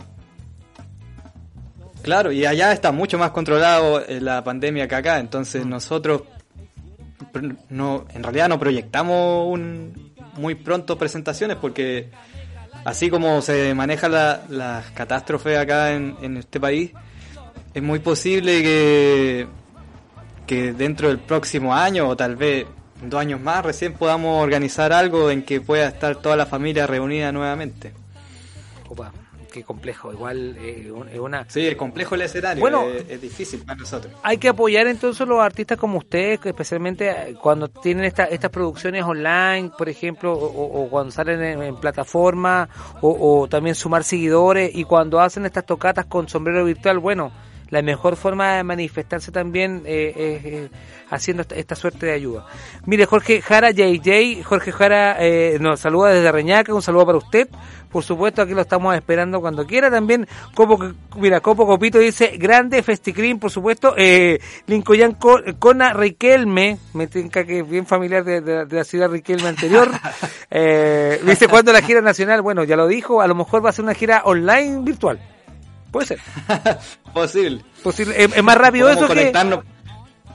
[2.02, 6.24] Claro, y allá está mucho más controlado eh, la pandemia que acá, entonces nosotros
[7.34, 12.10] pr- no, en realidad no proyectamos un, muy pronto presentaciones porque
[12.86, 16.92] así como se maneja la, las catástrofes acá en, en este país,
[17.74, 19.48] es muy posible que,
[20.48, 22.66] que dentro del próximo año o tal vez
[23.02, 27.32] dos años más recién podamos organizar algo en que pueda estar toda la familia reunida
[27.32, 27.94] nuevamente.
[28.90, 29.12] Opa,
[29.54, 30.12] qué complejo.
[30.12, 31.46] Igual eh, es una.
[31.50, 34.14] Sí, es complejo el escenario, Bueno, es, es difícil para nosotros.
[34.24, 38.50] Hay que apoyar entonces a los artistas como ustedes, especialmente eh, cuando tienen esta- estas
[38.52, 42.68] producciones online, por ejemplo, o cuando salen en, en plataforma,
[43.02, 47.32] o, o también sumar seguidores, y cuando hacen estas tocatas con sombrero virtual, bueno,
[47.70, 50.70] la mejor forma de manifestarse también eh, es eh,
[51.10, 52.46] haciendo esta, esta suerte de ayuda.
[52.86, 57.48] Mire, Jorge Jara JJ, Jorge Jara eh, nos saluda desde Reñaca, un saludo para usted.
[57.92, 59.90] Por supuesto, aquí lo estamos esperando cuando quiera.
[59.90, 60.78] También, Copo,
[61.16, 63.96] mira, Copo Copito dice, grande Festicrim, por supuesto.
[63.98, 68.84] Eh, Lincoln Co- Cona Riquelme, me tinca que es bien familiar de, de- de la
[68.84, 69.90] ciudad Riquelme anterior.
[70.52, 72.44] eh, dice, ¿cuándo la gira nacional?
[72.44, 75.20] Bueno, ya lo dijo, a lo mejor va a ser una gira online virtual.
[75.92, 76.20] Puede ser.
[77.14, 77.64] Posible.
[77.84, 78.24] Posible.
[78.24, 79.64] Es, es más rápido Podemos eso que...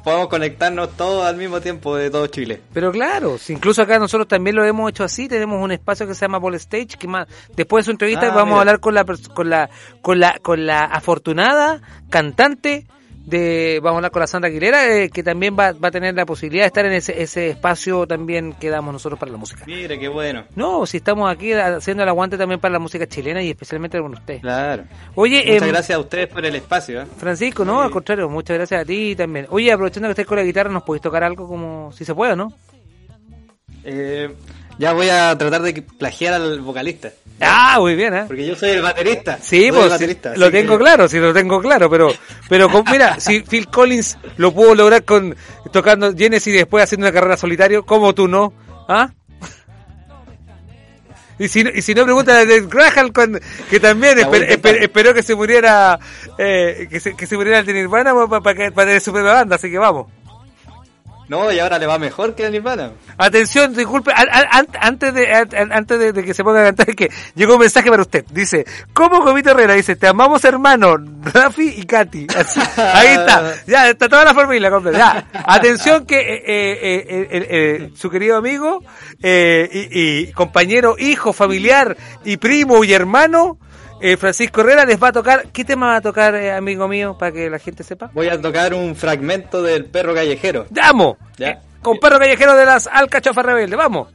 [0.04, 2.60] Podemos conectarnos todos al mismo tiempo de todo Chile.
[2.74, 6.14] Pero claro, si incluso acá nosotros también lo hemos hecho así, tenemos un espacio que
[6.14, 7.26] se llama Ball Stage, que más
[7.56, 8.56] después de su entrevista Ah, vamos mira.
[8.56, 9.70] a hablar con la con la
[10.02, 12.86] con la con la afortunada cantante
[13.24, 16.14] de vamos a hablar con la Sandra Aguilera, eh, que también va, va a tener
[16.14, 19.64] la posibilidad de estar en ese ese espacio también que damos nosotros para la música.
[19.66, 20.44] Mire, qué bueno.
[20.54, 24.12] No, si estamos aquí haciendo el aguante también para la música chilena y especialmente con
[24.12, 24.40] usted.
[24.40, 24.84] Claro.
[25.14, 27.02] Oye, Muchas em, gracias a ustedes por el espacio.
[27.02, 27.06] ¿eh?
[27.16, 29.46] Francisco, no, al contrario, muchas gracias a ti también.
[29.50, 32.36] Oye, aprovechando que estés con la guitarra, ¿nos podéis tocar algo como si se puede
[32.36, 32.52] no?
[33.84, 34.34] Eh,
[34.78, 37.10] ya voy a tratar de plagiar al vocalista.
[37.40, 38.24] Ah, muy bien, ¿eh?
[38.26, 39.38] Porque yo soy el baterista.
[39.42, 42.12] Sí, Soy pues baterista, lo tengo que- claro, sí lo tengo claro, pero
[42.48, 45.34] pero con- mira, si Phil Collins lo pudo lograr con
[45.72, 48.52] tocando Genesis y después haciendo una carrera solitario, ¿cómo tú no?
[48.88, 49.10] ¿Ah?
[51.38, 55.22] Y si, y si no, pregunta a Dave Graham, con- que también esper- esperó que
[55.24, 55.98] se muriera
[56.38, 59.32] eh, que, se, que se muriera el de Nirvana para, para, para tener su propia
[59.32, 60.06] banda, así que vamos.
[61.26, 62.92] No, y ahora le va mejor que a Nirvana.
[63.16, 66.64] Atención, disculpe, an- an- an- antes de an- antes de, de que se ponga a
[66.64, 68.24] cantar, que llegó un mensaje para usted.
[68.30, 69.72] Dice, ¿cómo Gomito Herrera?
[69.74, 72.26] Dice, te amamos hermano, Rafi y Katy.
[72.36, 74.98] Así, ahí está, ya, está toda la familia completa.
[74.98, 78.82] Ya, atención que eh, eh, eh, eh, eh, eh, su querido amigo
[79.22, 83.58] eh, y, y compañero, hijo, familiar y primo y hermano,
[84.06, 87.16] eh, Francisco Herrera les va a tocar, ¿qué tema va a tocar, eh, amigo mío,
[87.18, 88.10] para que la gente sepa?
[88.12, 90.66] Voy a tocar un fragmento del perro callejero.
[90.68, 91.16] ¡Vamos!
[91.38, 91.62] Ya.
[91.80, 94.08] Con perro callejero de las Alcachofas Rebelde, vamos.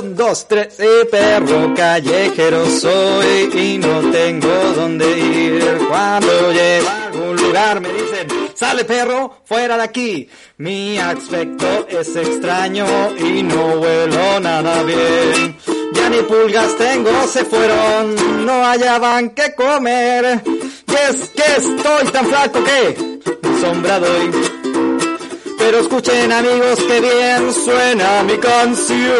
[0.00, 5.78] Un, dos, tres, eh, perro callejero soy y no tengo dónde ir.
[5.88, 10.28] Cuando llego a algún lugar me dicen, sale perro, fuera de aquí.
[10.58, 15.56] Mi aspecto es extraño y no huelo nada bien.
[15.94, 20.42] Ya ni pulgas tengo, se fueron, no hallaban que comer.
[20.46, 23.20] Y es que estoy tan flaco que
[23.60, 24.57] sombra doy.
[25.58, 29.16] Pero escuchen amigos que bien suena mi canción.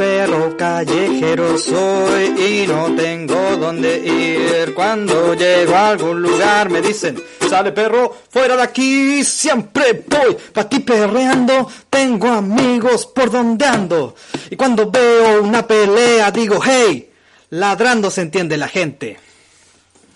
[0.00, 4.72] Perro callejero soy y no tengo dónde ir.
[4.72, 10.62] Cuando llego a algún lugar me dicen, sale perro, fuera de aquí, siempre voy pa'
[10.62, 11.70] aquí perreando.
[11.90, 14.14] Tengo amigos por donde ando.
[14.48, 17.10] Y cuando veo una pelea digo, hey,
[17.50, 19.18] ladrando se entiende la gente.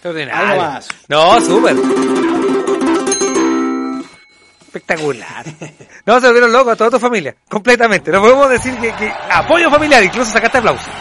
[0.02, 0.88] Algo más.
[1.08, 1.76] No, súper.
[4.74, 5.44] Espectacular.
[6.04, 8.10] No, se volvieron locos a toda tu familia, completamente.
[8.10, 10.92] No podemos decir que, que apoyo familiar, incluso sacaste aplausos.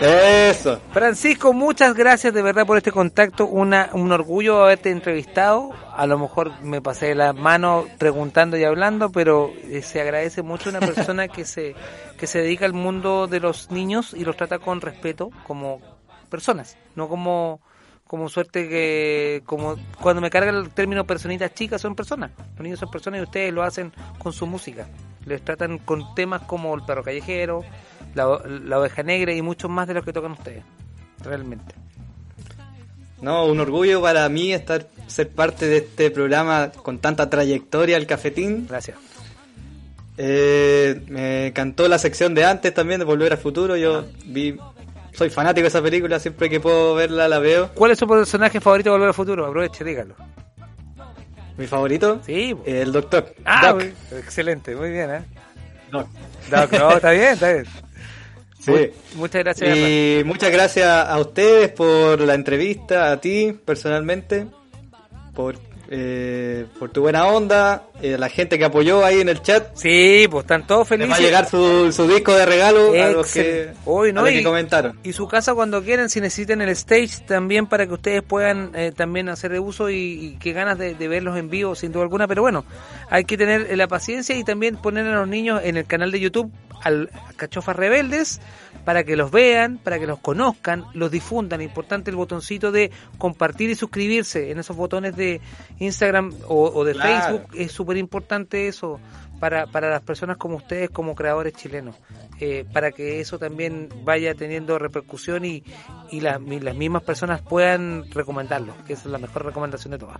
[0.00, 0.80] Eso.
[0.92, 3.46] Francisco, muchas gracias de verdad por este contacto.
[3.46, 5.70] Una, un orgullo haberte entrevistado.
[5.96, 10.70] A lo mejor me pasé la mano preguntando y hablando, pero eh, se agradece mucho
[10.70, 11.74] una persona que se,
[12.18, 15.80] que se dedica al mundo de los niños y los trata con respeto como
[16.28, 17.60] personas, no como
[18.08, 22.80] como suerte que como cuando me carga el término personitas chicas son personas los niños
[22.80, 24.88] son personas y ustedes lo hacen con su música
[25.26, 27.62] les tratan con temas como el perro callejero
[28.14, 30.64] la, la oveja negra y muchos más de los que tocan ustedes
[31.22, 31.74] realmente
[33.22, 38.06] No, un orgullo para mí estar ser parte de este programa con tanta trayectoria, el
[38.06, 38.66] Cafetín.
[38.68, 38.96] Gracias.
[40.16, 43.76] Eh, me encantó la sección de antes también, de Volver al Futuro.
[43.76, 44.56] Yo vi,
[45.18, 47.70] soy fanático de esa película, siempre que puedo verla la veo.
[47.74, 49.44] ¿cuál es su personaje favorito de Volver al Futuro?
[49.46, 50.14] aproveche dígalo
[51.56, 53.34] Mi favorito, sí el Doctor.
[53.44, 53.82] ah Doc.
[54.12, 55.22] excelente muy bien ¿eh?
[55.90, 56.06] Doc.
[56.50, 57.64] Doc, no, está bien está bien
[58.60, 58.70] Sí.
[59.14, 64.46] Mu- muchas gracias Y muchas gracias a ustedes por la entrevista, a ti personalmente,
[65.34, 65.56] por,
[65.90, 69.68] eh, por tu buena onda, eh, la gente que apoyó ahí en el chat.
[69.74, 71.10] Sí, pues están todos Les felices.
[71.12, 73.72] va a llegar su, su disco de regalo a los que.
[73.86, 74.20] Hoy, ¿no?
[74.20, 74.98] a los que Y- comentaron.
[75.02, 78.92] Y su casa cuando quieran, si necesitan el stage también para que ustedes puedan eh,
[78.94, 82.02] también hacer de uso y, y qué ganas de, de verlos en vivo sin duda
[82.04, 82.64] alguna, pero bueno,
[83.10, 86.12] hay que tener eh, la paciencia y también poner a los niños en el canal
[86.12, 86.52] de YouTube
[86.82, 88.40] al Cachofas Rebeldes
[88.84, 91.60] para que los vean, para que los conozcan, los difundan.
[91.60, 95.40] Importante el botoncito de compartir y suscribirse en esos botones de
[95.78, 97.08] Instagram o, o de Claro.
[97.38, 97.54] Facebook.
[97.54, 98.98] Es súper importante eso
[99.40, 101.94] para, para las personas como ustedes, como creadores chilenos,
[102.40, 105.62] eh, para que eso también vaya teniendo repercusión y,
[106.10, 109.98] y, la- y las mismas personas puedan recomendarlo, que esa es la mejor recomendación de
[109.98, 110.18] todas.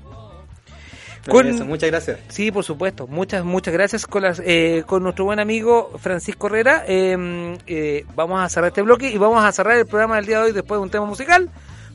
[1.26, 2.18] Con- Eso, muchas gracias.
[2.28, 3.06] Sí, por supuesto.
[3.06, 6.84] Muchas, muchas gracias con, las, eh, con nuestro buen amigo Francisco Herrera.
[6.86, 10.38] Eh, eh, vamos a cerrar este bloque y vamos a cerrar el programa del día
[10.38, 11.50] de hoy después de un tema musical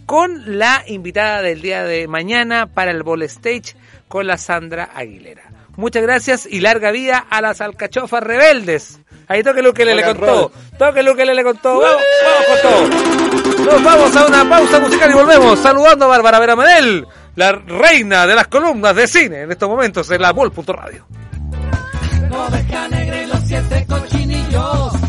[0.05, 3.75] con la invitada del día de mañana para el Ball Stage
[4.07, 5.43] con la Sandra Aguilera.
[5.75, 8.99] Muchas gracias y larga vida a las alcachofas rebeldes.
[9.27, 10.51] Ahí toque lo que le, contó.
[10.77, 11.79] Toque lo que le, le contó.
[11.79, 13.65] Vamos, vamos con todo.
[13.65, 18.35] Nos vamos a una pausa musical y volvemos saludando a Bárbara Veramanel, la reina de
[18.35, 20.33] las columnas de cine en estos momentos en la
[23.87, 25.02] cochinillos.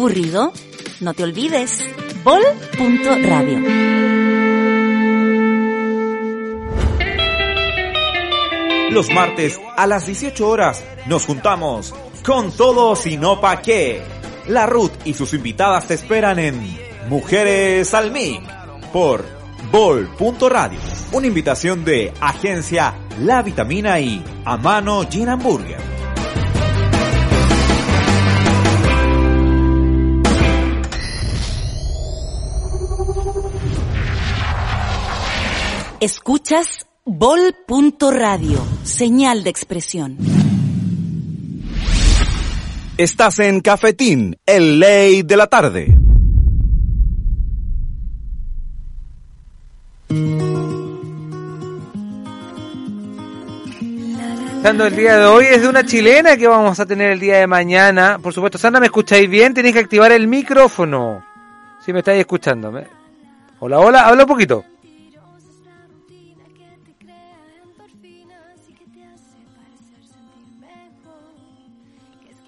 [0.00, 0.54] ¿Aburrido?
[1.00, 1.86] No te olvides.
[2.24, 3.58] Bol.radio.
[8.92, 11.94] Los martes a las 18 horas nos juntamos
[12.24, 14.00] con todos y no pa' qué.
[14.46, 16.78] La Ruth y sus invitadas te esperan en
[17.10, 18.40] Mujeres al Mic
[18.94, 19.22] por
[19.70, 20.80] Bol.radio.
[21.12, 25.79] Una invitación de Agencia La Vitamina y a mano Gin Hamburger.
[36.30, 40.16] Escuchas Bol.radio, señal de expresión.
[42.96, 45.98] Estás en Cafetín, el ley de la tarde.
[54.62, 57.48] el día de hoy es de una chilena que vamos a tener el día de
[57.48, 58.20] mañana.
[58.22, 59.52] Por supuesto, Sandra, ¿me escucháis bien?
[59.52, 61.24] Tenéis que activar el micrófono.
[61.84, 62.72] Si me estáis escuchando.
[63.58, 64.69] Hola, hola, habla un poquito.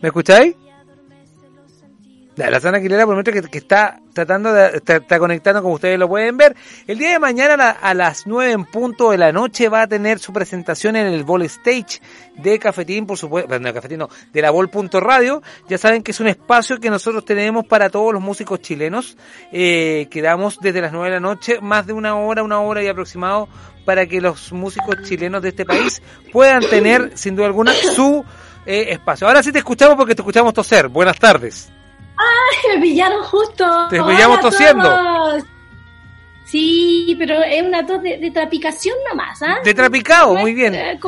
[0.03, 0.57] ¿Me escucháis?
[2.35, 6.37] La Sana Aguilera por que, que está tratando de está, conectando como ustedes lo pueden
[6.37, 6.57] ver.
[6.87, 10.19] El día de mañana a, las 9 en punto de la noche va a tener
[10.19, 12.01] su presentación en el Ball Stage
[12.37, 15.43] de Cafetín, por supuesto, no, Cafetín no, de la Ball.radio.
[15.69, 19.17] Ya saben que es un espacio que nosotros tenemos para todos los músicos chilenos.
[19.53, 22.89] Eh, quedamos desde las 9 de la noche, más de una hora, una hora y
[22.89, 23.49] aproximado
[23.85, 26.03] para que los músicos chilenos de este país
[26.33, 28.25] puedan tener, sin duda alguna, su
[28.67, 29.27] eh, espacio.
[29.27, 30.89] Ahora sí te escuchamos porque te escuchamos toser.
[30.89, 31.71] Buenas tardes.
[32.17, 33.89] ¡Ay, me pillaron justo!
[33.89, 35.43] Te pillamos tosiendo.
[36.45, 39.61] Sí, pero es una tos de, trapicación nomás, ¿ah?
[39.65, 40.75] De trapicado, muy bien.
[40.75, 41.01] Eh,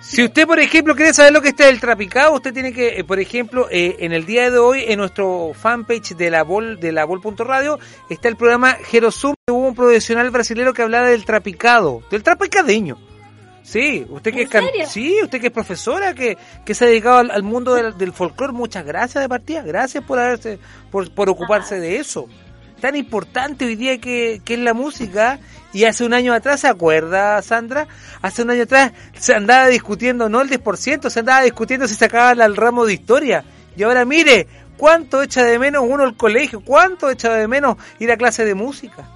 [0.00, 3.04] si usted, por ejemplo, quiere saber lo que está el trapicado, usted tiene que, eh,
[3.04, 7.04] por ejemplo, en el día de hoy, en nuestro fanpage de la Vol, de la
[7.04, 7.78] Vol.radio,
[8.08, 12.98] está el programa Jerosum, hubo un profesional brasileño que hablaba del trapicado, del trapicadeño.
[13.64, 16.36] Sí, usted que es sí, usted que es profesora, que,
[16.66, 20.18] que se ha dedicado al, mundo del, del folclore, muchas gracias de partida, gracias por
[20.18, 20.58] haberse,
[20.90, 22.28] por, por ocuparse de eso.
[22.82, 25.40] Tan importante hoy día que, que es la música,
[25.72, 27.88] y hace un año atrás, ¿se acuerda, Sandra?
[28.20, 32.32] Hace un año atrás se andaba discutiendo, no el 10%, se andaba discutiendo si sacaba
[32.44, 33.44] el ramo de historia.
[33.76, 34.46] Y ahora mire,
[34.76, 36.60] ¿cuánto echa de menos uno el colegio?
[36.60, 39.08] ¿Cuánto echa de menos ir a clase de música?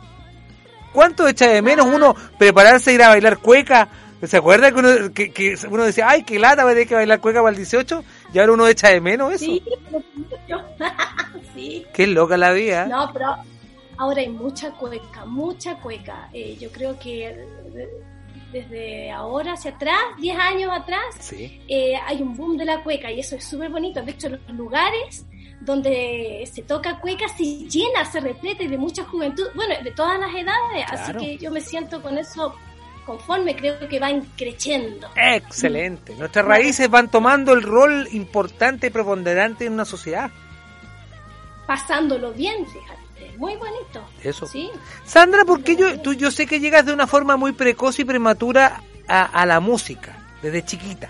[0.93, 3.89] ¿Cuánto echa de menos uno prepararse a ir a bailar cueca?
[4.23, 7.21] ¿Se acuerda que uno, que, uno decía, ay, qué lata, voy a tener que bailar
[7.21, 8.05] cueca para el 18?
[8.33, 9.45] Y ahora uno echa de menos eso.
[9.45, 9.63] Sí,
[11.55, 11.87] sí.
[11.93, 12.87] Qué loca la vida.
[12.87, 13.37] No, pero
[13.97, 16.29] ahora hay mucha cueca, mucha cueca.
[16.33, 17.47] Eh, yo creo que
[18.53, 23.21] desde ahora hacia atrás, 10 años atrás, eh, hay un boom de la cueca y
[23.21, 24.03] eso es súper bonito.
[24.03, 25.27] De hecho, los lugares
[25.61, 30.31] donde se toca cueca se llena, se replete de mucha juventud, bueno, de todas las
[30.31, 32.55] edades, así que yo me siento con eso
[33.09, 35.09] conforme, creo que va creciendo.
[35.17, 36.15] Excelente.
[36.15, 40.31] Nuestras raíces van tomando el rol importante y preponderante en una sociedad.
[41.67, 43.37] Pasándolo bien, fíjate.
[43.39, 44.05] Muy bonito.
[44.23, 44.47] Eso.
[44.47, 44.71] Sí.
[45.07, 48.83] Sandra, porque yo, tú, yo sé que llegas de una forma muy precoz y prematura
[49.07, 51.09] a, la música, desde chiquita.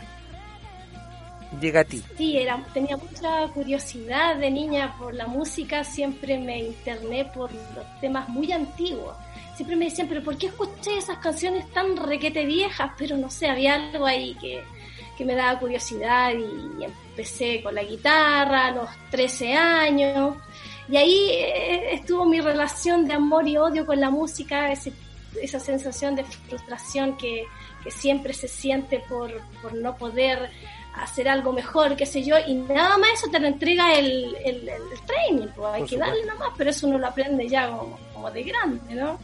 [1.60, 2.04] Llega a ti.
[2.16, 8.00] Sí, era, tenía mucha curiosidad de niña por la música, siempre me interné por los
[8.00, 9.16] temas muy antiguos
[9.58, 12.92] siempre me decían, pero ¿por qué escuché esas canciones tan requete viejas?
[12.96, 14.62] Pero no sé, había algo ahí que,
[15.24, 20.36] me daba curiosidad y, empecé con la guitarra a los 13 años.
[20.88, 26.14] Y ahí eh, estuvo mi relación de amor y odio con la música, esa sensación
[26.14, 27.44] de frustración que,
[27.88, 29.32] siempre se siente por,
[29.74, 30.50] no poder
[30.94, 34.70] hacer algo mejor, qué sé yo, y nada más eso te lo entrega el, el,
[35.06, 38.42] training, pues hay que darle nomás, pero eso uno lo aprende ya como, como de
[38.42, 39.18] grande, ¿no?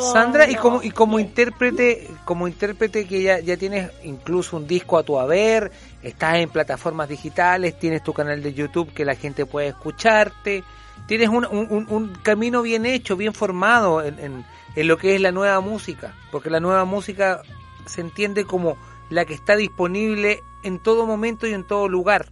[0.00, 4.98] Sandra, y como, y como intérprete, como intérprete que ya, ya tienes incluso un disco
[4.98, 5.70] a tu haber,
[6.02, 10.64] estás en plataformas digitales, tienes tu canal de YouTube que la gente puede escucharte,
[11.06, 14.44] tienes un, un, un camino bien hecho, bien formado en, en,
[14.74, 17.42] en, lo que es la nueva música, porque la nueva música
[17.86, 18.76] se entiende como
[19.08, 22.26] la que está disponible en todo momento y en todo lugar.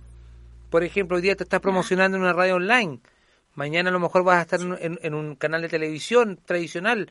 [0.70, 2.98] Por ejemplo, hoy día te estás promocionando en una radio online
[3.54, 7.10] Mañana a lo mejor vas a estar en, un canal de televisión tradicional.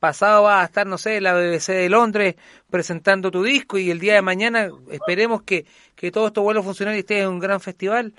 [0.00, 2.36] Pasado vas a estar, no sé, en la BBC de Londres
[2.70, 6.64] presentando tu disco y el día de mañana esperemos que, que todo esto vuelva a
[6.64, 8.14] funcionar y estés en un gran festival.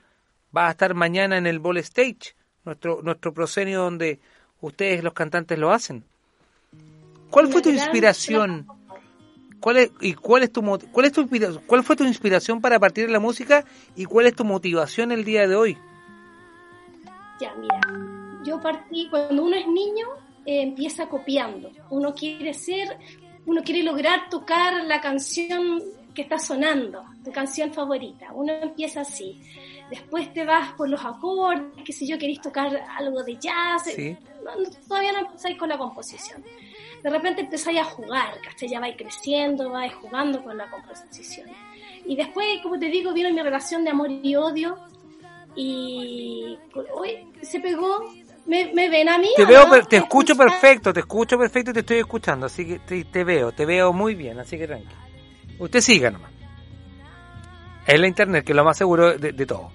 [0.51, 4.19] Vas a estar mañana en el Ball Stage, nuestro, nuestro proscenio donde
[4.61, 6.03] ustedes los cantantes lo hacen.
[7.29, 8.67] ¿Cuál fue tu inspiración?
[9.59, 11.29] ¿Cuál es, y cuál es tu cuál es tu
[11.67, 13.65] cuál fue tu inspiración para partir de la música
[13.95, 15.77] y cuál es tu motivación el día de hoy?
[17.39, 17.79] Ya, mira,
[18.43, 20.07] yo partí cuando uno es niño
[20.45, 21.71] eh, empieza copiando.
[21.89, 22.97] Uno quiere ser,
[23.45, 25.81] uno quiere lograr tocar la canción
[26.13, 28.27] que está sonando, tu canción favorita.
[28.33, 29.41] Uno empieza así.
[29.89, 33.83] Después te vas por los acordes, que si yo queréis tocar algo de jazz,
[34.87, 36.43] todavía no empezáis con la composición.
[37.01, 38.69] De repente empezáis a jugar, ¿cachai?
[38.69, 41.47] Ya vais creciendo, vais jugando con la composición.
[42.05, 44.77] Y después, como te digo, vino mi relación de amor y odio.
[45.61, 46.57] Y
[46.95, 47.99] hoy se pegó
[48.49, 49.29] ¿Me, ven a mí?
[49.35, 53.23] Te veo, te escucho perfecto, te escucho perfecto y te estoy escuchando, así que te,
[53.23, 54.95] veo, te veo muy bien, así que tranquilo.
[55.59, 56.31] Usted siga nomás.
[57.85, 59.69] Es la internet, que es lo más seguro de, todo.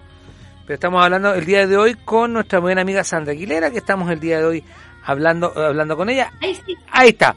[0.66, 4.10] Pero estamos hablando el día de hoy con nuestra buena amiga Sandra Aguilera, que estamos
[4.10, 4.64] el día de hoy
[5.04, 6.32] hablando hablando con ella.
[6.90, 7.36] Ahí, está.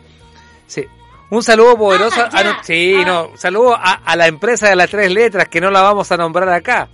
[0.65, 0.85] Sí.
[1.29, 2.19] Un saludo poderoso.
[2.31, 3.05] Ah, a, sí, ah.
[3.05, 6.49] no, saludo a, la empresa de las tres letras, que no la vamos a nombrar
[6.49, 6.87] acá.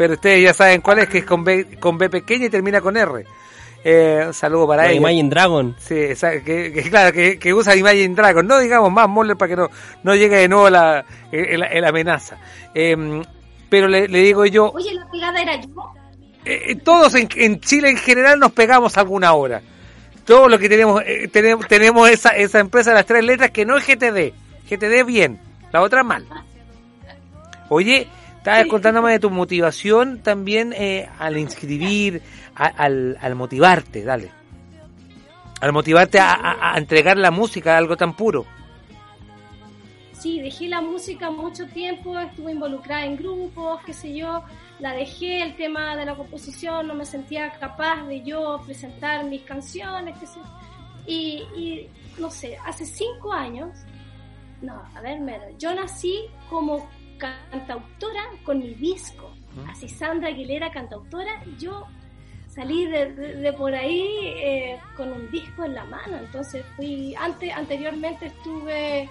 [0.00, 2.80] Pero ustedes ya saben cuál es, que es con B, con B pequeña y termina
[2.80, 3.22] con R.
[3.84, 4.94] Eh, un saludo para ella.
[4.94, 5.76] Imagine Dragon.
[5.78, 5.94] Sí,
[6.42, 8.46] que, claro, que, usa Imagine Dragon.
[8.46, 9.68] No digamos más mole para que no,
[10.02, 12.38] no llegue de nuevo la, la, amenaza.
[12.72, 13.22] Em,
[13.68, 14.70] pero le, digo yo.
[14.70, 15.92] Oye, la pegada era yo.
[16.46, 19.60] Eh, todos en, Chile en general nos pegamos alguna hora.
[20.24, 23.66] Todo lo que tenemos, eh, tenemos, tenemos esa, esa empresa de las tres letras que
[23.66, 24.32] no es GTD.
[24.66, 25.38] GTD bien,
[25.72, 26.24] la otra mal.
[27.68, 28.08] Oye,
[28.40, 32.22] estabas contándome de tu motivación también eh, al inscribir,
[32.54, 34.30] al, al motivarte, dale.
[35.60, 38.46] Al motivarte a, entregar la música, algo tan puro.
[40.12, 44.42] Sí, dejé la música mucho tiempo, estuve involucrada en grupos, qué sé yo,
[44.78, 49.42] la dejé, el tema de la composición, no me sentía capaz de yo presentar mis
[49.42, 50.40] canciones, qué sé
[51.06, 51.88] y, y
[52.18, 53.70] no sé, hace cinco años,
[54.62, 55.20] no, a ver,
[55.58, 56.88] yo nací como
[57.20, 59.30] cantautora con mi disco,
[59.68, 61.86] así Sandra Aguilera cantautora, yo
[62.48, 66.18] salí de, por ahí eh, con un disco en la mano.
[66.18, 69.08] Entonces fui, antes, anteriormente estuve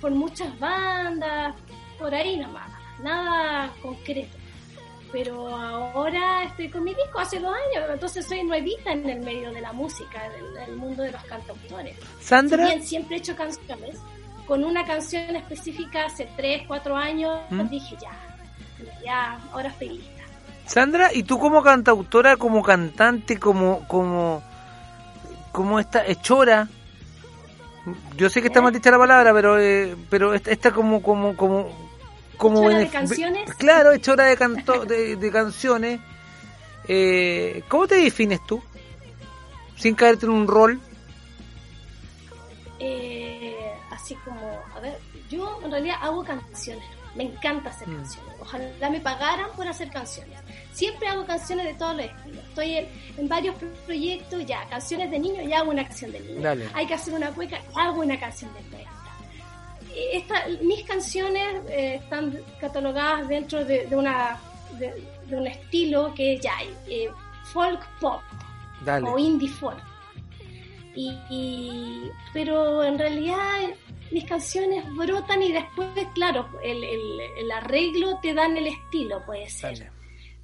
[0.00, 1.54] por, muchas bandas,
[1.98, 2.70] por ahí nomás,
[3.02, 4.36] nada concreto.
[5.10, 9.52] Pero ahora estoy con mi disco hace dos años, entonces soy nuevita en el medio
[9.52, 11.98] de la música, en el mundo de los cantautores.
[12.20, 12.66] Sandra.
[12.66, 13.98] bien, siempre he hecho canciones.
[14.46, 17.68] Con una canción específica hace tres, cuatro años, ¿Mm?
[17.68, 18.10] dije ya,
[19.04, 20.22] ya, ahora estoy lista.
[20.66, 24.42] Sandra, ¿y tú como cantautora, como cantante, como como
[25.52, 26.68] como esta hechora?
[28.16, 31.90] Yo sé que está mal dicha la palabra, pero eh, pero esta, como como como
[32.36, 33.52] como de canciones.
[33.54, 36.00] Claro, hechora de canto de, de canciones.
[36.88, 38.62] Eh, ¿Cómo te defines tú?
[39.76, 40.80] Sin caerte en un rol.
[42.78, 43.41] Eh,
[44.12, 44.98] así como, a ver,
[45.30, 46.84] yo en realidad hago canciones.
[47.14, 47.96] Me encanta hacer mm.
[47.96, 48.34] canciones.
[48.40, 50.38] Ojalá me pagaran por hacer canciones.
[50.72, 52.44] Siempre hago canciones de todos los estilos.
[52.44, 53.54] Estoy en, varios
[53.86, 56.70] proyectos, ya, canciones de niños, ya hago una canción de niños.
[56.74, 58.90] Hay que hacer una cueca, hago una canción de cueca.
[59.94, 64.40] Esta, mis canciones eh, están catalogadas dentro de, una
[64.78, 66.54] de, un estilo que es ya
[66.86, 67.10] eh,
[67.52, 68.22] folk pop
[69.04, 69.82] o indie folk.
[70.94, 73.60] Y, pero en realidad
[74.12, 79.90] mis canciones brotan y después, claro, el, el, arreglo te dan el estilo, puede ser.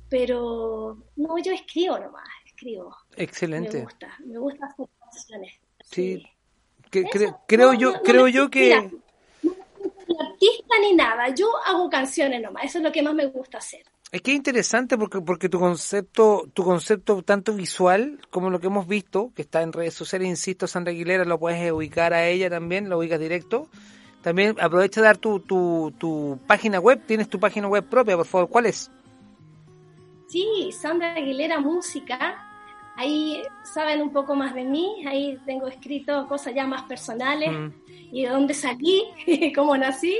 [0.09, 2.97] Pero no, yo escribo nomás, escribo.
[3.16, 3.78] Excelente.
[3.78, 5.61] Me gusta, me gusta hacer canciones.
[5.82, 6.23] Sí,
[7.47, 8.90] creo yo, creo yo que...
[9.43, 13.59] no artista ni nada, yo hago canciones nomás, eso es lo que más me gusta
[13.59, 13.85] hacer.
[14.10, 18.68] Es que es interesante porque, porque tu concepto, tu concepto tanto visual como lo que
[18.68, 22.48] hemos visto, que está en redes sociales, insisto, Sandra Aguilera, lo puedes ubicar a ella
[22.48, 23.68] también, lo ubicas directo.
[24.22, 28.26] También aprovecha de dar tu, tu, tu página web, tienes tu página web propia, por
[28.26, 28.90] favor, ¿cuál es?
[30.28, 32.44] Sí, Sandra Aguilera Música.
[32.97, 37.68] Ahí saben un poco más de mí, ahí tengo escrito cosas ya más personales mm.
[38.12, 39.05] y de dónde salí,
[39.55, 40.16] cómo nací.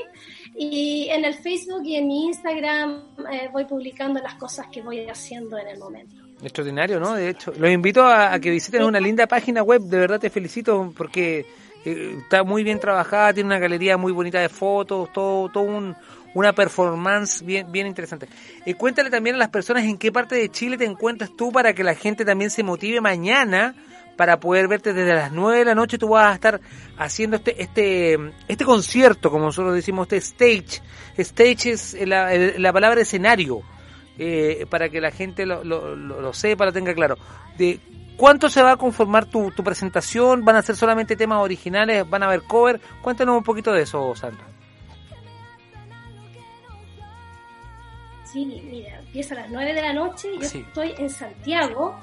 [0.61, 5.07] Y en el Facebook y en mi Instagram eh, voy publicando las cosas que voy
[5.09, 6.17] haciendo en el momento.
[6.43, 7.15] Extraordinario, ¿no?
[7.15, 9.83] De hecho, los invito a, que visiten una linda página web.
[9.83, 11.47] De verdad te felicito porque
[11.85, 15.95] eh, está muy bien trabajada, tiene una galería muy bonita de fotos, todo, todo un,
[16.35, 18.29] una performance bien, bien interesante.
[18.67, 21.73] Y cuéntale también a las personas en qué parte de Chile te encuentras tú para
[21.73, 23.77] que la gente también se motive mañana
[24.19, 25.97] para poder verte desde las 9 de la noche.
[25.97, 26.61] Tú vas a estar
[26.99, 28.19] haciendo este, este,
[28.49, 30.83] este concierto, como nosotros decimos, este stage.
[31.17, 33.63] Stage es la, la palabra escenario,
[34.19, 37.17] eh, para que la gente lo, lo, lo, sepa, lo tenga claro.
[37.57, 37.79] De
[38.17, 40.45] ¿Cuánto se va a conformar tu, tu presentación?
[40.45, 42.11] ¿Van a ser solamente temas originales?
[42.11, 42.81] ¿Van a haber cover?
[43.01, 44.45] Cuéntanos un poquito de eso, Sandra.
[48.25, 51.97] Sí, mira, empieza a las 9 de la noche, yo estoy en Santiago,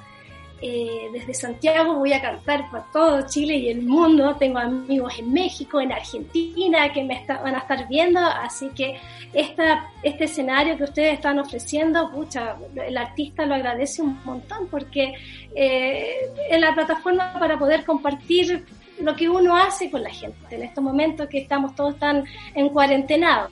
[0.62, 4.36] eh, desde Santiago voy a cantar para todo Chile y el mundo.
[4.38, 8.20] Tengo amigos en México, en Argentina que me van a estar viendo.
[8.20, 8.98] Así que
[9.34, 15.14] este escenario que ustedes están ofreciendo, pucha, el artista lo agradece un montón porque
[15.56, 18.66] eh, es la plataforma para poder compartir
[19.02, 22.24] lo que uno hace con la gente en estos momentos que estamos todos tan
[22.54, 23.52] en cuarentenados.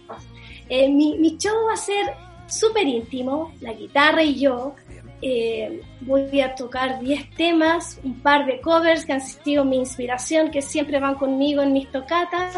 [0.70, 2.14] Eh, mi, mi show va a ser
[2.48, 4.76] súper íntimo, la guitarra y yo.
[5.26, 10.52] Eh, voy a tocar 10 temas, un par de covers que han sido mi inspiración,
[10.52, 12.58] que siempre van conmigo en mis tocatas.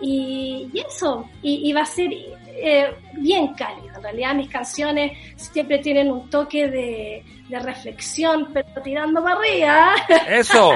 [0.00, 3.94] Y, eso, y, va a ser eh, bien cálido.
[3.96, 9.94] En realidad mis canciones siempre tienen un toque de, reflexión, pero tirando para arriba.
[10.28, 10.72] Eso.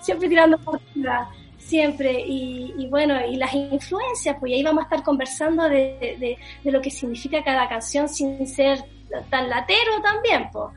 [0.00, 2.22] siempre tirando para arriba siempre.
[2.26, 6.82] Y, bueno, y las influencias, pues ahí vamos a estar conversando de, de, de, lo
[6.82, 8.84] que significa cada canción sin ser
[9.30, 10.72] tan latero también, pues.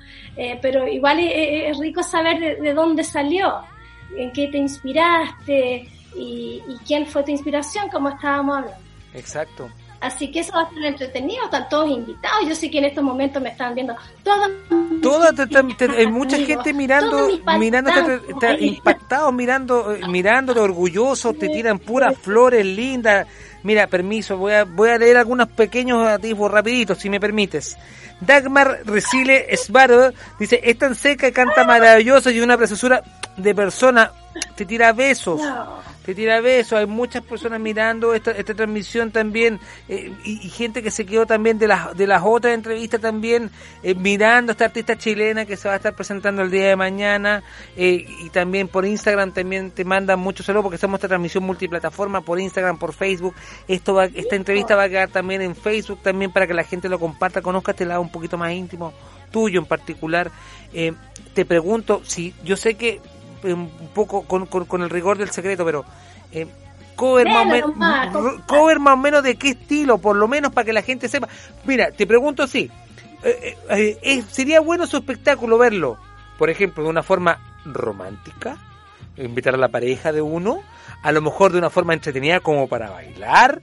[0.62, 3.62] pero igual es, rico saber de, dónde salió,
[4.16, 8.78] en qué te inspiraste y, quién fue tu inspiración, como estábamos hablando.
[9.14, 9.70] Exacto.
[10.02, 12.48] Así que eso va a ser entretenido, están todos invitados.
[12.48, 14.50] Yo sé que en estos momentos me están viendo todos.
[15.02, 15.34] Toda,
[15.98, 17.28] hay mucha gente mirando,
[17.58, 17.92] mirando,
[18.60, 23.28] impactados, mirando, eh, mirando, orgulloso, te tiran puras flores lindas.
[23.64, 27.78] Mira, permiso, voy a, voy a leer algunos pequeños atisbos rapiditos, si me permites.
[28.22, 33.02] Dagmar Resile Esbaro dice, es tan seca canta maravilloso y una preciosura
[33.38, 34.12] de persona,
[34.56, 35.42] te tira besos
[36.06, 40.92] te tira besos, hay muchas personas mirando esta, esta transmisión también eh, y, gente que
[40.92, 43.52] se quedó también de las de las otras entrevistas también
[43.84, 46.76] eh, mirando a esta artista chilena que se va a estar presentando el día de
[46.76, 47.44] mañana
[47.76, 52.22] eh, y también por Instagram también te mandan muchos saludos porque estamos esta transmisión multiplataforma
[52.22, 53.36] por Instagram, por Facebook,
[53.68, 56.90] esto va, esta entrevista va a quedar también en Facebook también para que la gente
[56.90, 58.94] lo comparta, conozca este lado un poquito más íntimo
[59.32, 60.32] tuyo en particular.
[61.34, 63.00] te pregunto si yo sé que
[63.44, 65.86] un poco con, con, el rigor del secreto, pero
[66.32, 66.48] eh,
[66.96, 68.10] cover, más
[68.48, 71.28] cover más o menos de qué estilo, por lo menos para que la gente sepa.
[71.66, 72.70] Mira, te pregunto así,
[73.24, 75.98] eh, eh, ¿sería bueno su espectáculo verlo,
[76.38, 78.58] por ejemplo, de una forma romántica?
[79.18, 80.62] Invitar a la pareja de uno,
[81.02, 83.62] a lo mejor de una forma entretenida como para bailar,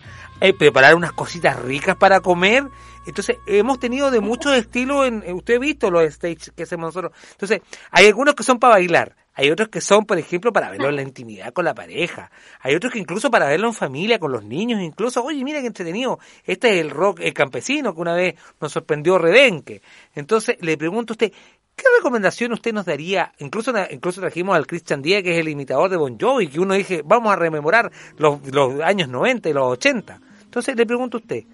[0.59, 2.65] preparar unas cositas ricas para comer.
[3.07, 7.13] Entonces, hemos tenido de muchos estilos, en, usted ha visto los stages que hacemos nosotros.
[7.33, 10.89] Entonces, hay algunos que son para bailar, hay otros que son, por ejemplo, para verlo
[10.89, 12.31] en la intimidad con la pareja.
[12.63, 15.67] Hay otros que incluso para verlo en familia, con los niños, incluso, oye, mira qué
[15.67, 16.19] entretenido.
[16.45, 19.83] Este es el rock el campesino que una vez nos sorprendió Redenque.
[20.15, 21.33] Entonces, le pregunto a usted,
[21.77, 23.35] ¿qué recomendación usted nos daría?
[23.39, 26.73] Incluso, incluso trajimos al Christian Díaz, que es el imitador de Bon Jovi, que uno
[26.73, 30.19] dije, vamos a rememorar los, los años 90 y los 80.
[30.45, 31.45] Entonces, le pregunto a usted.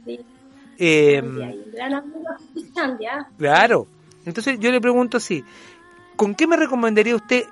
[0.79, 1.21] Eh,
[3.39, 3.89] claro.
[4.25, 5.45] Entonces, yo le pregunto así,
[6.15, 7.43] ¿con qué me recomendaría usted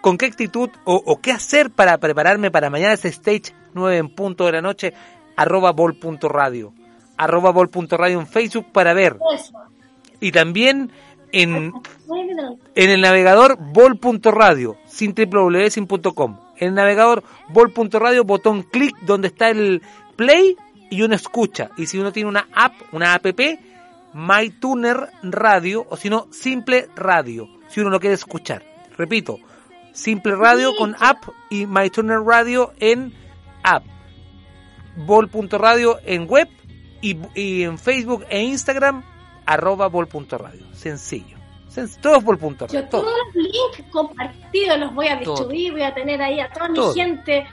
[0.00, 4.46] con qué actitud o, qué hacer para prepararme para mañana ese stage 9 en punto
[4.46, 4.92] de la noche,
[5.36, 6.72] arroba bol.radio,
[7.16, 9.16] arroba bol.radio en Facebook para ver.
[10.20, 10.90] Y también
[11.32, 11.72] en,
[12.74, 16.38] en el navegador bol.radio, sin www.sin.com.
[16.58, 19.82] En el navegador bol.radio, botón clic donde está el
[20.16, 20.56] play
[20.90, 21.70] y uno escucha.
[21.76, 23.26] Y si uno tiene una app, una app,
[24.14, 28.62] MyTuner Radio o si no, Simple Radio, si uno lo quiere escuchar.
[28.96, 29.38] Repito,
[29.96, 33.14] Simple Radio con app y MyTuner Radio en
[33.62, 33.82] app.
[34.94, 36.48] Bol.radio en web
[37.00, 39.02] y, en Facebook e Instagram
[39.46, 40.66] arroba bol.radio.
[40.74, 41.38] Sencillo.
[42.02, 42.66] Todos bol.radio.
[42.68, 46.68] Yo todos los links compartidos los voy a distribuir, voy a tener ahí a toda
[46.68, 47.46] mi gente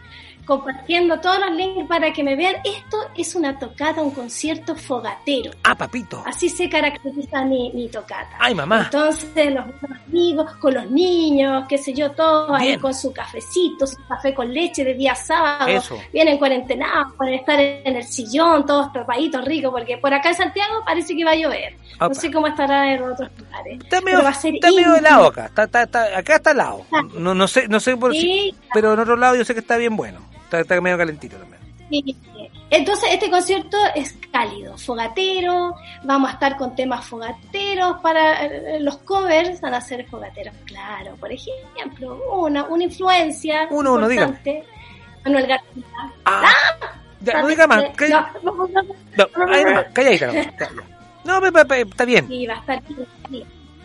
[0.45, 2.55] compartiendo todos los links para que me vean.
[2.63, 5.51] Esto es una tocata, un concierto fogatero.
[5.63, 6.21] Ah, papito.
[6.25, 8.37] Así se caracteriza mi, mi tocata.
[8.39, 8.83] Ay, mamá.
[8.85, 9.65] Entonces, los
[10.07, 14.53] amigos, con los niños, qué sé yo, todos ahí con su cafecito, su café con
[14.53, 15.67] leche de día sábado.
[15.67, 15.97] Eso.
[16.11, 20.83] Vienen cuarentenados, pueden estar en el sillón, todos tapaditos ricos, porque por acá en Santiago
[20.85, 21.75] parece que va a llover.
[21.99, 23.79] No sé cómo estará en otros lugares.
[23.81, 25.45] Está medio, va a ser está medio helado acá.
[25.45, 26.85] Está, está, acá está helado.
[27.13, 29.77] No, no sé, no sé por sí, pero en otro lado yo sé que está
[29.77, 31.63] bien bueno está, medio calentito también.
[32.69, 38.97] Entonces, este concierto es cálido, fogatero, vamos a estar con temas fogateros para eh, los
[38.99, 41.15] covers, van a ser fogateros, claro.
[41.17, 44.33] Por ejemplo, una, una influencia uno, uno, diga.
[45.23, 45.83] Manuel García.
[46.25, 46.51] Ah,
[47.21, 47.83] Ya, no diga más.
[48.09, 48.95] No, no, no, no.
[51.25, 52.27] No, está bien.
[52.27, 52.81] Sí, va a estar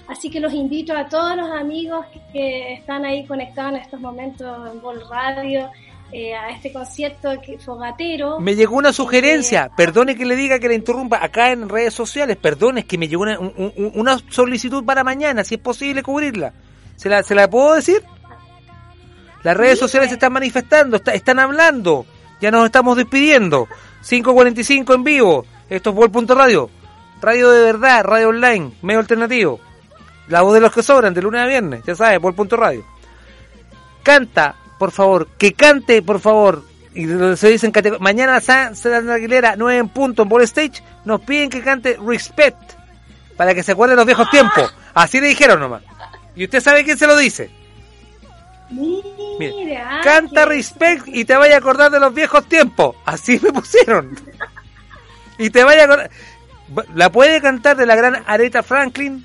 [0.09, 4.73] Así que los invito a todos los amigos que están ahí conectados en estos momentos
[4.73, 5.71] en Vol Radio
[6.11, 7.31] eh, a este concierto
[7.65, 8.41] fogatero.
[8.41, 12.39] Me llegó una sugerencia, perdone que le diga que le interrumpa acá en redes sociales,
[12.39, 16.55] perdone, es que me llegó una, una solicitud para mañana, si es posible cubrirla.
[16.97, 18.03] ¿Se la, ¿se la puedo decir?
[19.43, 22.07] Las redes sociales se están manifestando, están hablando,
[22.41, 23.69] ya nos estamos despidiendo.
[24.03, 26.71] 5.45 en vivo, esto es Vol.radio,
[27.21, 29.61] radio de verdad, radio online, medio alternativo.
[30.29, 32.85] La voz de los que sobran, de lunes a viernes, ya sabes, Vol.radio.
[34.03, 36.65] Canta por favor, que cante, por favor.
[36.95, 37.07] Y
[37.37, 41.97] se dicen mañana Sandra Aguilera, 9 en punto en Ball Stage, nos piden que cante
[42.05, 42.57] Respect,
[43.37, 44.75] para que se acuerden los viejos tiempos.
[44.95, 45.83] Así le dijeron nomás.
[46.35, 47.51] Y usted sabe quién se lo dice.
[48.71, 52.97] Mira, canta Respect y te vaya a acordar de los viejos tiempos.
[53.05, 54.19] Así me pusieron.
[55.39, 56.11] y te vaya a acordar.
[56.95, 59.25] La puede cantar de la gran Aretha Franklin.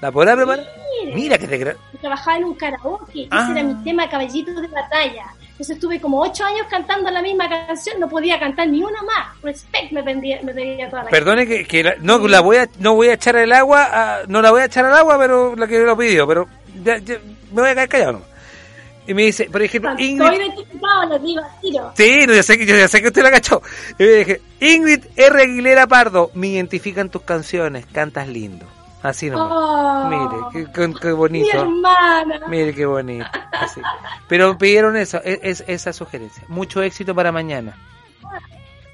[0.00, 0.81] ¿La podrá preparar?
[1.14, 3.64] Mira que te Trabajaba en un karaoke, ese era ah.
[3.64, 5.24] mi tema Caballitos de Batalla.
[5.52, 9.40] Entonces estuve como ocho años cantando la misma canción, no podía cantar ni una más.
[9.42, 12.94] Respect me pedía, me pedía toda la Perdone que, que no la voy a no
[12.94, 15.78] voy a echar el agua, no la voy a echar al agua, pero la que
[15.78, 16.48] lo pidió, pero
[16.82, 16.98] ya,
[17.52, 18.22] me voy a caer callado.
[19.06, 20.32] Y me dice, por ejemplo, Ingrid...
[20.32, 21.92] identificado, digo tiro.
[21.96, 23.60] Sí, no, yo, sé, yo, sé que usted la cachó.
[23.98, 25.42] Y me dije, Ingrid R.
[25.42, 28.66] Aguilera Pardo, me identifican tus canciones, cantas lindo.
[29.02, 29.48] Así nomás.
[29.50, 30.70] Oh, Mire,
[31.00, 31.52] qué, bonito.
[31.52, 32.40] Mi hermana.
[32.48, 33.26] Mire qué bonito.
[34.28, 36.44] Pero pidieron eso, e, es, esa sugerencia.
[36.48, 37.76] Mucho éxito para mañana.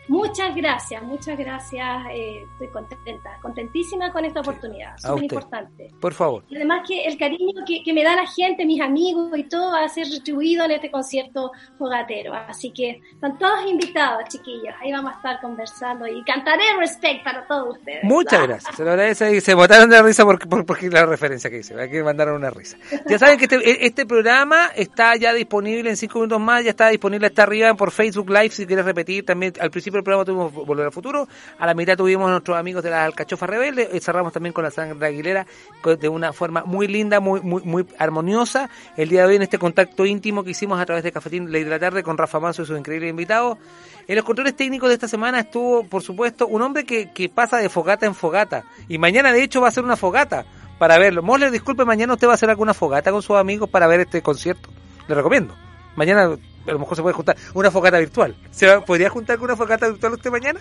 [0.08, 2.06] Muchas gracias, muchas gracias.
[2.10, 4.96] Eh, estoy contenta, contentísima con esta oportunidad.
[4.96, 5.90] Súper importante.
[6.00, 6.44] Por favor.
[6.48, 9.72] Y además que el cariño que, que, me da la gente, mis amigos y todo
[9.72, 12.32] va a ser retribuido en este concierto fogatero.
[12.32, 14.74] Así que están todos invitados, chiquillos.
[14.80, 18.02] Ahí vamos a estar conversando y cantaré respect para todos ustedes.
[18.04, 18.76] Muchas gracias.
[18.76, 21.78] Se lo agradece y se botaron de risa por, por, la referencia que hice.
[21.78, 22.78] Hay que mandaron una risa.
[23.06, 26.64] Ya saben que este, e, este programa está ya disponible en cinco minutos más.
[26.64, 29.26] Ya está disponible, está arriba por Facebook Live si quieres repetir.
[29.26, 32.56] También al principio el programa tuvimos Volver al Futuro, a la mitad tuvimos a nuestros
[32.56, 35.46] amigos de la Alcachofa Rebelde, y cerramos también con la Sandra Aguilera
[35.84, 38.70] de una forma muy linda, muy, muy, muy armoniosa.
[38.96, 41.64] El día de hoy en este contacto íntimo que hicimos a través de Cafetín Ley
[41.64, 43.58] de la Tarde con Rafa Manso y sus increíbles invitados.
[44.06, 47.58] En los controles técnicos de esta semana estuvo, por supuesto, un hombre que, que pasa
[47.58, 48.64] de fogata en fogata.
[48.88, 50.46] Y mañana, de hecho, va a ser una fogata
[50.78, 51.22] para verlo.
[51.22, 54.22] Mosler, disculpe, mañana usted va a hacer alguna fogata con sus amigos para ver este
[54.22, 54.70] concierto.
[55.08, 55.54] Le recomiendo.
[55.96, 56.36] Mañana
[56.70, 58.36] a lo mejor se puede juntar una fogata virtual.
[58.50, 60.60] ¿Se podría juntar con una fogata virtual usted mañana?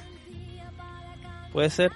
[1.52, 1.92] Puede ser.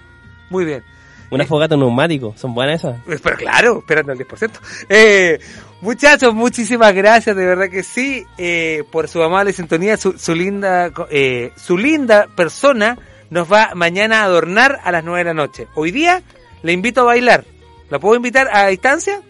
[0.50, 0.82] Muy bien.
[1.30, 2.96] Una eh, fogata neumático, son buenas esas.
[3.08, 4.50] Eh, pero claro, esperando el 10%.
[4.88, 5.40] Eh,
[5.80, 10.90] muchachos, muchísimas gracias, de verdad que sí, eh, por su amable sintonía, su, su linda,
[11.10, 12.98] eh, su linda persona
[13.30, 15.68] nos va mañana a adornar a las 9 de la noche.
[15.74, 16.22] Hoy día
[16.62, 17.44] le invito a bailar.
[17.88, 19.22] ¿La puedo invitar a distancia?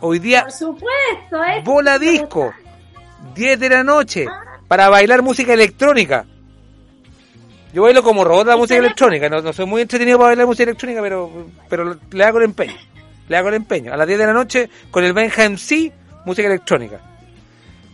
[0.00, 0.42] Hoy día.
[0.42, 1.62] Por supuesto, ¿eh?
[1.64, 2.52] Bola disco.
[3.34, 4.26] 10 de la noche.
[4.66, 6.26] Para bailar música electrónica.
[7.72, 9.28] Yo bailo como robot la música electrónica.
[9.28, 12.76] No, soy muy entretenido para bailar música electrónica, pero, pero le hago el empeño.
[13.28, 13.92] Le hago el empeño.
[13.92, 15.92] A las 10 de la noche con el Benjamin C,
[16.24, 17.00] música electrónica.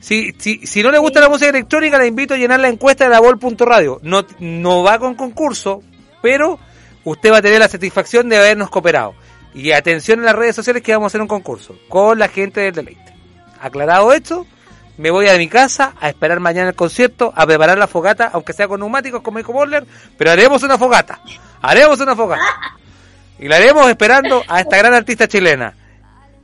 [0.00, 3.04] Si, si, si no le gusta la música electrónica, le invito a llenar la encuesta
[3.04, 4.00] de la Vol.radio.
[4.02, 5.82] No, no va con concurso,
[6.20, 6.58] pero
[7.04, 9.14] usted va a tener la satisfacción de habernos cooperado.
[9.54, 12.60] Y atención en las redes sociales que vamos a hacer un concurso con la gente
[12.60, 13.14] del deleite.
[13.60, 14.46] Aclarado esto,
[14.96, 18.52] me voy a mi casa a esperar mañana el concierto, a preparar la fogata, aunque
[18.52, 19.84] sea con neumáticos como dijo Borler,
[20.16, 21.20] pero haremos una fogata.
[21.62, 22.44] Haremos una fogata.
[23.38, 25.74] Y la haremos esperando a esta gran artista chilena.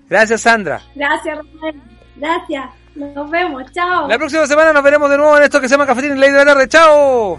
[0.09, 0.81] Gracias, Sandra.
[0.94, 1.39] Gracias,
[2.16, 2.64] Gracias.
[2.94, 3.62] Nos vemos.
[3.72, 4.09] Chao.
[4.09, 6.39] La próxima semana nos veremos de nuevo en esto que se llama Cafetín Ley de
[6.39, 6.68] la Tarde.
[6.68, 7.39] Chao.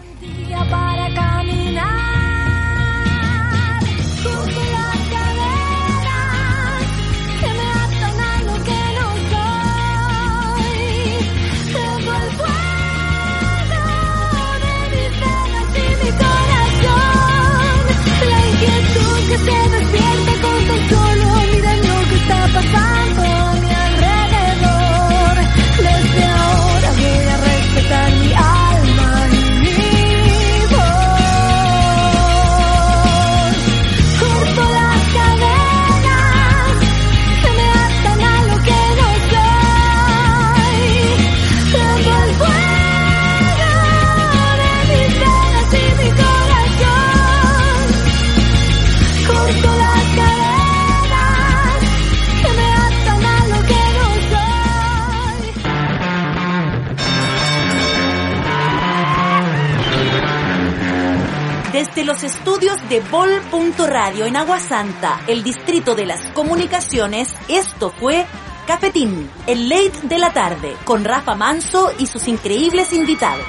[61.91, 68.25] Desde los estudios de Vol.radio en Aguasanta, el distrito de las comunicaciones, esto fue
[68.65, 73.45] Cafetín, el late de la tarde, con Rafa Manso y sus increíbles invitados.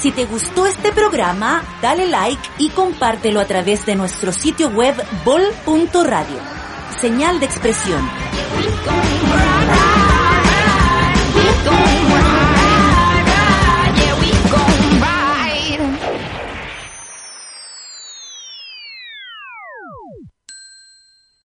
[0.00, 4.96] Si te gustó este programa, dale like y compártelo a través de nuestro sitio web
[5.24, 6.40] vol.radio.
[7.00, 8.10] Señal de expresión.